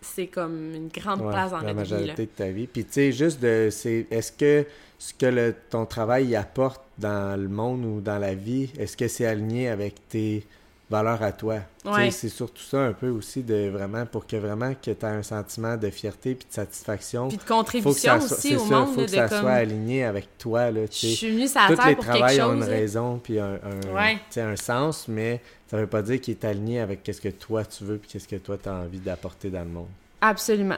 c'est 0.00 0.26
comme 0.26 0.74
une 0.74 0.88
grande 0.88 1.20
Ouais, 1.20 1.30
place 1.30 1.50
dans 1.52 1.58
la 1.60 1.72
notre 1.74 1.84
vie, 1.86 1.92
majorité 1.94 2.26
de 2.26 2.30
ta 2.30 2.48
vie. 2.50 2.66
Puis 2.66 2.84
tu 2.84 2.92
sais, 2.92 3.12
juste 3.12 3.40
de, 3.40 3.68
c'est, 3.70 4.06
est-ce 4.10 4.32
que 4.32 4.66
ce 5.04 5.12
que 5.12 5.26
le, 5.26 5.52
ton 5.68 5.84
travail 5.84 6.26
y 6.26 6.36
apporte 6.36 6.80
dans 6.96 7.36
le 7.36 7.48
monde 7.48 7.84
ou 7.84 8.00
dans 8.00 8.18
la 8.18 8.36
vie, 8.36 8.70
est-ce 8.78 8.96
que 8.96 9.08
c'est 9.08 9.26
aligné 9.26 9.68
avec 9.68 9.96
tes 10.08 10.46
valeurs 10.88 11.20
à 11.24 11.32
toi? 11.32 11.56
Ouais. 11.84 12.12
C'est 12.12 12.28
surtout 12.28 12.62
ça 12.62 12.78
un 12.82 12.92
peu 12.92 13.08
aussi 13.08 13.42
de 13.42 13.68
vraiment, 13.68 14.06
pour 14.06 14.28
que 14.28 14.36
vraiment 14.36 14.74
que 14.74 14.92
tu 14.92 15.04
aies 15.04 15.04
un 15.04 15.24
sentiment 15.24 15.76
de 15.76 15.90
fierté 15.90 16.36
puis 16.36 16.46
de 16.48 16.54
satisfaction. 16.54 17.26
Puis 17.26 17.36
de 17.36 17.42
faut 17.42 17.48
que 17.48 17.52
contribution 17.52 18.20
ça 18.20 18.20
soit, 18.20 18.36
aussi 18.36 18.48
c'est 18.50 18.54
au 18.54 18.64
ça, 18.64 18.78
monde, 18.78 18.94
faut 18.94 19.00
là, 19.00 19.06
que 19.06 19.10
de 19.10 19.16
ça 19.16 19.28
comme... 19.28 19.40
soit 19.40 19.50
aligné 19.50 20.04
avec 20.04 20.38
toi, 20.38 20.70
là, 20.70 20.82
Je 20.88 21.06
suis 21.08 21.30
venue 21.32 21.48
sur 21.48 21.60
la 21.60 21.66
Tous 21.66 21.84
les 21.84 21.96
pour 21.96 22.04
quelque 22.04 22.18
travails 22.18 22.42
ont 22.42 22.54
une 22.54 22.62
raison 22.62 23.20
puis 23.20 23.40
un, 23.40 23.58
Ouais. 23.92 24.18
un 24.36 24.56
sens, 24.56 25.08
mais 25.08 25.40
ça 25.68 25.78
veut 25.78 25.88
pas 25.88 26.02
dire 26.02 26.20
qu'il 26.20 26.34
est 26.34 26.44
aligné 26.44 26.78
avec 26.78 27.02
qu'est-ce 27.02 27.20
que 27.20 27.28
toi 27.30 27.64
tu 27.64 27.82
veux 27.82 27.98
puis 27.98 28.08
qu'est-ce 28.08 28.28
que 28.28 28.36
toi 28.36 28.56
tu 28.56 28.68
as 28.68 28.74
envie 28.74 29.00
d'apporter 29.00 29.50
dans 29.50 29.64
le 29.64 29.70
monde. 29.70 29.88
Absolument. 30.24 30.76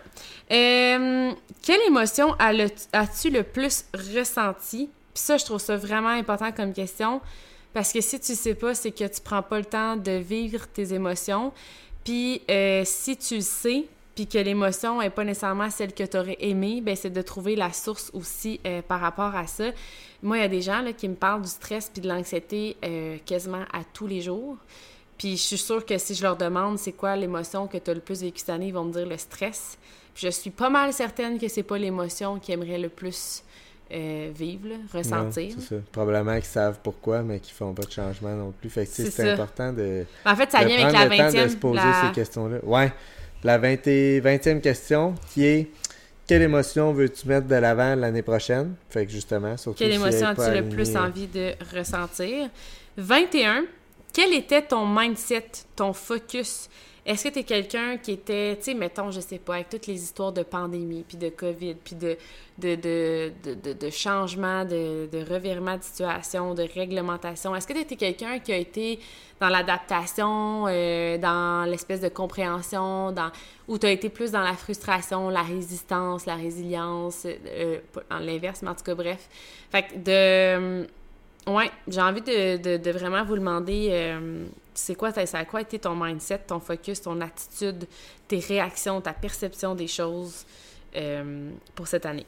Euh, 0.50 1.32
quelle 1.62 1.80
émotion 1.86 2.34
as-tu 2.38 3.28
le 3.28 3.42
plus 3.42 3.84
ressenti? 4.16 4.88
Puis 5.12 5.22
ça, 5.22 5.36
je 5.36 5.44
trouve 5.44 5.60
ça 5.60 5.76
vraiment 5.76 6.08
important 6.08 6.50
comme 6.50 6.72
question. 6.72 7.20
Parce 7.74 7.92
que 7.92 8.00
si 8.00 8.18
tu 8.18 8.34
sais 8.34 8.54
pas, 8.54 8.74
c'est 8.74 8.90
que 8.90 9.04
tu 9.04 9.20
prends 9.20 9.42
pas 9.42 9.58
le 9.58 9.66
temps 9.66 9.96
de 9.96 10.12
vivre 10.12 10.66
tes 10.66 10.94
émotions. 10.94 11.52
Puis 12.04 12.40
euh, 12.50 12.82
si 12.86 13.18
tu 13.18 13.36
le 13.36 13.40
sais, 13.42 13.84
puis 14.14 14.26
que 14.26 14.38
l'émotion 14.38 15.02
est 15.02 15.10
pas 15.10 15.24
nécessairement 15.24 15.68
celle 15.68 15.92
que 15.92 16.04
tu 16.04 16.16
aurais 16.16 16.38
aimée, 16.40 16.80
ben 16.80 16.96
c'est 16.96 17.10
de 17.10 17.20
trouver 17.20 17.54
la 17.54 17.70
source 17.72 18.10
aussi 18.14 18.60
euh, 18.66 18.80
par 18.80 19.00
rapport 19.00 19.34
à 19.36 19.46
ça. 19.46 19.72
Moi, 20.22 20.38
il 20.38 20.40
y 20.40 20.44
a 20.44 20.48
des 20.48 20.62
gens 20.62 20.80
là, 20.80 20.94
qui 20.94 21.06
me 21.06 21.16
parlent 21.16 21.42
du 21.42 21.48
stress 21.48 21.90
puis 21.92 22.00
de 22.00 22.08
l'anxiété 22.08 22.78
quasiment 23.26 23.64
à 23.74 23.84
tous 23.92 24.06
les 24.06 24.22
jours. 24.22 24.56
Puis 25.18 25.36
je 25.36 25.42
suis 25.42 25.58
sûre 25.58 25.84
que 25.86 25.96
si 25.98 26.14
je 26.14 26.22
leur 26.22 26.36
demande 26.36 26.78
c'est 26.78 26.92
quoi 26.92 27.14
l'émotion 27.16 27.66
que 27.66 27.78
tu 27.78 27.90
as 27.90 27.94
le 27.94 28.00
plus 28.00 28.20
vécu 28.22 28.38
cette 28.40 28.50
année, 28.50 28.68
ils 28.68 28.74
vont 28.74 28.84
me 28.84 28.92
dire 28.92 29.06
le 29.06 29.16
stress. 29.16 29.78
Puis 30.14 30.26
je 30.26 30.30
suis 30.32 30.50
pas 30.50 30.70
mal 30.70 30.92
certaine 30.92 31.38
que 31.38 31.48
c'est 31.48 31.62
pas 31.62 31.78
l'émotion 31.78 32.38
qu'ils 32.38 32.54
aimeraient 32.54 32.78
le 32.78 32.88
plus 32.88 33.42
euh, 33.92 34.30
vivre, 34.34 34.68
là, 34.68 34.76
ressentir. 34.92 35.54
Non, 35.56 35.62
ça. 35.62 35.76
Probablement 35.92 36.34
qu'ils 36.36 36.44
savent 36.44 36.78
pourquoi, 36.82 37.22
mais 37.22 37.38
qu'ils 37.38 37.54
font 37.54 37.72
pas 37.74 37.82
de 37.82 37.90
changement 37.92 38.34
non 38.34 38.52
plus. 38.58 38.70
Fait 38.70 38.86
que 38.86 38.90
C'est 38.92 39.32
important 39.32 39.72
de, 39.72 40.04
En 40.24 40.34
fait, 40.34 40.50
ça 40.50 40.64
vient 40.64 40.78
avec 40.88 40.92
la 40.92 41.04
le 41.04 41.16
temps 41.16 41.30
de 41.32 41.36
20e. 41.44 41.48
se 41.50 41.56
poser 41.56 41.76
la- 41.76 42.02
ces 42.08 42.12
questions-là. 42.14 42.58
Ouais. 42.64 42.92
La 43.44 43.58
20 43.58 43.86
et- 43.86 44.20
20e 44.20 44.60
question 44.62 45.14
qui 45.32 45.44
est 45.44 45.70
quelle 46.26 46.40
émotion 46.42 46.92
veux-tu 46.94 47.28
mettre 47.28 47.46
de 47.46 47.54
l'avant 47.56 47.94
l'année 47.94 48.22
prochaine? 48.22 48.74
Fait 48.88 49.04
que 49.04 49.12
justement, 49.12 49.56
surtout 49.58 49.78
Quelle 49.78 49.90
si 49.92 49.96
émotion 49.98 50.28
as-tu 50.28 50.50
le 50.62 50.68
plus 50.70 50.96
euh, 50.96 51.00
envie 51.00 51.26
de 51.26 51.52
ressentir? 51.76 52.48
21. 52.96 53.64
Quel 54.14 54.32
était 54.32 54.62
ton 54.62 54.86
mindset, 54.86 55.50
ton 55.74 55.92
focus? 55.92 56.68
Est-ce 57.04 57.24
que 57.24 57.34
tu 57.34 57.40
es 57.40 57.42
quelqu'un 57.42 57.98
qui 57.98 58.12
était, 58.12 58.56
tu 58.56 58.62
sais, 58.62 58.74
mettons, 58.74 59.10
je 59.10 59.18
sais 59.18 59.38
pas, 59.38 59.56
avec 59.56 59.68
toutes 59.68 59.88
les 59.88 60.00
histoires 60.00 60.32
de 60.32 60.44
pandémie, 60.44 61.04
puis 61.06 61.18
de 61.18 61.30
COVID, 61.30 61.74
puis 61.74 61.96
de, 61.96 62.16
de, 62.56 62.76
de, 62.76 63.32
de, 63.42 63.72
de, 63.72 63.90
changement, 63.90 64.64
de, 64.64 65.08
de 65.12 65.34
revirement 65.34 65.76
de 65.76 65.82
situation, 65.82 66.54
de 66.54 66.62
réglementation, 66.62 67.56
est-ce 67.56 67.66
que 67.66 67.72
tu 67.72 67.80
étais 67.80 67.96
quelqu'un 67.96 68.38
qui 68.38 68.52
a 68.52 68.56
été 68.56 69.00
dans 69.40 69.48
l'adaptation, 69.48 70.66
euh, 70.68 71.18
dans 71.18 71.68
l'espèce 71.68 72.00
de 72.00 72.08
compréhension, 72.08 73.10
dans 73.10 73.32
ou 73.66 73.78
tu 73.78 73.86
as 73.86 73.90
été 73.90 74.10
plus 74.10 74.30
dans 74.30 74.42
la 74.42 74.54
frustration, 74.54 75.28
la 75.28 75.42
résistance, 75.42 76.24
la 76.24 76.36
résilience, 76.36 77.26
euh, 77.26 77.80
l'inverse, 78.20 78.62
mais 78.62 78.70
en 78.70 78.74
tout 78.76 78.84
cas, 78.84 78.94
bref. 78.94 79.28
Fait 79.70 79.82
que 79.82 79.96
de... 79.96 80.86
Ouais, 81.46 81.70
j'ai 81.88 82.00
envie 82.00 82.22
de, 82.22 82.56
de, 82.56 82.76
de 82.78 82.90
vraiment 82.90 83.22
vous 83.24 83.34
demander, 83.36 83.88
euh, 83.92 84.44
c'est 84.72 84.94
quoi, 84.94 85.12
ça 85.12 85.38
a 85.38 85.44
quoi 85.44 85.60
été 85.60 85.78
ton 85.78 85.94
mindset, 85.94 86.38
ton 86.46 86.58
focus, 86.58 87.02
ton 87.02 87.20
attitude, 87.20 87.84
tes 88.28 88.38
réactions, 88.38 89.00
ta 89.02 89.12
perception 89.12 89.74
des 89.74 89.86
choses 89.86 90.46
euh, 90.96 91.50
pour 91.74 91.86
cette 91.86 92.06
année? 92.06 92.26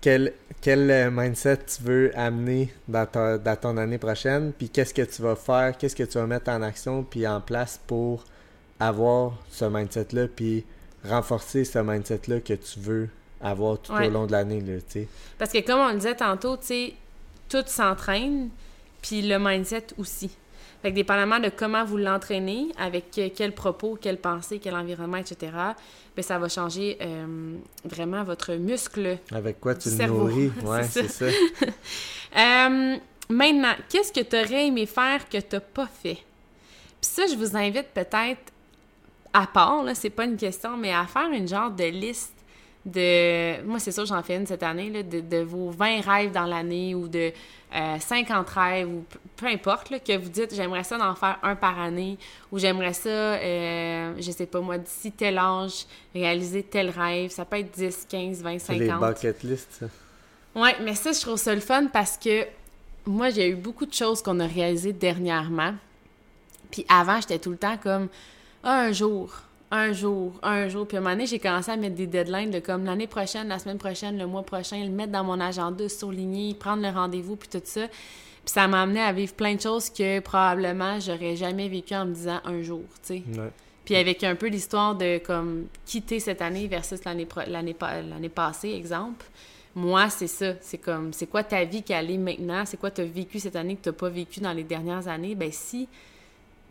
Quel, 0.00 0.34
quel 0.60 0.90
euh, 0.90 1.10
mindset 1.10 1.58
tu 1.66 1.82
veux 1.82 2.10
amener 2.18 2.72
dans, 2.88 3.06
ta- 3.06 3.38
dans 3.38 3.56
ton 3.56 3.76
année 3.76 3.98
prochaine? 3.98 4.52
Puis 4.52 4.68
qu'est-ce 4.68 4.92
que 4.92 5.02
tu 5.02 5.22
vas 5.22 5.36
faire? 5.36 5.78
Qu'est-ce 5.78 5.96
que 5.96 6.02
tu 6.02 6.18
vas 6.18 6.26
mettre 6.26 6.50
en 6.50 6.62
action 6.62 7.02
puis 7.04 7.26
en 7.26 7.40
place 7.40 7.80
pour 7.86 8.24
avoir 8.80 9.32
ce 9.50 9.64
mindset-là 9.64 10.26
puis 10.34 10.64
renforcer 11.08 11.64
ce 11.64 11.78
mindset-là 11.78 12.40
que 12.40 12.54
tu 12.54 12.80
veux 12.80 13.08
avoir 13.40 13.78
tout 13.78 13.92
Ouais. 13.92 14.08
au 14.08 14.10
long 14.10 14.26
de 14.26 14.32
l'année, 14.32 14.62
tu 14.62 14.82
sais? 14.88 15.08
Parce 15.38 15.52
que 15.52 15.60
comme 15.60 15.78
on 15.80 15.88
le 15.88 15.94
disait 15.96 16.16
tantôt, 16.16 16.56
tu 16.56 16.66
sais, 16.66 16.94
tout 17.62 17.68
s'entraîne, 17.68 18.48
puis 19.02 19.22
le 19.22 19.38
mindset 19.38 19.86
aussi. 19.98 20.30
Fait 20.82 20.90
que 20.90 20.96
dépendamment 20.96 21.38
de 21.40 21.48
comment 21.48 21.84
vous 21.84 21.96
l'entraînez, 21.96 22.68
avec 22.78 23.10
que- 23.10 23.28
quel 23.28 23.52
propos, 23.52 23.96
quelle 24.00 24.18
pensée, 24.18 24.58
quel 24.58 24.74
environnement, 24.74 25.16
etc., 25.18 25.52
ben 26.16 26.22
ça 26.22 26.38
va 26.38 26.48
changer 26.48 26.98
euh, 27.00 27.56
vraiment 27.84 28.22
votre 28.22 28.54
muscle. 28.54 29.18
Avec 29.32 29.60
quoi 29.60 29.74
tu 29.74 29.88
le 29.90 30.06
nourris? 30.06 30.52
Ouais, 30.64 30.82
C'est 30.84 31.08
ça. 31.08 31.26
Euh, 32.36 32.96
maintenant, 33.28 33.74
qu'est-ce 33.88 34.12
que 34.12 34.20
tu 34.20 34.34
aurais 34.36 34.66
aimé 34.66 34.86
faire 34.86 35.28
que 35.28 35.38
tu 35.38 35.60
pas 35.60 35.86
fait? 35.86 36.14
Puis 37.00 37.10
ça, 37.12 37.26
je 37.28 37.36
vous 37.36 37.56
invite 37.56 37.86
peut-être, 37.94 38.52
à 39.32 39.46
part, 39.46 39.84
là, 39.84 39.94
c'est 39.94 40.10
pas 40.10 40.24
une 40.24 40.36
question, 40.36 40.76
mais 40.76 40.92
à 40.92 41.06
faire 41.06 41.30
une 41.30 41.46
genre 41.46 41.70
de 41.70 41.84
liste 41.84 42.33
de... 42.86 43.62
Moi, 43.64 43.78
c'est 43.78 43.92
sûr, 43.92 44.04
j'en 44.06 44.22
fais 44.22 44.36
une 44.36 44.46
cette 44.46 44.62
année, 44.62 44.90
là, 44.90 45.02
de, 45.02 45.20
de 45.20 45.38
vos 45.38 45.70
20 45.70 46.00
rêves 46.00 46.32
dans 46.32 46.44
l'année 46.44 46.94
ou 46.94 47.08
de 47.08 47.32
euh, 47.74 47.98
50 47.98 48.48
rêves 48.50 48.88
ou 48.88 49.04
peu 49.36 49.46
importe, 49.46 49.90
là, 49.90 49.98
que 49.98 50.16
vous 50.16 50.28
dites, 50.28 50.54
j'aimerais 50.54 50.84
ça 50.84 50.96
d'en 50.98 51.14
faire 51.14 51.38
un 51.42 51.56
par 51.56 51.78
année 51.80 52.18
ou 52.52 52.58
j'aimerais 52.58 52.92
ça, 52.92 53.08
euh, 53.08 54.14
je 54.18 54.30
sais 54.30 54.46
pas 54.46 54.60
moi, 54.60 54.78
d'ici 54.78 55.10
tel 55.12 55.38
âge, 55.38 55.86
réaliser 56.14 56.62
tel 56.62 56.90
rêve. 56.90 57.30
Ça 57.30 57.44
peut 57.44 57.58
être 57.58 57.72
10, 57.72 58.06
15, 58.08 58.42
20, 58.42 58.58
C'est 58.58 58.74
les 58.74 58.88
50. 58.88 59.00
bucket 59.14 59.42
lists, 59.42 59.72
ça. 59.80 59.86
Ouais, 60.54 60.76
mais 60.82 60.94
ça, 60.94 61.10
je 61.12 61.20
trouve 61.20 61.36
ça 61.36 61.54
le 61.54 61.60
fun 61.60 61.86
parce 61.92 62.16
que 62.16 62.46
moi, 63.06 63.30
j'ai 63.30 63.48
eu 63.48 63.56
beaucoup 63.56 63.86
de 63.86 63.92
choses 63.92 64.22
qu'on 64.22 64.38
a 64.40 64.46
réalisées 64.46 64.92
dernièrement. 64.92 65.74
Puis 66.70 66.86
avant, 66.88 67.20
j'étais 67.20 67.38
tout 67.38 67.50
le 67.50 67.56
temps 67.56 67.76
comme 67.76 68.08
Ah, 68.62 68.82
un 68.82 68.92
jour, 68.92 69.32
un 69.70 69.92
jour, 69.92 70.32
un 70.42 70.68
jour. 70.68 70.86
Puis 70.86 70.96
à 70.96 71.00
un 71.00 71.02
moment 71.02 71.14
donné, 71.14 71.26
j'ai 71.26 71.38
commencé 71.38 71.70
à 71.70 71.76
mettre 71.76 71.96
des 71.96 72.06
deadlines 72.06 72.50
de 72.50 72.60
comme 72.60 72.84
l'année 72.84 73.06
prochaine, 73.06 73.48
la 73.48 73.58
semaine 73.58 73.78
prochaine, 73.78 74.18
le 74.18 74.26
mois 74.26 74.42
prochain, 74.42 74.82
le 74.84 74.90
mettre 74.90 75.12
dans 75.12 75.24
mon 75.24 75.40
agenda, 75.40 75.88
surligner, 75.88 76.54
prendre 76.54 76.82
le 76.82 76.90
rendez-vous, 76.90 77.36
puis 77.36 77.48
tout 77.48 77.60
ça. 77.64 77.86
Puis 77.88 78.52
ça 78.52 78.68
m'a 78.68 78.82
amené 78.82 79.00
à 79.00 79.12
vivre 79.12 79.32
plein 79.34 79.54
de 79.54 79.60
choses 79.60 79.90
que 79.90 80.20
probablement 80.20 81.00
j'aurais 81.00 81.34
jamais 81.34 81.68
vécu 81.68 81.94
en 81.94 82.04
me 82.04 82.14
disant 82.14 82.40
un 82.44 82.62
jour, 82.62 82.82
tu 83.02 83.14
sais. 83.14 83.22
Ouais. 83.38 83.50
Puis 83.84 83.96
avec 83.96 84.22
un 84.24 84.34
peu 84.34 84.48
l'histoire 84.48 84.94
de 84.94 85.18
comme 85.18 85.66
quitter 85.84 86.20
cette 86.20 86.40
année 86.40 86.66
versus 86.68 87.00
l'année 87.04 87.74
passée, 88.28 88.70
exemple. 88.70 89.26
Moi, 89.74 90.08
c'est 90.08 90.28
ça. 90.28 90.54
C'est 90.60 90.78
comme, 90.78 91.12
c'est 91.12 91.26
quoi 91.26 91.42
ta 91.42 91.64
vie 91.64 91.82
qui 91.82 91.92
allait 91.92 92.16
maintenant? 92.16 92.64
C'est 92.64 92.76
quoi 92.76 92.90
tu 92.90 93.00
as 93.00 93.04
vécu 93.04 93.40
cette 93.40 93.56
année 93.56 93.76
que 93.76 93.82
tu 93.82 93.88
n'as 93.88 93.94
pas 93.94 94.08
vécu 94.08 94.40
dans 94.40 94.52
les 94.52 94.62
dernières 94.62 95.08
années? 95.08 95.34
Ben 95.34 95.50
si 95.50 95.88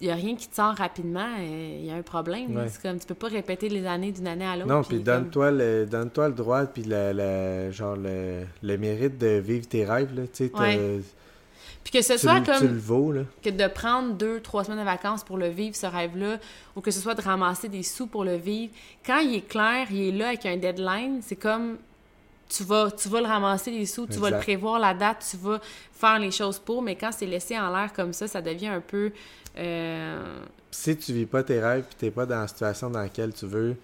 n'y 0.01 0.09
a 0.11 0.15
rien 0.15 0.35
qui 0.35 0.47
te 0.49 0.55
sort 0.55 0.73
rapidement, 0.75 1.27
euh, 1.39 1.77
il 1.79 1.85
y 1.85 1.91
a 1.91 1.95
un 1.95 2.01
problème. 2.01 2.55
Ouais. 2.57 2.67
C'est 2.69 2.81
comme, 2.81 2.99
tu 2.99 3.05
peux 3.05 3.13
pas 3.15 3.27
répéter 3.29 3.69
les 3.69 3.85
années 3.85 4.11
d'une 4.11 4.27
année 4.27 4.45
à 4.45 4.55
l'autre. 4.57 4.67
Non, 4.67 4.81
puis 4.83 4.97
comme- 4.97 5.03
donne-toi 5.05 5.51
le, 5.51 5.85
donne-toi 5.85 6.27
le 6.29 6.33
droit, 6.33 6.65
puis 6.65 6.83
le, 6.83 7.11
le- 7.13 7.71
genre 7.71 7.95
le, 7.95 8.43
le 8.61 8.77
mérite 8.77 9.17
de 9.17 9.39
vivre 9.39 9.67
tes 9.67 9.85
rêves, 9.85 10.13
là, 10.15 10.23
tu 10.23 10.47
sais, 10.47 10.51
Ouais. 10.59 10.99
Puis 11.83 11.91
que 11.91 12.01
ce 12.01 12.13
tu, 12.13 12.19
soit 12.19 12.39
le- 12.39 12.45
tu 12.45 12.51
comme 12.51 12.67
le 12.67 12.79
vaux, 12.79 13.11
là. 13.11 13.21
que 13.43 13.49
de 13.49 13.67
prendre 13.67 14.13
deux, 14.13 14.39
trois 14.39 14.63
semaines 14.63 14.79
de 14.79 14.85
vacances 14.85 15.23
pour 15.23 15.37
le 15.37 15.49
vivre, 15.49 15.75
ce 15.75 15.85
rêve-là, 15.85 16.37
ou 16.75 16.81
que 16.81 16.91
ce 16.91 16.99
soit 17.01 17.13
de 17.15 17.21
ramasser 17.21 17.67
des 17.67 17.83
sous 17.83 18.07
pour 18.07 18.23
le 18.23 18.35
vivre, 18.35 18.71
quand 19.05 19.19
il 19.19 19.35
est 19.35 19.47
clair, 19.47 19.87
il 19.91 20.01
est 20.01 20.11
là 20.17 20.29
avec 20.29 20.45
un 20.45 20.55
deadline, 20.57 21.19
c'est 21.21 21.35
comme 21.35 21.77
tu 22.49 22.63
vas, 22.63 22.89
tu 22.91 23.09
vas 23.09 23.19
le 23.19 23.27
ramasser 23.27 23.71
les 23.71 23.85
sous, 23.85 24.05
tu 24.07 24.19
vas 24.19 24.29
le 24.29 24.37
prévoir 24.39 24.79
la 24.79 24.93
date, 24.93 25.25
tu 25.29 25.37
vas 25.37 25.59
faire 25.91 26.19
les 26.19 26.31
choses 26.31 26.59
pour, 26.59 26.81
mais 26.81 26.95
quand 26.95 27.11
c'est 27.11 27.25
laissé 27.25 27.57
en 27.59 27.69
l'air 27.75 27.91
comme 27.93 28.13
ça, 28.13 28.27
ça 28.27 28.41
devient 28.41 28.67
un 28.67 28.81
peu. 28.81 29.11
Euh, 29.58 30.39
si 30.72 30.97
tu 30.97 31.14
vis 31.14 31.26
pas 31.26 31.43
tes 31.43 31.60
rêves 31.60 31.84
puis 31.84 31.95
t'es 31.97 32.12
pas 32.12 32.26
dans 32.26 32.41
la 32.41 32.47
situation 32.47 32.89
dans 32.89 33.01
laquelle 33.01 33.34
tu 33.34 33.45
veux, 33.45 33.76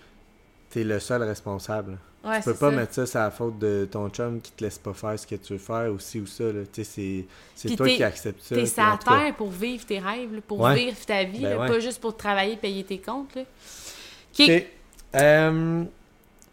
t'es 0.70 0.84
le 0.84 1.00
seul 1.00 1.24
responsable. 1.24 1.98
Ouais, 2.24 2.40
tu 2.40 2.46
peux 2.46 2.56
pas 2.56 2.72
mettre 2.72 2.94
ça 2.94 3.06
sur 3.06 3.20
la 3.20 3.32
faute 3.32 3.60
de 3.60 3.88
ton 3.90 4.10
chum 4.10 4.42
qui 4.42 4.52
te 4.52 4.64
laisse 4.64 4.78
pas 4.78 4.94
faire 4.94 5.18
ce 5.18 5.26
que 5.26 5.36
tu 5.36 5.54
veux 5.54 5.60
faire 5.60 5.92
aussi 5.94 6.20
ou 6.20 6.28
ça. 6.28 6.44
C'est 6.74 7.76
toi 7.78 7.88
qui 7.88 8.04
acceptes 8.04 8.42
ça. 8.42 8.56
T'es 8.56 8.66
sa 8.66 9.00
terre 9.04 9.34
pour 9.38 9.52
vivre 9.52 9.86
tes 9.86 10.00
rêves, 10.00 10.42
pour 10.46 10.68
vivre 10.70 10.98
ta 11.06 11.24
vie, 11.24 11.44
ben 11.44 11.58
pas 11.58 11.80
juste 11.80 12.02
pour 12.02 12.18
travailler 12.18 12.58
payer 12.58 12.84
tes 12.84 13.00
comptes. 13.00 13.36
Là. 13.36 13.44
Euh, 15.16 15.84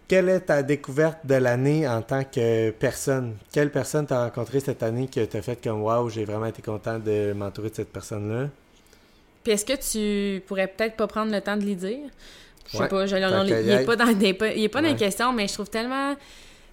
quelle 0.08 0.28
est 0.28 0.40
ta 0.40 0.62
découverte 0.62 1.26
de 1.26 1.34
l'année 1.34 1.86
en 1.88 2.00
tant 2.00 2.22
que 2.24 2.70
personne? 2.70 3.34
Quelle 3.52 3.70
personne 3.70 4.06
t'as 4.06 4.24
rencontré 4.24 4.60
cette 4.60 4.82
année 4.82 5.08
que 5.08 5.24
t'as 5.24 5.42
fait 5.42 5.60
comme 5.62 5.82
Waouh, 5.82 6.08
j'ai 6.08 6.24
vraiment 6.24 6.46
été 6.46 6.62
content 6.62 6.98
de 6.98 7.32
m'entourer 7.32 7.70
de 7.70 7.74
cette 7.74 7.92
personne-là? 7.92 8.48
Puis 9.46 9.52
est-ce 9.52 9.64
que 9.64 9.74
tu 9.74 10.40
pourrais 10.40 10.66
peut-être 10.66 10.96
pas 10.96 11.06
prendre 11.06 11.30
le 11.30 11.40
temps 11.40 11.56
de 11.56 11.62
lui 11.62 11.76
dire? 11.76 12.08
Je 12.66 12.78
sais 12.78 12.88
pas, 12.88 13.06
je, 13.06 13.14
il 13.14 13.66
n'est 13.68 13.84
pas 13.84 13.94
dans, 13.94 14.08
il 14.08 14.24
est 14.24 14.68
pas 14.68 14.82
dans 14.82 14.88
les 14.88 14.96
questions, 14.96 15.32
mais 15.32 15.46
je 15.46 15.52
trouve 15.52 15.70
tellement, 15.70 16.16
tu 16.16 16.20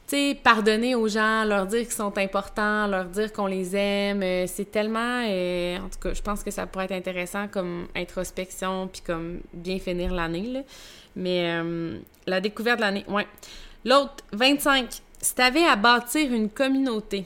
sais, 0.07 0.38
pardonner 0.43 0.95
aux 0.95 1.07
gens, 1.07 1.43
leur 1.45 1.67
dire 1.67 1.82
qu'ils 1.82 1.91
sont 1.91 2.17
importants, 2.17 2.88
leur 2.88 3.05
dire 3.05 3.32
qu'on 3.32 3.45
les 3.45 3.76
aime, 3.76 4.24
euh, 4.24 4.45
c'est 4.47 4.71
tellement, 4.71 5.24
euh, 5.24 5.78
en 5.78 5.88
tout 5.88 5.99
cas, 6.01 6.15
je 6.15 6.21
pense 6.24 6.43
que 6.43 6.49
ça 6.49 6.65
pourrait 6.65 6.86
être 6.86 6.93
intéressant 6.93 7.47
comme 7.47 7.86
introspection, 7.95 8.89
puis 8.91 9.03
comme 9.05 9.41
bien 9.53 9.78
finir 9.78 10.11
l'année, 10.11 10.47
là. 10.47 10.61
Mais 11.15 11.61
euh, 11.61 11.99
la 12.26 12.41
découverte 12.41 12.78
de 12.78 12.86
l'année, 12.86 13.05
ouais. 13.07 13.28
L'autre, 13.86 14.24
25. 14.32 14.89
Si 15.21 15.36
tu 15.36 15.41
avais 15.43 15.65
à 15.65 15.76
bâtir 15.76 16.34
une 16.34 16.49
communauté, 16.49 17.26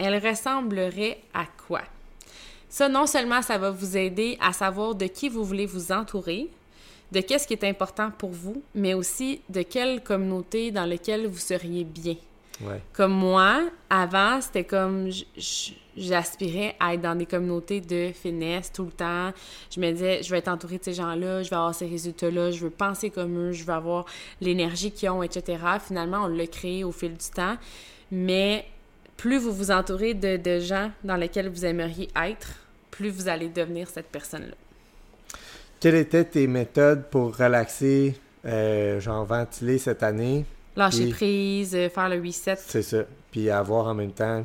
elle 0.00 0.16
ressemblerait 0.16 1.18
à 1.32 1.44
quoi? 1.68 1.82
Ça, 2.70 2.88
non 2.88 3.06
seulement 3.06 3.42
ça 3.42 3.58
va 3.58 3.70
vous 3.70 3.96
aider 3.96 4.38
à 4.40 4.52
savoir 4.52 4.94
de 4.94 5.06
qui 5.06 5.28
vous 5.28 5.44
voulez 5.44 5.66
vous 5.66 5.90
entourer, 5.92 6.48
de 7.12 7.20
qu'est-ce 7.20 7.46
qui 7.46 7.52
est 7.52 7.64
important 7.64 8.10
pour 8.16 8.30
vous, 8.30 8.62
mais 8.74 8.94
aussi 8.94 9.42
de 9.48 9.62
quelle 9.62 10.02
communauté 10.02 10.70
dans 10.70 10.86
laquelle 10.86 11.26
vous 11.26 11.38
seriez 11.38 11.84
bien. 11.84 12.16
Comme 12.92 13.12
moi, 13.12 13.62
avant, 13.88 14.40
c'était 14.40 14.64
comme 14.64 15.08
j'aspirais 15.96 16.76
à 16.78 16.94
être 16.94 17.00
dans 17.00 17.14
des 17.14 17.26
communautés 17.26 17.80
de 17.80 18.12
finesse 18.12 18.70
tout 18.70 18.84
le 18.84 18.92
temps. 18.92 19.32
Je 19.74 19.80
me 19.80 19.90
disais, 19.90 20.22
je 20.22 20.30
vais 20.30 20.38
être 20.38 20.48
entourée 20.48 20.78
de 20.78 20.84
ces 20.84 20.92
gens-là, 20.92 21.42
je 21.42 21.50
vais 21.50 21.56
avoir 21.56 21.74
ces 21.74 21.86
résultats-là, 21.86 22.50
je 22.50 22.60
veux 22.60 22.70
penser 22.70 23.10
comme 23.10 23.48
eux, 23.48 23.52
je 23.52 23.64
veux 23.64 23.72
avoir 23.72 24.04
l'énergie 24.40 24.92
qu'ils 24.92 25.10
ont, 25.10 25.22
etc. 25.22 25.58
Finalement, 25.84 26.24
on 26.24 26.28
l'a 26.28 26.46
créé 26.46 26.84
au 26.84 26.92
fil 26.92 27.12
du 27.12 27.30
temps. 27.34 27.56
Mais 28.12 28.66
plus 29.16 29.38
vous 29.38 29.52
vous 29.52 29.70
entourez 29.70 30.14
de, 30.14 30.36
de 30.36 30.60
gens 30.60 30.90
dans 31.02 31.16
lesquels 31.16 31.48
vous 31.48 31.64
aimeriez 31.64 32.08
être, 32.14 32.59
plus 32.90 33.10
vous 33.10 33.28
allez 33.28 33.48
devenir 33.48 33.88
cette 33.88 34.08
personne-là. 34.08 34.54
Quelles 35.80 35.94
étaient 35.96 36.24
tes 36.24 36.46
méthodes 36.46 37.04
pour 37.10 37.36
relaxer, 37.36 38.14
euh, 38.44 39.00
genre 39.00 39.24
ventiler 39.24 39.78
cette 39.78 40.02
année? 40.02 40.44
Lâcher 40.76 41.08
prise, 41.08 41.74
euh, 41.74 41.88
faire 41.88 42.08
le 42.08 42.20
reset. 42.20 42.56
C'est 42.56 42.82
ça. 42.82 42.98
Puis 43.30 43.50
avoir 43.50 43.86
en 43.86 43.94
même 43.94 44.12
temps, 44.12 44.44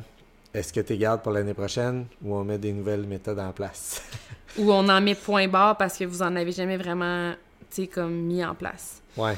est-ce 0.54 0.72
que 0.72 0.80
tu 0.80 0.96
gardes 0.96 1.22
pour 1.22 1.32
l'année 1.32 1.54
prochaine 1.54 2.06
ou 2.22 2.34
on 2.34 2.44
met 2.44 2.58
des 2.58 2.72
nouvelles 2.72 3.06
méthodes 3.06 3.38
en 3.38 3.52
place? 3.52 4.02
ou 4.58 4.72
on 4.72 4.88
en 4.88 5.00
met 5.00 5.14
point 5.14 5.48
barre 5.48 5.76
parce 5.76 5.98
que 5.98 6.04
vous 6.04 6.22
en 6.22 6.34
avez 6.36 6.52
jamais 6.52 6.78
vraiment, 6.78 7.32
tu 7.70 7.82
sais, 7.82 7.86
comme 7.86 8.12
mis 8.12 8.44
en 8.44 8.54
place. 8.54 9.02
Ouais. 9.16 9.36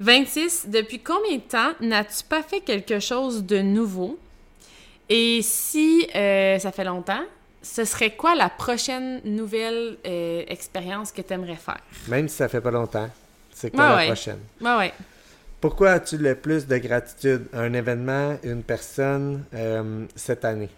26. 0.00 0.68
Depuis 0.68 1.00
combien 1.00 1.36
de 1.36 1.42
temps 1.42 1.72
n'as-tu 1.80 2.24
pas 2.24 2.42
fait 2.42 2.60
quelque 2.60 2.98
chose 3.00 3.44
de 3.44 3.58
nouveau? 3.58 4.18
Et 5.08 5.40
si 5.42 6.08
euh, 6.14 6.58
ça 6.58 6.72
fait 6.72 6.84
longtemps, 6.84 7.22
ce 7.64 7.84
serait 7.84 8.14
quoi 8.14 8.34
la 8.34 8.50
prochaine 8.50 9.20
nouvelle 9.24 9.96
euh, 10.06 10.44
expérience 10.46 11.10
que 11.10 11.22
tu 11.22 11.32
aimerais 11.32 11.56
faire? 11.56 11.80
Même 12.08 12.28
si 12.28 12.36
ça 12.36 12.48
fait 12.48 12.60
pas 12.60 12.70
longtemps, 12.70 13.08
c'est 13.52 13.70
quoi 13.70 13.96
la 13.96 14.06
prochaine? 14.06 14.40
Ouais, 14.60 14.76
ouais. 14.76 14.92
Pourquoi 15.60 15.92
as-tu 15.92 16.18
le 16.18 16.34
plus 16.34 16.66
de 16.66 16.76
gratitude? 16.76 17.46
Un 17.54 17.72
événement, 17.72 18.36
une 18.42 18.62
personne 18.62 19.44
euh, 19.54 20.04
cette 20.14 20.44
année? 20.44 20.68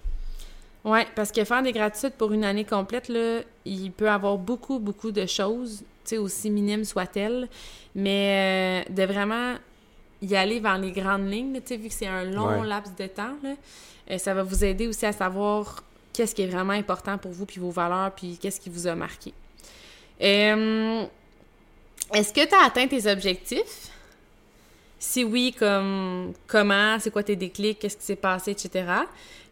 Oui, 0.85 1.01
parce 1.17 1.33
que 1.33 1.43
faire 1.45 1.63
des 1.65 1.73
gratitudes 1.73 2.13
pour 2.13 2.33
une 2.33 2.45
année 2.45 2.65
complète, 2.65 3.09
là, 3.09 3.41
il 3.65 3.91
peut 3.91 4.09
avoir 4.09 4.39
beaucoup, 4.39 4.79
beaucoup 4.79 5.11
de 5.11 5.27
choses, 5.27 5.83
aussi 6.13 6.51
minimes 6.51 6.85
soient-elles, 6.85 7.49
mais 7.97 8.85
euh, 8.87 8.93
de 8.93 9.03
vraiment 9.03 9.55
y 10.23 10.37
aller 10.37 10.61
vers 10.61 10.79
les 10.79 10.93
grandes 10.93 11.29
lignes, 11.29 11.59
vu 11.69 11.89
que 11.89 11.93
c'est 11.93 12.07
un 12.07 12.23
long 12.23 12.63
laps 12.63 12.95
de 12.97 13.09
temps, 13.09 13.35
ça 14.19 14.35
va 14.35 14.45
vous 14.45 14.65
aider 14.65 14.87
aussi 14.87 15.05
à 15.05 15.13
savoir 15.13 15.83
qu'est-ce 16.17 16.35
qui 16.35 16.43
est 16.43 16.47
vraiment 16.47 16.73
important 16.73 17.19
pour 17.19 17.31
vous, 17.31 17.45
puis 17.45 17.61
vos 17.61 17.71
valeurs, 17.71 18.11
puis 18.13 18.39
qu'est-ce 18.41 18.59
qui 18.59 18.71
vous 18.71 18.87
a 18.87 18.95
marqué. 18.95 19.35
Euh, 20.23 21.05
est-ce 22.15 22.33
que 22.33 22.47
tu 22.47 22.55
as 22.55 22.65
atteint 22.65 22.87
tes 22.87 23.11
objectifs? 23.11 23.91
Si 24.99 25.23
oui, 25.25 25.55
comme 25.57 26.33
comment, 26.47 26.99
c'est 26.99 27.11
quoi 27.11 27.23
tes 27.23 27.37
déclics, 27.37 27.79
qu'est-ce 27.79 27.99
qui 27.99 28.05
s'est 28.05 28.17
passé, 28.17 28.53
etc. 28.53 28.87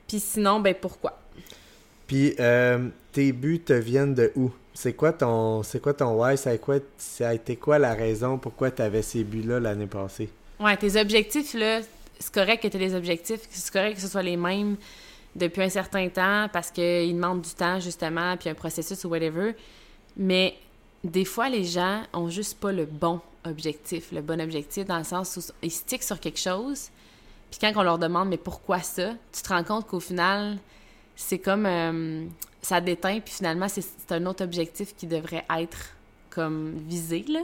Puis 0.08 0.20
sinon, 0.20 0.60
ben 0.60 0.74
pourquoi? 0.74 1.18
Puis 2.06 2.34
euh, 2.40 2.88
tes 3.12 3.32
buts 3.32 3.60
te 3.60 3.74
viennent 3.74 4.14
de 4.14 4.32
où? 4.34 4.50
C'est 4.72 4.94
quoi 4.94 5.12
ton 5.12 5.62
c'est 5.62 5.80
quoi 5.80 5.92
ton 5.92 6.14
why? 6.14 6.38
Ça 6.38 6.50
a, 6.50 6.58
quoi, 6.58 6.76
ça 6.96 7.28
a 7.28 7.34
été 7.34 7.56
quoi 7.56 7.78
la 7.78 7.94
raison 7.94 8.38
pourquoi 8.38 8.70
tu 8.70 8.82
avais 8.82 9.02
ces 9.02 9.22
buts-là 9.22 9.60
l'année 9.60 9.86
passée? 9.86 10.30
Ouais, 10.58 10.76
tes 10.76 10.98
objectifs, 10.98 11.52
là, 11.54 11.80
c'est 12.18 12.32
correct 12.32 12.62
que 12.62 12.68
tu 12.68 12.76
aies 12.76 12.88
des 12.88 12.94
objectifs, 12.94 13.40
c'est 13.50 13.72
correct 13.72 13.96
que 13.96 14.00
ce 14.00 14.08
soit 14.08 14.22
les 14.22 14.36
mêmes 14.36 14.76
depuis 15.36 15.62
un 15.62 15.68
certain 15.68 16.08
temps 16.08 16.48
parce 16.52 16.70
qu'ils 16.70 17.14
demandent 17.14 17.42
du 17.42 17.50
temps, 17.50 17.80
justement, 17.80 18.36
puis 18.36 18.48
un 18.48 18.54
processus 18.54 19.04
ou 19.04 19.08
whatever. 19.08 19.54
Mais 20.16 20.56
des 21.02 21.24
fois, 21.24 21.48
les 21.48 21.64
gens 21.64 22.02
ont 22.12 22.28
juste 22.28 22.58
pas 22.58 22.72
le 22.72 22.86
bon 22.86 23.20
objectif, 23.44 24.10
le 24.12 24.22
bon 24.22 24.40
objectif 24.40 24.86
dans 24.86 24.98
le 24.98 25.04
sens 25.04 25.36
où 25.36 25.40
ils 25.62 25.70
stickent 25.70 26.02
sur 26.02 26.18
quelque 26.18 26.38
chose. 26.38 26.88
Puis 27.50 27.58
quand 27.60 27.72
on 27.76 27.82
leur 27.82 27.98
demande, 27.98 28.28
mais 28.28 28.38
pourquoi 28.38 28.80
ça, 28.80 29.12
tu 29.32 29.42
te 29.42 29.48
rends 29.48 29.64
compte 29.64 29.86
qu'au 29.86 30.00
final, 30.00 30.56
c'est 31.14 31.38
comme 31.38 31.66
euh, 31.66 32.24
ça 32.62 32.80
déteint, 32.80 33.20
puis 33.20 33.34
finalement, 33.34 33.68
c'est 33.68 34.12
un 34.12 34.26
autre 34.26 34.42
objectif 34.42 34.96
qui 34.96 35.06
devrait 35.06 35.44
être 35.58 35.90
comme 36.30 36.74
visé, 36.88 37.24
là. 37.28 37.40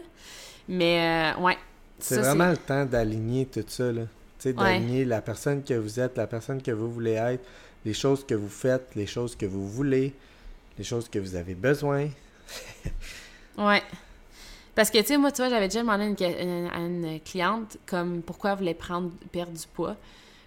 Mais 0.69 1.35
euh, 1.37 1.41
ouais. 1.43 1.57
C'est 1.99 2.19
vraiment 2.19 2.51
le 2.51 2.57
temps 2.57 2.85
d'aligner 2.87 3.47
tout 3.47 3.65
ça, 3.69 3.93
là. 3.93 4.03
Tu 4.39 4.49
sais, 4.49 4.53
d'aligner 4.55 5.05
la 5.05 5.21
personne 5.21 5.63
que 5.63 5.75
vous 5.75 6.01
êtes, 6.01 6.17
la 6.17 6.27
personne 6.27 6.63
que 6.63 6.71
vous 6.71 6.91
voulez 6.91 7.13
être, 7.13 7.45
les 7.85 7.95
choses 7.95 8.25
que 8.27 8.35
vous 8.35 8.49
faites, 8.49 8.95
les 8.95 9.07
choses 9.07 9.37
que 9.37 9.47
vous 9.47 9.69
voulez, 9.69 10.13
les 10.79 10.85
choses 10.85 11.09
que 11.09 11.19
vous 11.19 11.35
avez 11.35 11.55
besoin. 11.55 12.09
ouais. 13.59 13.83
Parce 14.75 14.91
que, 14.91 14.99
tu 14.99 15.07
sais, 15.07 15.19
moi, 15.19 15.33
tu 15.33 15.43
vois, 15.43 15.51
j'avais 15.51 15.69
déjà 15.69 15.81
demandé 15.81 16.05
à 16.25 16.79
une, 16.79 17.21
cliente 17.21 17.77
comme 17.87 18.23
pourquoi 18.23 18.53
elle 18.53 18.59
voulait 18.59 18.75
prendre, 18.75 19.11
perdre 19.33 19.53
du 19.53 19.67
poids. 19.75 19.97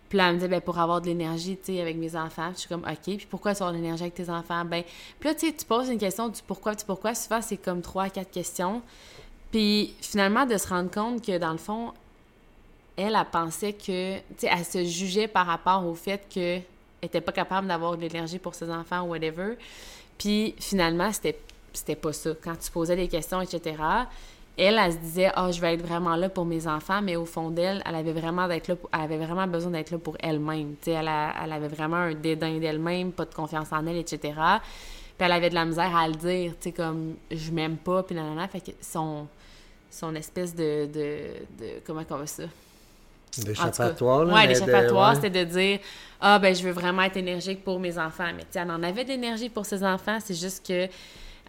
Puis 0.09 0.17
là, 0.17 0.27
elle 0.27 0.33
me 0.33 0.37
disait, 0.37 0.47
ben, 0.47 0.61
pour 0.61 0.77
avoir 0.79 1.01
de 1.01 1.07
l'énergie, 1.07 1.57
tu 1.57 1.73
sais, 1.73 1.81
avec 1.81 1.97
mes 1.97 2.15
enfants. 2.15 2.51
je 2.53 2.59
suis 2.59 2.69
comme, 2.69 2.83
OK. 2.83 3.03
Puis 3.03 3.27
pourquoi 3.29 3.51
avoir 3.51 3.71
de 3.71 3.77
l'énergie 3.77 4.03
avec 4.03 4.15
tes 4.15 4.29
enfants? 4.29 4.63
Ben, 4.63 4.83
puis 5.19 5.29
là, 5.29 5.35
tu 5.35 5.47
sais, 5.47 5.53
tu 5.53 5.65
poses 5.65 5.89
une 5.89 5.97
question 5.97 6.29
du 6.29 6.41
pourquoi, 6.45 6.75
du 6.75 6.85
pourquoi. 6.85 7.15
Souvent, 7.15 7.41
c'est 7.41 7.57
comme 7.57 7.81
trois, 7.81 8.09
quatre 8.09 8.31
questions. 8.31 8.81
Puis 9.51 9.93
finalement, 10.01 10.45
de 10.45 10.57
se 10.57 10.67
rendre 10.67 10.89
compte 10.89 11.23
que, 11.23 11.37
dans 11.37 11.51
le 11.51 11.57
fond, 11.57 11.93
elle, 12.95 13.15
elle 13.15 13.25
pensait 13.31 13.73
que, 13.73 14.17
tu 14.17 14.23
sais, 14.37 14.49
elle 14.51 14.65
se 14.65 14.83
jugeait 14.83 15.27
par 15.27 15.47
rapport 15.47 15.85
au 15.85 15.95
fait 15.95 16.27
que 16.33 16.59
était 17.03 17.21
pas 17.21 17.31
capable 17.31 17.67
d'avoir 17.67 17.95
de 17.97 18.01
l'énergie 18.01 18.39
pour 18.39 18.55
ses 18.55 18.69
enfants 18.69 19.01
ou 19.03 19.09
whatever. 19.09 19.55
Puis 20.17 20.55
finalement, 20.59 21.11
c'était, 21.11 21.39
c'était 21.73 21.95
pas 21.95 22.13
ça. 22.13 22.31
Quand 22.43 22.55
tu 22.55 22.71
posais 22.71 22.95
des 22.95 23.07
questions, 23.07 23.41
etc., 23.41 23.75
elle, 24.55 24.77
elle 24.77 24.93
se 24.93 24.97
disait 24.97 25.31
Ah, 25.35 25.51
je 25.51 25.59
vais 25.59 25.73
être 25.73 25.85
vraiment 25.85 26.15
là 26.15 26.29
pour 26.29 26.45
mes 26.45 26.67
enfants, 26.67 27.01
mais 27.01 27.15
au 27.15 27.25
fond 27.25 27.49
d'elle, 27.49 27.81
elle 27.85 27.95
avait 27.95 28.13
vraiment 28.13 28.47
d'être 28.47 28.67
là 28.67 28.75
elle 28.93 29.01
avait 29.01 29.17
vraiment 29.17 29.47
besoin 29.47 29.71
d'être 29.71 29.91
là 29.91 29.97
pour 29.97 30.15
elle-même. 30.19 30.75
Elle, 30.85 31.09
elle 31.43 31.51
avait 31.51 31.67
vraiment 31.67 31.97
un 31.97 32.13
dédain 32.13 32.59
d'elle-même, 32.59 33.11
pas 33.11 33.25
de 33.25 33.33
confiance 33.33 33.71
en 33.71 33.85
elle, 33.87 33.97
etc. 33.97 34.19
Puis 34.19 35.25
elle 35.25 35.31
avait 35.31 35.49
de 35.49 35.55
la 35.55 35.65
misère 35.65 35.95
à 35.95 36.07
le 36.07 36.15
dire, 36.15 36.53
tu 36.53 36.69
sais, 36.69 36.71
comme 36.71 37.15
je 37.31 37.51
m'aime 37.51 37.77
pas, 37.77 38.03
puis 38.03 38.15
nanana. 38.15 38.47
Fait 38.47 38.61
que 38.61 38.71
son, 38.81 39.27
son 39.89 40.13
espèce 40.15 40.55
de, 40.55 40.85
de, 40.85 41.17
de 41.59 41.69
comment 41.85 42.03
on 42.09 42.17
va 42.17 42.27
ça? 42.27 42.43
L'échappatoire, 43.45 44.25
là. 44.25 44.33
Ouais, 44.33 44.47
l'échappatoire, 44.47 45.15
c'était 45.15 45.45
de 45.45 45.51
dire 45.51 45.79
Ah, 46.19 46.39
ben, 46.39 46.55
je 46.55 46.63
veux 46.63 46.71
vraiment 46.71 47.03
être 47.03 47.17
énergique 47.17 47.63
pour 47.63 47.79
mes 47.79 47.97
enfants. 47.97 48.31
Mais, 48.35 48.43
tu 48.51 48.57
elle 48.57 48.71
en 48.71 48.83
avait 48.83 49.05
d'énergie 49.05 49.49
pour 49.49 49.65
ses 49.65 49.83
enfants, 49.83 50.19
c'est 50.23 50.39
juste 50.39 50.65
que 50.65 50.87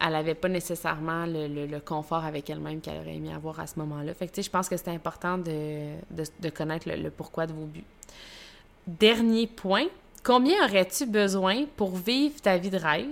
elle 0.01 0.12
n'avait 0.12 0.35
pas 0.35 0.49
nécessairement 0.49 1.24
le, 1.26 1.78
confort 1.78 2.24
avec 2.24 2.51
elle-même 2.51 2.80
qu'elle 2.80 2.99
aurait 2.99 3.14
aimé 3.14 3.32
avoir 3.32 3.61
à 3.61 3.66
ce 3.66 3.78
moment-là. 3.78 4.12
Fait 4.14 4.26
que, 4.26 4.32
tu 4.32 4.43
sais, 4.43 4.47
je 4.47 4.51
pense 4.51 4.68
que 4.68 4.76
c'est 4.76 4.89
important 4.89 5.39
de, 5.39 5.95
de, 6.11 6.51
connaître 6.51 6.89
le, 6.89 7.11
pourquoi 7.11 7.47
de 7.47 7.53
vos 7.53 7.66
buts. 7.66 7.85
Dernier 8.87 9.47
point, 9.47 9.87
combien 10.24 10.64
aurais-tu 10.66 11.07
besoin 11.07 11.64
pour 11.76 11.95
vivre 11.95 12.41
ta 12.41 12.57
vie 12.57 12.70
de 12.70 12.76
rêve? 12.76 13.07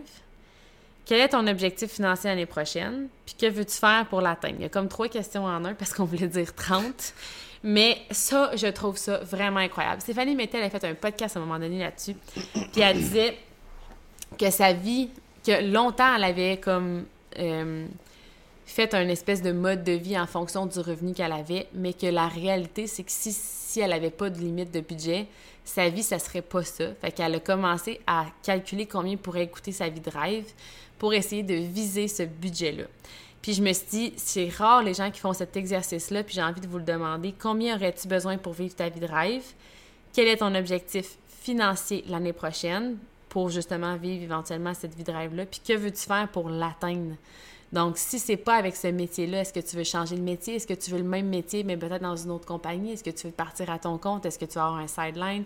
Quel 1.04 1.20
est 1.20 1.28
ton 1.28 1.46
objectif 1.46 1.92
financier 1.92 2.30
l'année 2.30 2.46
prochaine? 2.46 3.08
Puis 3.26 3.34
que 3.36 3.46
veux-tu 3.46 3.76
faire 3.76 4.06
pour 4.08 4.20
l'atteindre? 4.20 4.56
Il 4.58 4.62
y 4.62 4.66
a 4.66 4.68
comme 4.68 4.88
trois 4.88 5.08
questions 5.08 5.44
en 5.44 5.64
un 5.64 5.74
parce 5.74 5.92
qu'on 5.92 6.04
voulait 6.04 6.28
dire 6.28 6.54
30. 6.54 7.14
Mais 7.64 7.98
ça, 8.10 8.50
je 8.56 8.66
trouve 8.66 8.96
ça 8.96 9.18
vraiment 9.18 9.60
incroyable. 9.60 10.00
Stéphanie 10.00 10.34
Mettel 10.34 10.62
a 10.62 10.70
fait 10.70 10.84
un 10.84 10.94
podcast 10.94 11.36
à 11.36 11.40
un 11.40 11.44
moment 11.44 11.58
donné 11.58 11.78
là-dessus. 11.78 12.16
Puis 12.72 12.80
elle 12.80 12.96
disait 12.96 13.38
que 14.38 14.50
sa 14.50 14.72
vie, 14.72 15.10
que 15.46 15.62
longtemps 15.70 16.14
elle 16.16 16.24
avait 16.24 16.56
comme 16.56 17.04
euh, 17.38 17.86
fait 18.72 18.94
un 18.94 19.08
espèce 19.08 19.42
de 19.42 19.52
mode 19.52 19.84
de 19.84 19.92
vie 19.92 20.18
en 20.18 20.26
fonction 20.26 20.66
du 20.66 20.78
revenu 20.78 21.12
qu'elle 21.12 21.32
avait, 21.32 21.68
mais 21.74 21.92
que 21.92 22.06
la 22.06 22.26
réalité, 22.26 22.86
c'est 22.86 23.04
que 23.04 23.12
si, 23.12 23.80
elle 23.80 23.90
n'avait 23.90 24.10
pas 24.10 24.30
de 24.30 24.38
limite 24.38 24.72
de 24.72 24.80
budget, 24.80 25.26
sa 25.64 25.88
vie, 25.88 26.02
ça 26.02 26.18
serait 26.18 26.42
pas 26.42 26.64
ça. 26.64 26.94
Fait 27.00 27.12
qu'elle 27.12 27.34
a 27.34 27.40
commencé 27.40 28.00
à 28.06 28.26
calculer 28.42 28.86
combien 28.86 29.16
pourrait 29.16 29.48
coûter 29.48 29.72
sa 29.72 29.88
vie 29.88 30.00
de 30.00 30.10
rêve 30.10 30.46
pour 30.98 31.14
essayer 31.14 31.42
de 31.42 31.54
viser 31.54 32.08
ce 32.08 32.22
budget-là. 32.22 32.84
Puis 33.42 33.54
je 33.54 33.62
me 33.62 33.72
suis 33.72 33.86
dit, 33.90 34.12
c'est 34.16 34.48
rare 34.48 34.82
les 34.82 34.94
gens 34.94 35.10
qui 35.10 35.18
font 35.18 35.32
cet 35.32 35.56
exercice-là, 35.56 36.22
puis 36.22 36.34
j'ai 36.34 36.42
envie 36.42 36.60
de 36.60 36.68
vous 36.68 36.78
le 36.78 36.84
demander. 36.84 37.34
Combien 37.36 37.76
aurais-tu 37.76 38.06
besoin 38.06 38.38
pour 38.38 38.52
vivre 38.52 38.74
ta 38.74 38.88
vie 38.88 39.00
de 39.00 39.06
rêve? 39.06 39.42
Quel 40.12 40.28
est 40.28 40.36
ton 40.36 40.54
objectif 40.54 41.16
financier 41.42 42.04
l'année 42.06 42.32
prochaine 42.32 42.96
pour 43.28 43.48
justement 43.50 43.96
vivre 43.96 44.22
éventuellement 44.22 44.74
cette 44.74 44.94
vie 44.94 45.02
de 45.02 45.10
rêve-là? 45.10 45.44
Puis 45.46 45.60
que 45.66 45.72
veux-tu 45.72 46.02
faire 46.02 46.28
pour 46.28 46.48
l'atteindre? 46.50 47.16
Donc, 47.72 47.96
si 47.96 48.18
c'est 48.18 48.36
pas 48.36 48.56
avec 48.56 48.76
ce 48.76 48.88
métier-là, 48.88 49.40
est-ce 49.40 49.52
que 49.52 49.60
tu 49.60 49.76
veux 49.76 49.84
changer 49.84 50.14
de 50.16 50.20
métier? 50.20 50.56
Est-ce 50.56 50.66
que 50.66 50.74
tu 50.74 50.90
veux 50.90 50.98
le 50.98 51.04
même 51.04 51.28
métier, 51.28 51.64
mais 51.64 51.76
peut-être 51.76 52.02
dans 52.02 52.16
une 52.16 52.30
autre 52.30 52.46
compagnie? 52.46 52.92
Est-ce 52.92 53.02
que 53.02 53.10
tu 53.10 53.26
veux 53.26 53.32
partir 53.32 53.70
à 53.70 53.78
ton 53.78 53.96
compte? 53.96 54.26
Est-ce 54.26 54.38
que 54.38 54.44
tu 54.44 54.54
vas 54.54 54.66
avoir 54.66 54.80
un 54.80 54.86
sideline? 54.86 55.44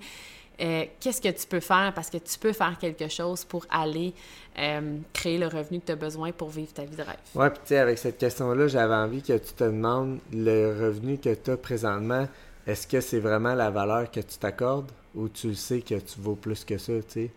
Euh, 0.61 0.87
qu'est-ce 1.01 1.21
que 1.21 1.29
tu 1.29 1.47
peux 1.47 1.61
faire? 1.61 1.93
Parce 1.95 2.09
que 2.09 2.17
tu 2.17 2.39
peux 2.39 2.53
faire 2.55 2.79
quelque 2.79 3.09
chose 3.09 3.45
pour 3.45 3.67
aller 3.69 4.15
euh, 4.59 4.97
créer 5.13 5.37
le 5.37 5.49
revenu 5.49 5.81
que 5.81 5.87
tu 5.87 5.93
as 5.93 5.97
besoin 5.97 6.33
pour 6.33 6.49
vivre 6.49 6.73
ta 6.73 6.85
vie 6.85 6.97
de 6.97 7.03
rêve. 7.03 7.17
Ouais, 7.35 7.51
puis 7.51 7.59
tu 7.63 7.69
sais, 7.69 7.79
avec 7.79 7.99
cette 7.99 8.17
question-là, 8.17 8.67
j'avais 8.67 8.95
envie 8.95 9.21
que 9.23 9.35
tu 9.37 9.53
te 9.53 9.65
demandes 9.65 10.19
le 10.33 10.69
revenu 10.81 11.19
que 11.19 11.35
tu 11.35 11.51
as 11.51 11.57
présentement, 11.59 12.27
est-ce 12.67 12.87
que 12.87 13.01
c'est 13.03 13.21
vraiment 13.21 13.55
la 13.55 13.71
valeur 13.71 14.11
que 14.11 14.21
tu 14.21 14.39
t'accordes 14.39 14.91
ou 15.15 15.29
tu 15.29 15.55
sais 15.55 15.81
que 15.83 15.95
tu 15.97 16.21
vaux 16.21 16.37
plus 16.37 16.65
que 16.65 16.79
ça, 16.79 16.93
tu 16.95 17.03
sais? 17.09 17.31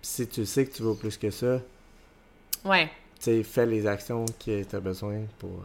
Puis 0.00 0.10
si 0.10 0.26
tu 0.28 0.46
sais 0.46 0.64
que 0.64 0.72
tu 0.74 0.82
vaux 0.82 0.94
plus 0.94 1.18
que 1.18 1.30
ça, 1.30 1.58
ouais. 2.64 2.86
tu 3.18 3.24
sais, 3.24 3.42
fais 3.42 3.66
les 3.66 3.86
actions 3.86 4.24
que 4.44 4.62
tu 4.62 4.76
as 4.76 4.80
besoin 4.80 5.18
pour 5.38 5.64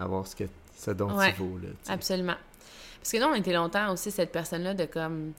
avoir 0.00 0.26
ce, 0.26 0.34
que, 0.34 0.44
ce 0.76 0.90
dont 0.92 1.10
Ouais. 1.16 1.32
tu 1.34 1.42
vaux, 1.42 1.58
là. 1.58 1.68
Absolument. 1.88 2.36
Parce 3.00 3.12
que 3.12 3.18
nous, 3.18 3.26
on 3.26 3.34
était 3.34 3.52
longtemps 3.52 3.92
aussi 3.92 4.10
cette 4.10 4.32
personne-là 4.32 4.74
de 4.74 4.86
comme 4.86 5.32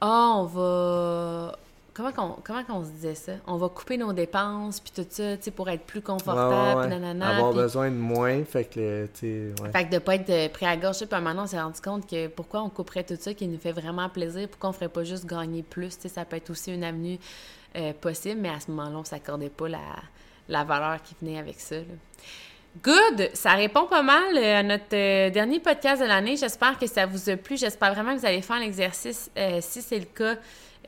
Ah, 0.00 0.34
on 0.36 0.44
va. 0.44 1.56
Comment 1.92 2.12
qu'on 2.12 2.36
comment 2.42 2.64
qu'on 2.64 2.84
se 2.84 2.90
disait 2.90 3.14
ça? 3.16 3.32
On 3.46 3.56
va 3.56 3.68
couper 3.68 3.98
nos 3.98 4.12
dépenses, 4.12 4.80
puis 4.80 4.92
tout 4.94 5.04
ça, 5.10 5.36
tu 5.36 5.42
sais, 5.42 5.50
pour 5.50 5.68
être 5.68 5.82
plus 5.82 6.00
confortable, 6.00 6.80
ouais, 6.82 6.88
nanana. 6.88 7.36
Avoir 7.36 7.52
besoin 7.52 7.90
de 7.90 7.96
moins, 7.96 8.44
fait 8.44 8.64
que, 8.64 9.06
tu 9.12 9.52
sais. 9.58 9.70
Fait 9.72 9.84
que 9.86 9.90
de 9.90 9.98
pas 9.98 10.14
être 10.14 10.30
euh, 10.30 10.48
pris 10.48 10.66
à 10.66 10.76
gorge, 10.76 10.98
puis 10.98 11.20
maintenant 11.20 11.42
on 11.42 11.46
s'est 11.46 11.60
rendu 11.60 11.80
compte 11.80 12.08
que 12.08 12.28
pourquoi 12.28 12.62
on 12.62 12.70
couperait 12.70 13.02
tout 13.04 13.16
ça 13.18 13.34
qui 13.34 13.46
nous 13.48 13.58
fait 13.58 13.72
vraiment 13.72 14.08
plaisir, 14.08 14.48
pourquoi 14.48 14.70
on 14.70 14.72
ferait 14.72 14.88
pas 14.88 15.02
juste 15.04 15.26
gagner 15.26 15.62
plus, 15.64 15.96
tu 15.96 16.02
sais, 16.02 16.08
ça 16.08 16.24
peut 16.24 16.36
être 16.36 16.48
aussi 16.50 16.72
une 16.72 16.84
avenue 16.84 17.18
euh, 17.76 17.92
possible, 18.00 18.40
mais 18.40 18.50
à 18.50 18.60
ce 18.60 18.70
moment-là, 18.70 18.96
on 18.96 19.04
s'accordait 19.04 19.50
pas 19.50 19.68
la, 19.68 19.80
la 20.48 20.64
valeur 20.64 21.02
qui 21.02 21.16
venait 21.20 21.38
avec 21.38 21.58
ça. 21.60 21.76
là. 21.76 21.82
Good! 22.78 23.30
Ça 23.34 23.54
répond 23.54 23.86
pas 23.86 24.02
mal 24.02 24.36
euh, 24.36 24.60
à 24.60 24.62
notre 24.62 24.94
euh, 24.94 25.28
dernier 25.30 25.58
podcast 25.58 26.00
de 26.00 26.06
l'année. 26.06 26.36
J'espère 26.36 26.78
que 26.78 26.86
ça 26.86 27.04
vous 27.04 27.28
a 27.28 27.36
plu. 27.36 27.56
J'espère 27.56 27.92
vraiment 27.92 28.14
que 28.14 28.20
vous 28.20 28.26
allez 28.26 28.42
faire 28.42 28.60
l'exercice. 28.60 29.28
Euh, 29.36 29.58
si 29.60 29.82
c'est 29.82 29.98
le 29.98 30.04
cas, 30.04 30.36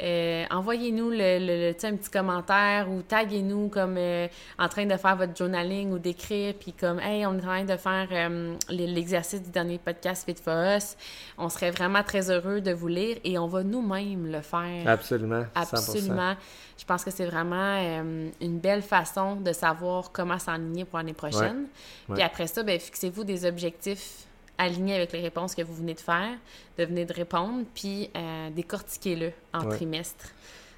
euh, 0.01 0.45
envoyez-nous 0.51 1.11
le, 1.11 1.70
un 1.70 1.97
petit 1.97 2.11
commentaire 2.11 2.90
ou 2.90 3.03
taguez-nous 3.03 3.68
comme 3.68 3.97
euh, 3.99 4.26
en 4.59 4.68
train 4.68 4.86
de 4.86 4.97
faire 4.97 5.16
votre 5.16 5.36
journaling 5.36 5.93
ou 5.93 5.99
d'écrire, 5.99 6.55
puis 6.59 6.72
comme 6.72 6.99
Hey, 6.99 7.26
on 7.26 7.34
est 7.34 7.36
en 7.36 7.40
train 7.40 7.64
de 7.64 7.76
faire 7.76 8.09
euh, 8.11 8.57
l'exercice 8.70 9.43
du 9.43 9.51
dernier 9.51 9.78
podcast 9.78 10.24
Fit 10.24 10.43
for 10.43 10.55
Us. 10.76 10.97
On 11.36 11.49
serait 11.49 11.70
vraiment 11.70 12.03
très 12.03 12.30
heureux 12.30 12.61
de 12.61 12.72
vous 12.72 12.88
lire 12.88 13.18
et 13.22 13.38
on 13.38 13.47
va 13.47 13.62
nous-mêmes 13.62 14.32
le 14.32 14.40
faire. 14.40 14.88
Absolument. 14.88 15.43
100%. 15.43 15.47
Absolument. 15.55 16.34
Je 16.78 16.84
pense 16.84 17.05
que 17.05 17.11
c'est 17.11 17.26
vraiment 17.26 17.78
une 18.40 18.59
belle 18.59 18.82
façon 18.82 19.36
de 19.36 19.53
savoir 19.53 20.11
comment 20.11 20.38
s'enligner 20.38 20.84
pour 20.84 20.99
l'année 20.99 21.12
prochaine. 21.12 21.66
Ouais. 22.09 22.14
Puis 22.14 22.22
après 22.22 22.47
ça, 22.47 22.62
ben, 22.62 22.80
fixez-vous 22.80 23.24
des 23.24 23.45
objectifs 23.45 24.26
alignés 24.59 24.94
avec 24.96 25.12
les 25.12 25.20
réponses 25.20 25.55
que 25.55 25.62
vous 25.62 25.74
venez 25.74 25.94
de 25.94 26.00
faire, 26.00 26.36
de 26.78 26.84
venir 26.84 27.07
de 27.07 27.12
répondre, 27.12 27.64
puis 27.74 28.11
euh, 28.16 28.50
décortiquez-le 28.50 29.32
en 29.53 29.64
Ouais. 29.66 29.76
trimestre. 29.76 30.26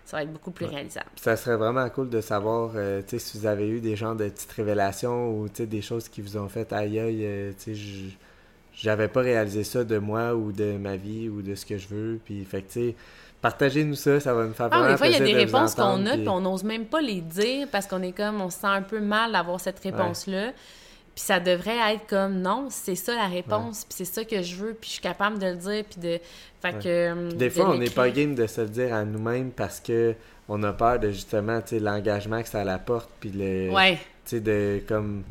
Ça 0.07 0.19
va 0.19 0.23
être 0.23 0.33
beaucoup 0.33 0.51
plus 0.51 0.67
réalisable. 0.67 1.07
Ça 1.17 1.35
serait 1.37 1.57
vraiment 1.57 1.89
cool 1.89 2.11
de 2.11 2.21
savoir, 2.21 2.73
euh, 2.77 3.01
tu 3.01 3.11
sais, 3.11 3.19
si 3.19 3.39
vous 3.39 3.47
avez 3.47 3.67
eu 3.69 3.81
des 3.81 3.97
genres 3.97 4.15
de 4.15 4.29
petites 4.29 4.53
révélations 4.53 5.31
ou, 5.31 5.49
des 5.49 5.81
choses 5.83 6.09
qui 6.09 6.21
vous 6.21 6.37
ont 6.37 6.49
fait 6.49 6.73
aïe 6.75 6.99
aïe, 6.99 7.21
euh, 7.25 7.53
tu 7.53 7.65
sais, 7.65 7.75
j- 7.75 8.19
j'avais 8.75 9.09
pas 9.09 9.21
réalisé 9.23 9.65
ça 9.65 9.83
de 9.83 9.97
moi 9.99 10.35
ou 10.35 10.53
de 10.53 10.77
ma 10.77 10.97
vie 10.97 11.29
ou 11.31 11.41
de 11.43 11.55
ce 11.55 11.65
que 11.65 11.79
je 11.79 11.89
veux. 11.89 12.21
Puis, 12.25 12.45
fait 12.45 12.61
que, 12.63 12.67
tu 12.73 12.73
sais, 12.91 12.95
partagez-nous 13.41 13.95
ça, 13.95 14.21
ça 14.21 14.35
va 14.35 14.45
nous 14.45 14.53
faire 14.53 14.69
Ah, 14.73 14.91
des 14.91 14.97
fois, 14.99 15.07
il 15.07 15.13
y 15.13 15.17
a 15.17 15.21
des 15.21 15.33
de 15.33 15.39
réponses 15.39 15.75
qu'on 15.75 16.05
a, 16.07 16.11
puis- 16.13 16.21
puis 16.21 16.29
on 16.29 16.41
n'ose 16.41 16.65
même 16.65 16.85
pas 16.87 17.01
les 17.01 17.21
dire 17.23 17.69
parce 17.73 17.87
qu'on 17.87 18.03
est 18.03 18.13
comme, 18.13 18.41
on 18.43 18.51
se 18.51 18.59
sent 18.59 18.67
un 18.67 18.83
peu 18.83 19.01
mal 19.01 19.33
d'avoir 19.33 19.59
cette 19.61 19.79
réponse-là. 19.81 20.53
Puis 21.15 21.23
ça 21.25 21.39
devrait 21.39 21.95
être 21.95 22.07
comme, 22.09 22.41
non, 22.41 22.67
c'est 22.71 22.97
ça 22.97 23.15
la 23.15 23.29
réponse, 23.29 23.85
puis 23.85 23.95
c'est 23.99 24.05
ça 24.05 24.25
que 24.25 24.43
je 24.43 24.57
veux, 24.57 24.75
puis 24.75 24.89
je 24.89 24.93
suis 24.95 25.03
capable 25.03 25.39
de 25.39 25.47
le 25.47 25.57
dire, 25.57 25.85
puis 25.89 26.01
de... 26.01 26.19
Fait 26.61 26.75
Ouais. 26.75 26.83
que... 26.83 26.89
euh, 26.89 27.31
Des 27.33 27.49
de 27.49 27.51
fois, 27.51 27.71
on 27.71 27.79
n'est 27.79 27.91
pas 27.91 28.11
game 28.11 28.35
de 28.35 28.47
se 28.47 28.61
le 28.63 28.69
dire 28.69 28.93
à 28.95 29.05
nous-mêmes 29.05 29.51
parce 29.51 29.79
que 29.81 30.15
on 30.49 30.63
a 30.65 30.73
peur 30.73 30.99
de 30.99 31.11
justement, 31.11 31.61
tu 31.61 31.69
sais, 31.69 31.79
l'engagement 31.79 32.43
que 32.43 32.49
ça 32.49 32.61
apporte, 32.63 33.09
puis 33.21 33.31
le, 33.31 33.71
Ouais, 33.71 33.95
tu 33.95 34.01
sais, 34.37 34.41
de 34.41 34.83
comme 34.89 35.23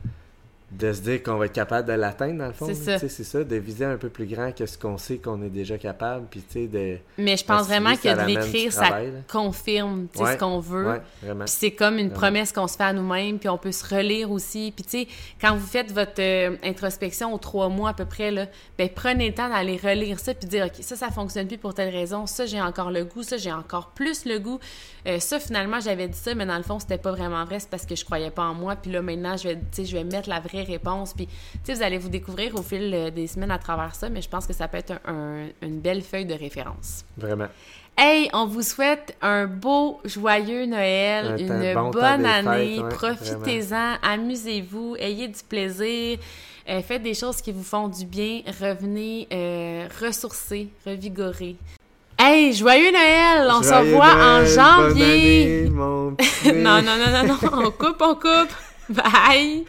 de 0.78 0.91
se 0.91 1.01
dire 1.01 1.21
qu'on 1.21 1.38
va 1.38 1.45
être 1.45 1.53
capable 1.53 1.88
de 1.88 1.93
l'atteindre 1.93 2.39
dans 2.39 2.47
le 2.47 2.53
fond. 2.53 2.65
C'est 2.65 2.74
ça. 2.74 2.99
C'est 2.99 3.24
ça, 3.24 3.43
de 3.43 3.55
viser 3.57 3.86
un 3.86 3.97
peu 3.97 4.09
plus 4.09 4.26
grand 4.26 4.51
que 4.51 4.65
ce 4.65 4.78
qu'on 4.78 4.97
sait 4.97 5.17
qu'on 5.17 5.41
est 5.43 5.49
déjà 5.49 5.78
capable, 5.78 6.26
puis 6.30 6.41
tu 6.41 6.53
sais, 6.61 6.67
de... 6.67 6.97
mais 7.17 7.38
je 7.38 7.45
pense 7.45 7.67
vraiment 7.67 7.95
que 7.95 8.21
de 8.21 8.28
l'écrire, 8.28 8.74
ça 8.74 8.88
travail, 8.88 9.13
confirme 9.32 10.07
Ouais, 10.17 10.34
ce 10.34 10.38
qu'on 10.38 10.59
veut. 10.59 10.88
Ouais, 10.88 11.01
vraiment. 11.21 11.45
Puis 11.45 11.55
c'est 11.57 11.71
comme 11.71 11.97
une 11.99 12.07
Vraiment. 12.07 12.19
promesse 12.19 12.51
qu'on 12.51 12.67
se 12.67 12.76
fait 12.76 12.84
à 12.84 12.93
nous-mêmes, 12.93 13.38
puis 13.39 13.49
on 13.49 13.57
peut 13.57 13.71
se 13.71 13.86
relire 13.95 14.32
aussi. 14.32 14.74
Puis 14.76 14.84
tu 14.84 14.89
sais, 15.03 15.07
quand 15.39 15.55
vous 15.55 15.65
faites 15.65 15.91
votre 15.91 16.19
euh, 16.19 16.55
introspection 16.63 17.34
aux 17.34 17.38
trois 17.38 17.69
mois 17.69 17.89
à 17.89 17.93
peu 17.93 18.05
près, 18.05 18.32
là, 18.32 18.47
ben 18.78 18.89
prenez 18.93 19.28
le 19.30 19.36
temps 19.36 19.49
d'aller 19.49 19.78
relire 19.78 20.19
ça, 20.19 20.34
puis 20.34 20.47
dire, 20.47 20.65
OK, 20.65 20.82
ça, 20.82 20.95
ça 20.95 21.09
fonctionne 21.09 21.47
plus 21.47 21.57
pour 21.57 21.74
telle 21.74 21.93
raison, 21.93 22.26
ça, 22.26 22.45
j'ai 22.45 22.61
encore 22.61 22.89
le 22.91 23.05
goût, 23.05 23.24
ça, 23.24 23.38
j'ai 23.38 23.51
encore 23.51 23.91
plus 23.91 24.26
le 24.26 24.39
goût. 24.39 24.59
Euh, 25.06 25.20
ça, 25.20 25.39
finalement, 25.39 25.80
j'avais 25.82 26.08
dit 26.08 26.18
ça, 26.18 26.34
mais 26.34 26.45
dans 26.45 26.56
le 26.58 26.64
fond, 26.64 26.80
c'était 26.80 26.97
pas 26.97 27.12
vraiment 27.12 27.43
vrai, 27.43 27.60
c'est 27.60 27.70
parce 27.70 27.86
que 27.86 27.95
je 27.95 28.06
croyais 28.06 28.32
pas 28.32 28.43
en 28.43 28.54
moi. 28.54 28.76
Puis 28.78 28.89
là, 28.91 29.01
maintenant, 29.01 29.36
je 29.36 29.49
vais, 29.49 29.60
je 29.78 29.91
vais 29.97 30.04
mettre 30.06 30.30
la 30.30 30.39
vraie 30.39 30.64
réponse. 30.64 31.14
Puis, 31.14 31.28
tu 31.28 31.34
sais, 31.64 31.74
vous 31.74 31.82
allez 31.84 31.97
vous 31.97 32.10
découvrir 32.10 32.56
au 32.56 32.62
fil 32.62 32.93
euh, 32.93 33.10
des 33.10 33.28
semaines 33.28 33.51
à 33.51 33.60
travers 33.60 33.95
ça, 33.95 34.08
mais 34.10 34.22
je 34.22 34.30
pense 34.30 34.47
que 34.47 34.54
ça 34.54 34.68
peut 34.70 34.78
être 34.78 34.93
un- 35.06 35.14
un- 35.14 35.47
une 35.62 35.80
belle 35.82 36.01
feuille 36.01 36.26
de 36.26 36.34
référence. 36.36 37.04
Vraiment. 37.18 37.47
Hey, 37.97 38.28
on 38.34 38.47
vous 38.47 38.64
souhaite 38.64 39.16
un 39.22 39.45
beau, 39.45 39.99
joyeux 40.06 40.66
Noël, 40.66 41.28
Un 41.28 41.38
une 41.38 41.74
bon 41.76 41.89
bonne 41.91 42.26
année. 42.26 42.80
ouais, 42.80 42.89
Profitez-en, 42.89 43.97
amusez-vous, 44.01 44.95
ayez 44.97 45.28
du 45.28 45.43
plaisir, 45.47 46.18
euh, 46.70 46.82
faites 46.82 47.04
des 47.04 47.14
choses 47.14 47.39
qui 47.41 47.51
vous 47.51 47.62
font 47.64 47.88
du 47.89 48.06
bien, 48.06 48.41
revenez 48.60 49.28
euh, 49.32 49.88
ressourcés, 50.01 50.70
revigorés. 50.88 51.56
Hey, 52.20 52.53
joyeux 52.53 52.91
Noël! 52.91 53.49
On 53.51 53.61
se 53.64 53.74
revoit 53.74 54.14
en 54.14 54.45
janvier! 54.45 55.68
année, 55.68 55.70
non, 56.53 56.82
non, 56.82 56.97
non, 56.97 57.11
non, 57.11 57.28
non, 57.28 57.66
on 57.66 57.72
coupe, 57.72 58.01
on 58.01 58.16
coupe! 58.16 58.53
Bye! 58.89 59.66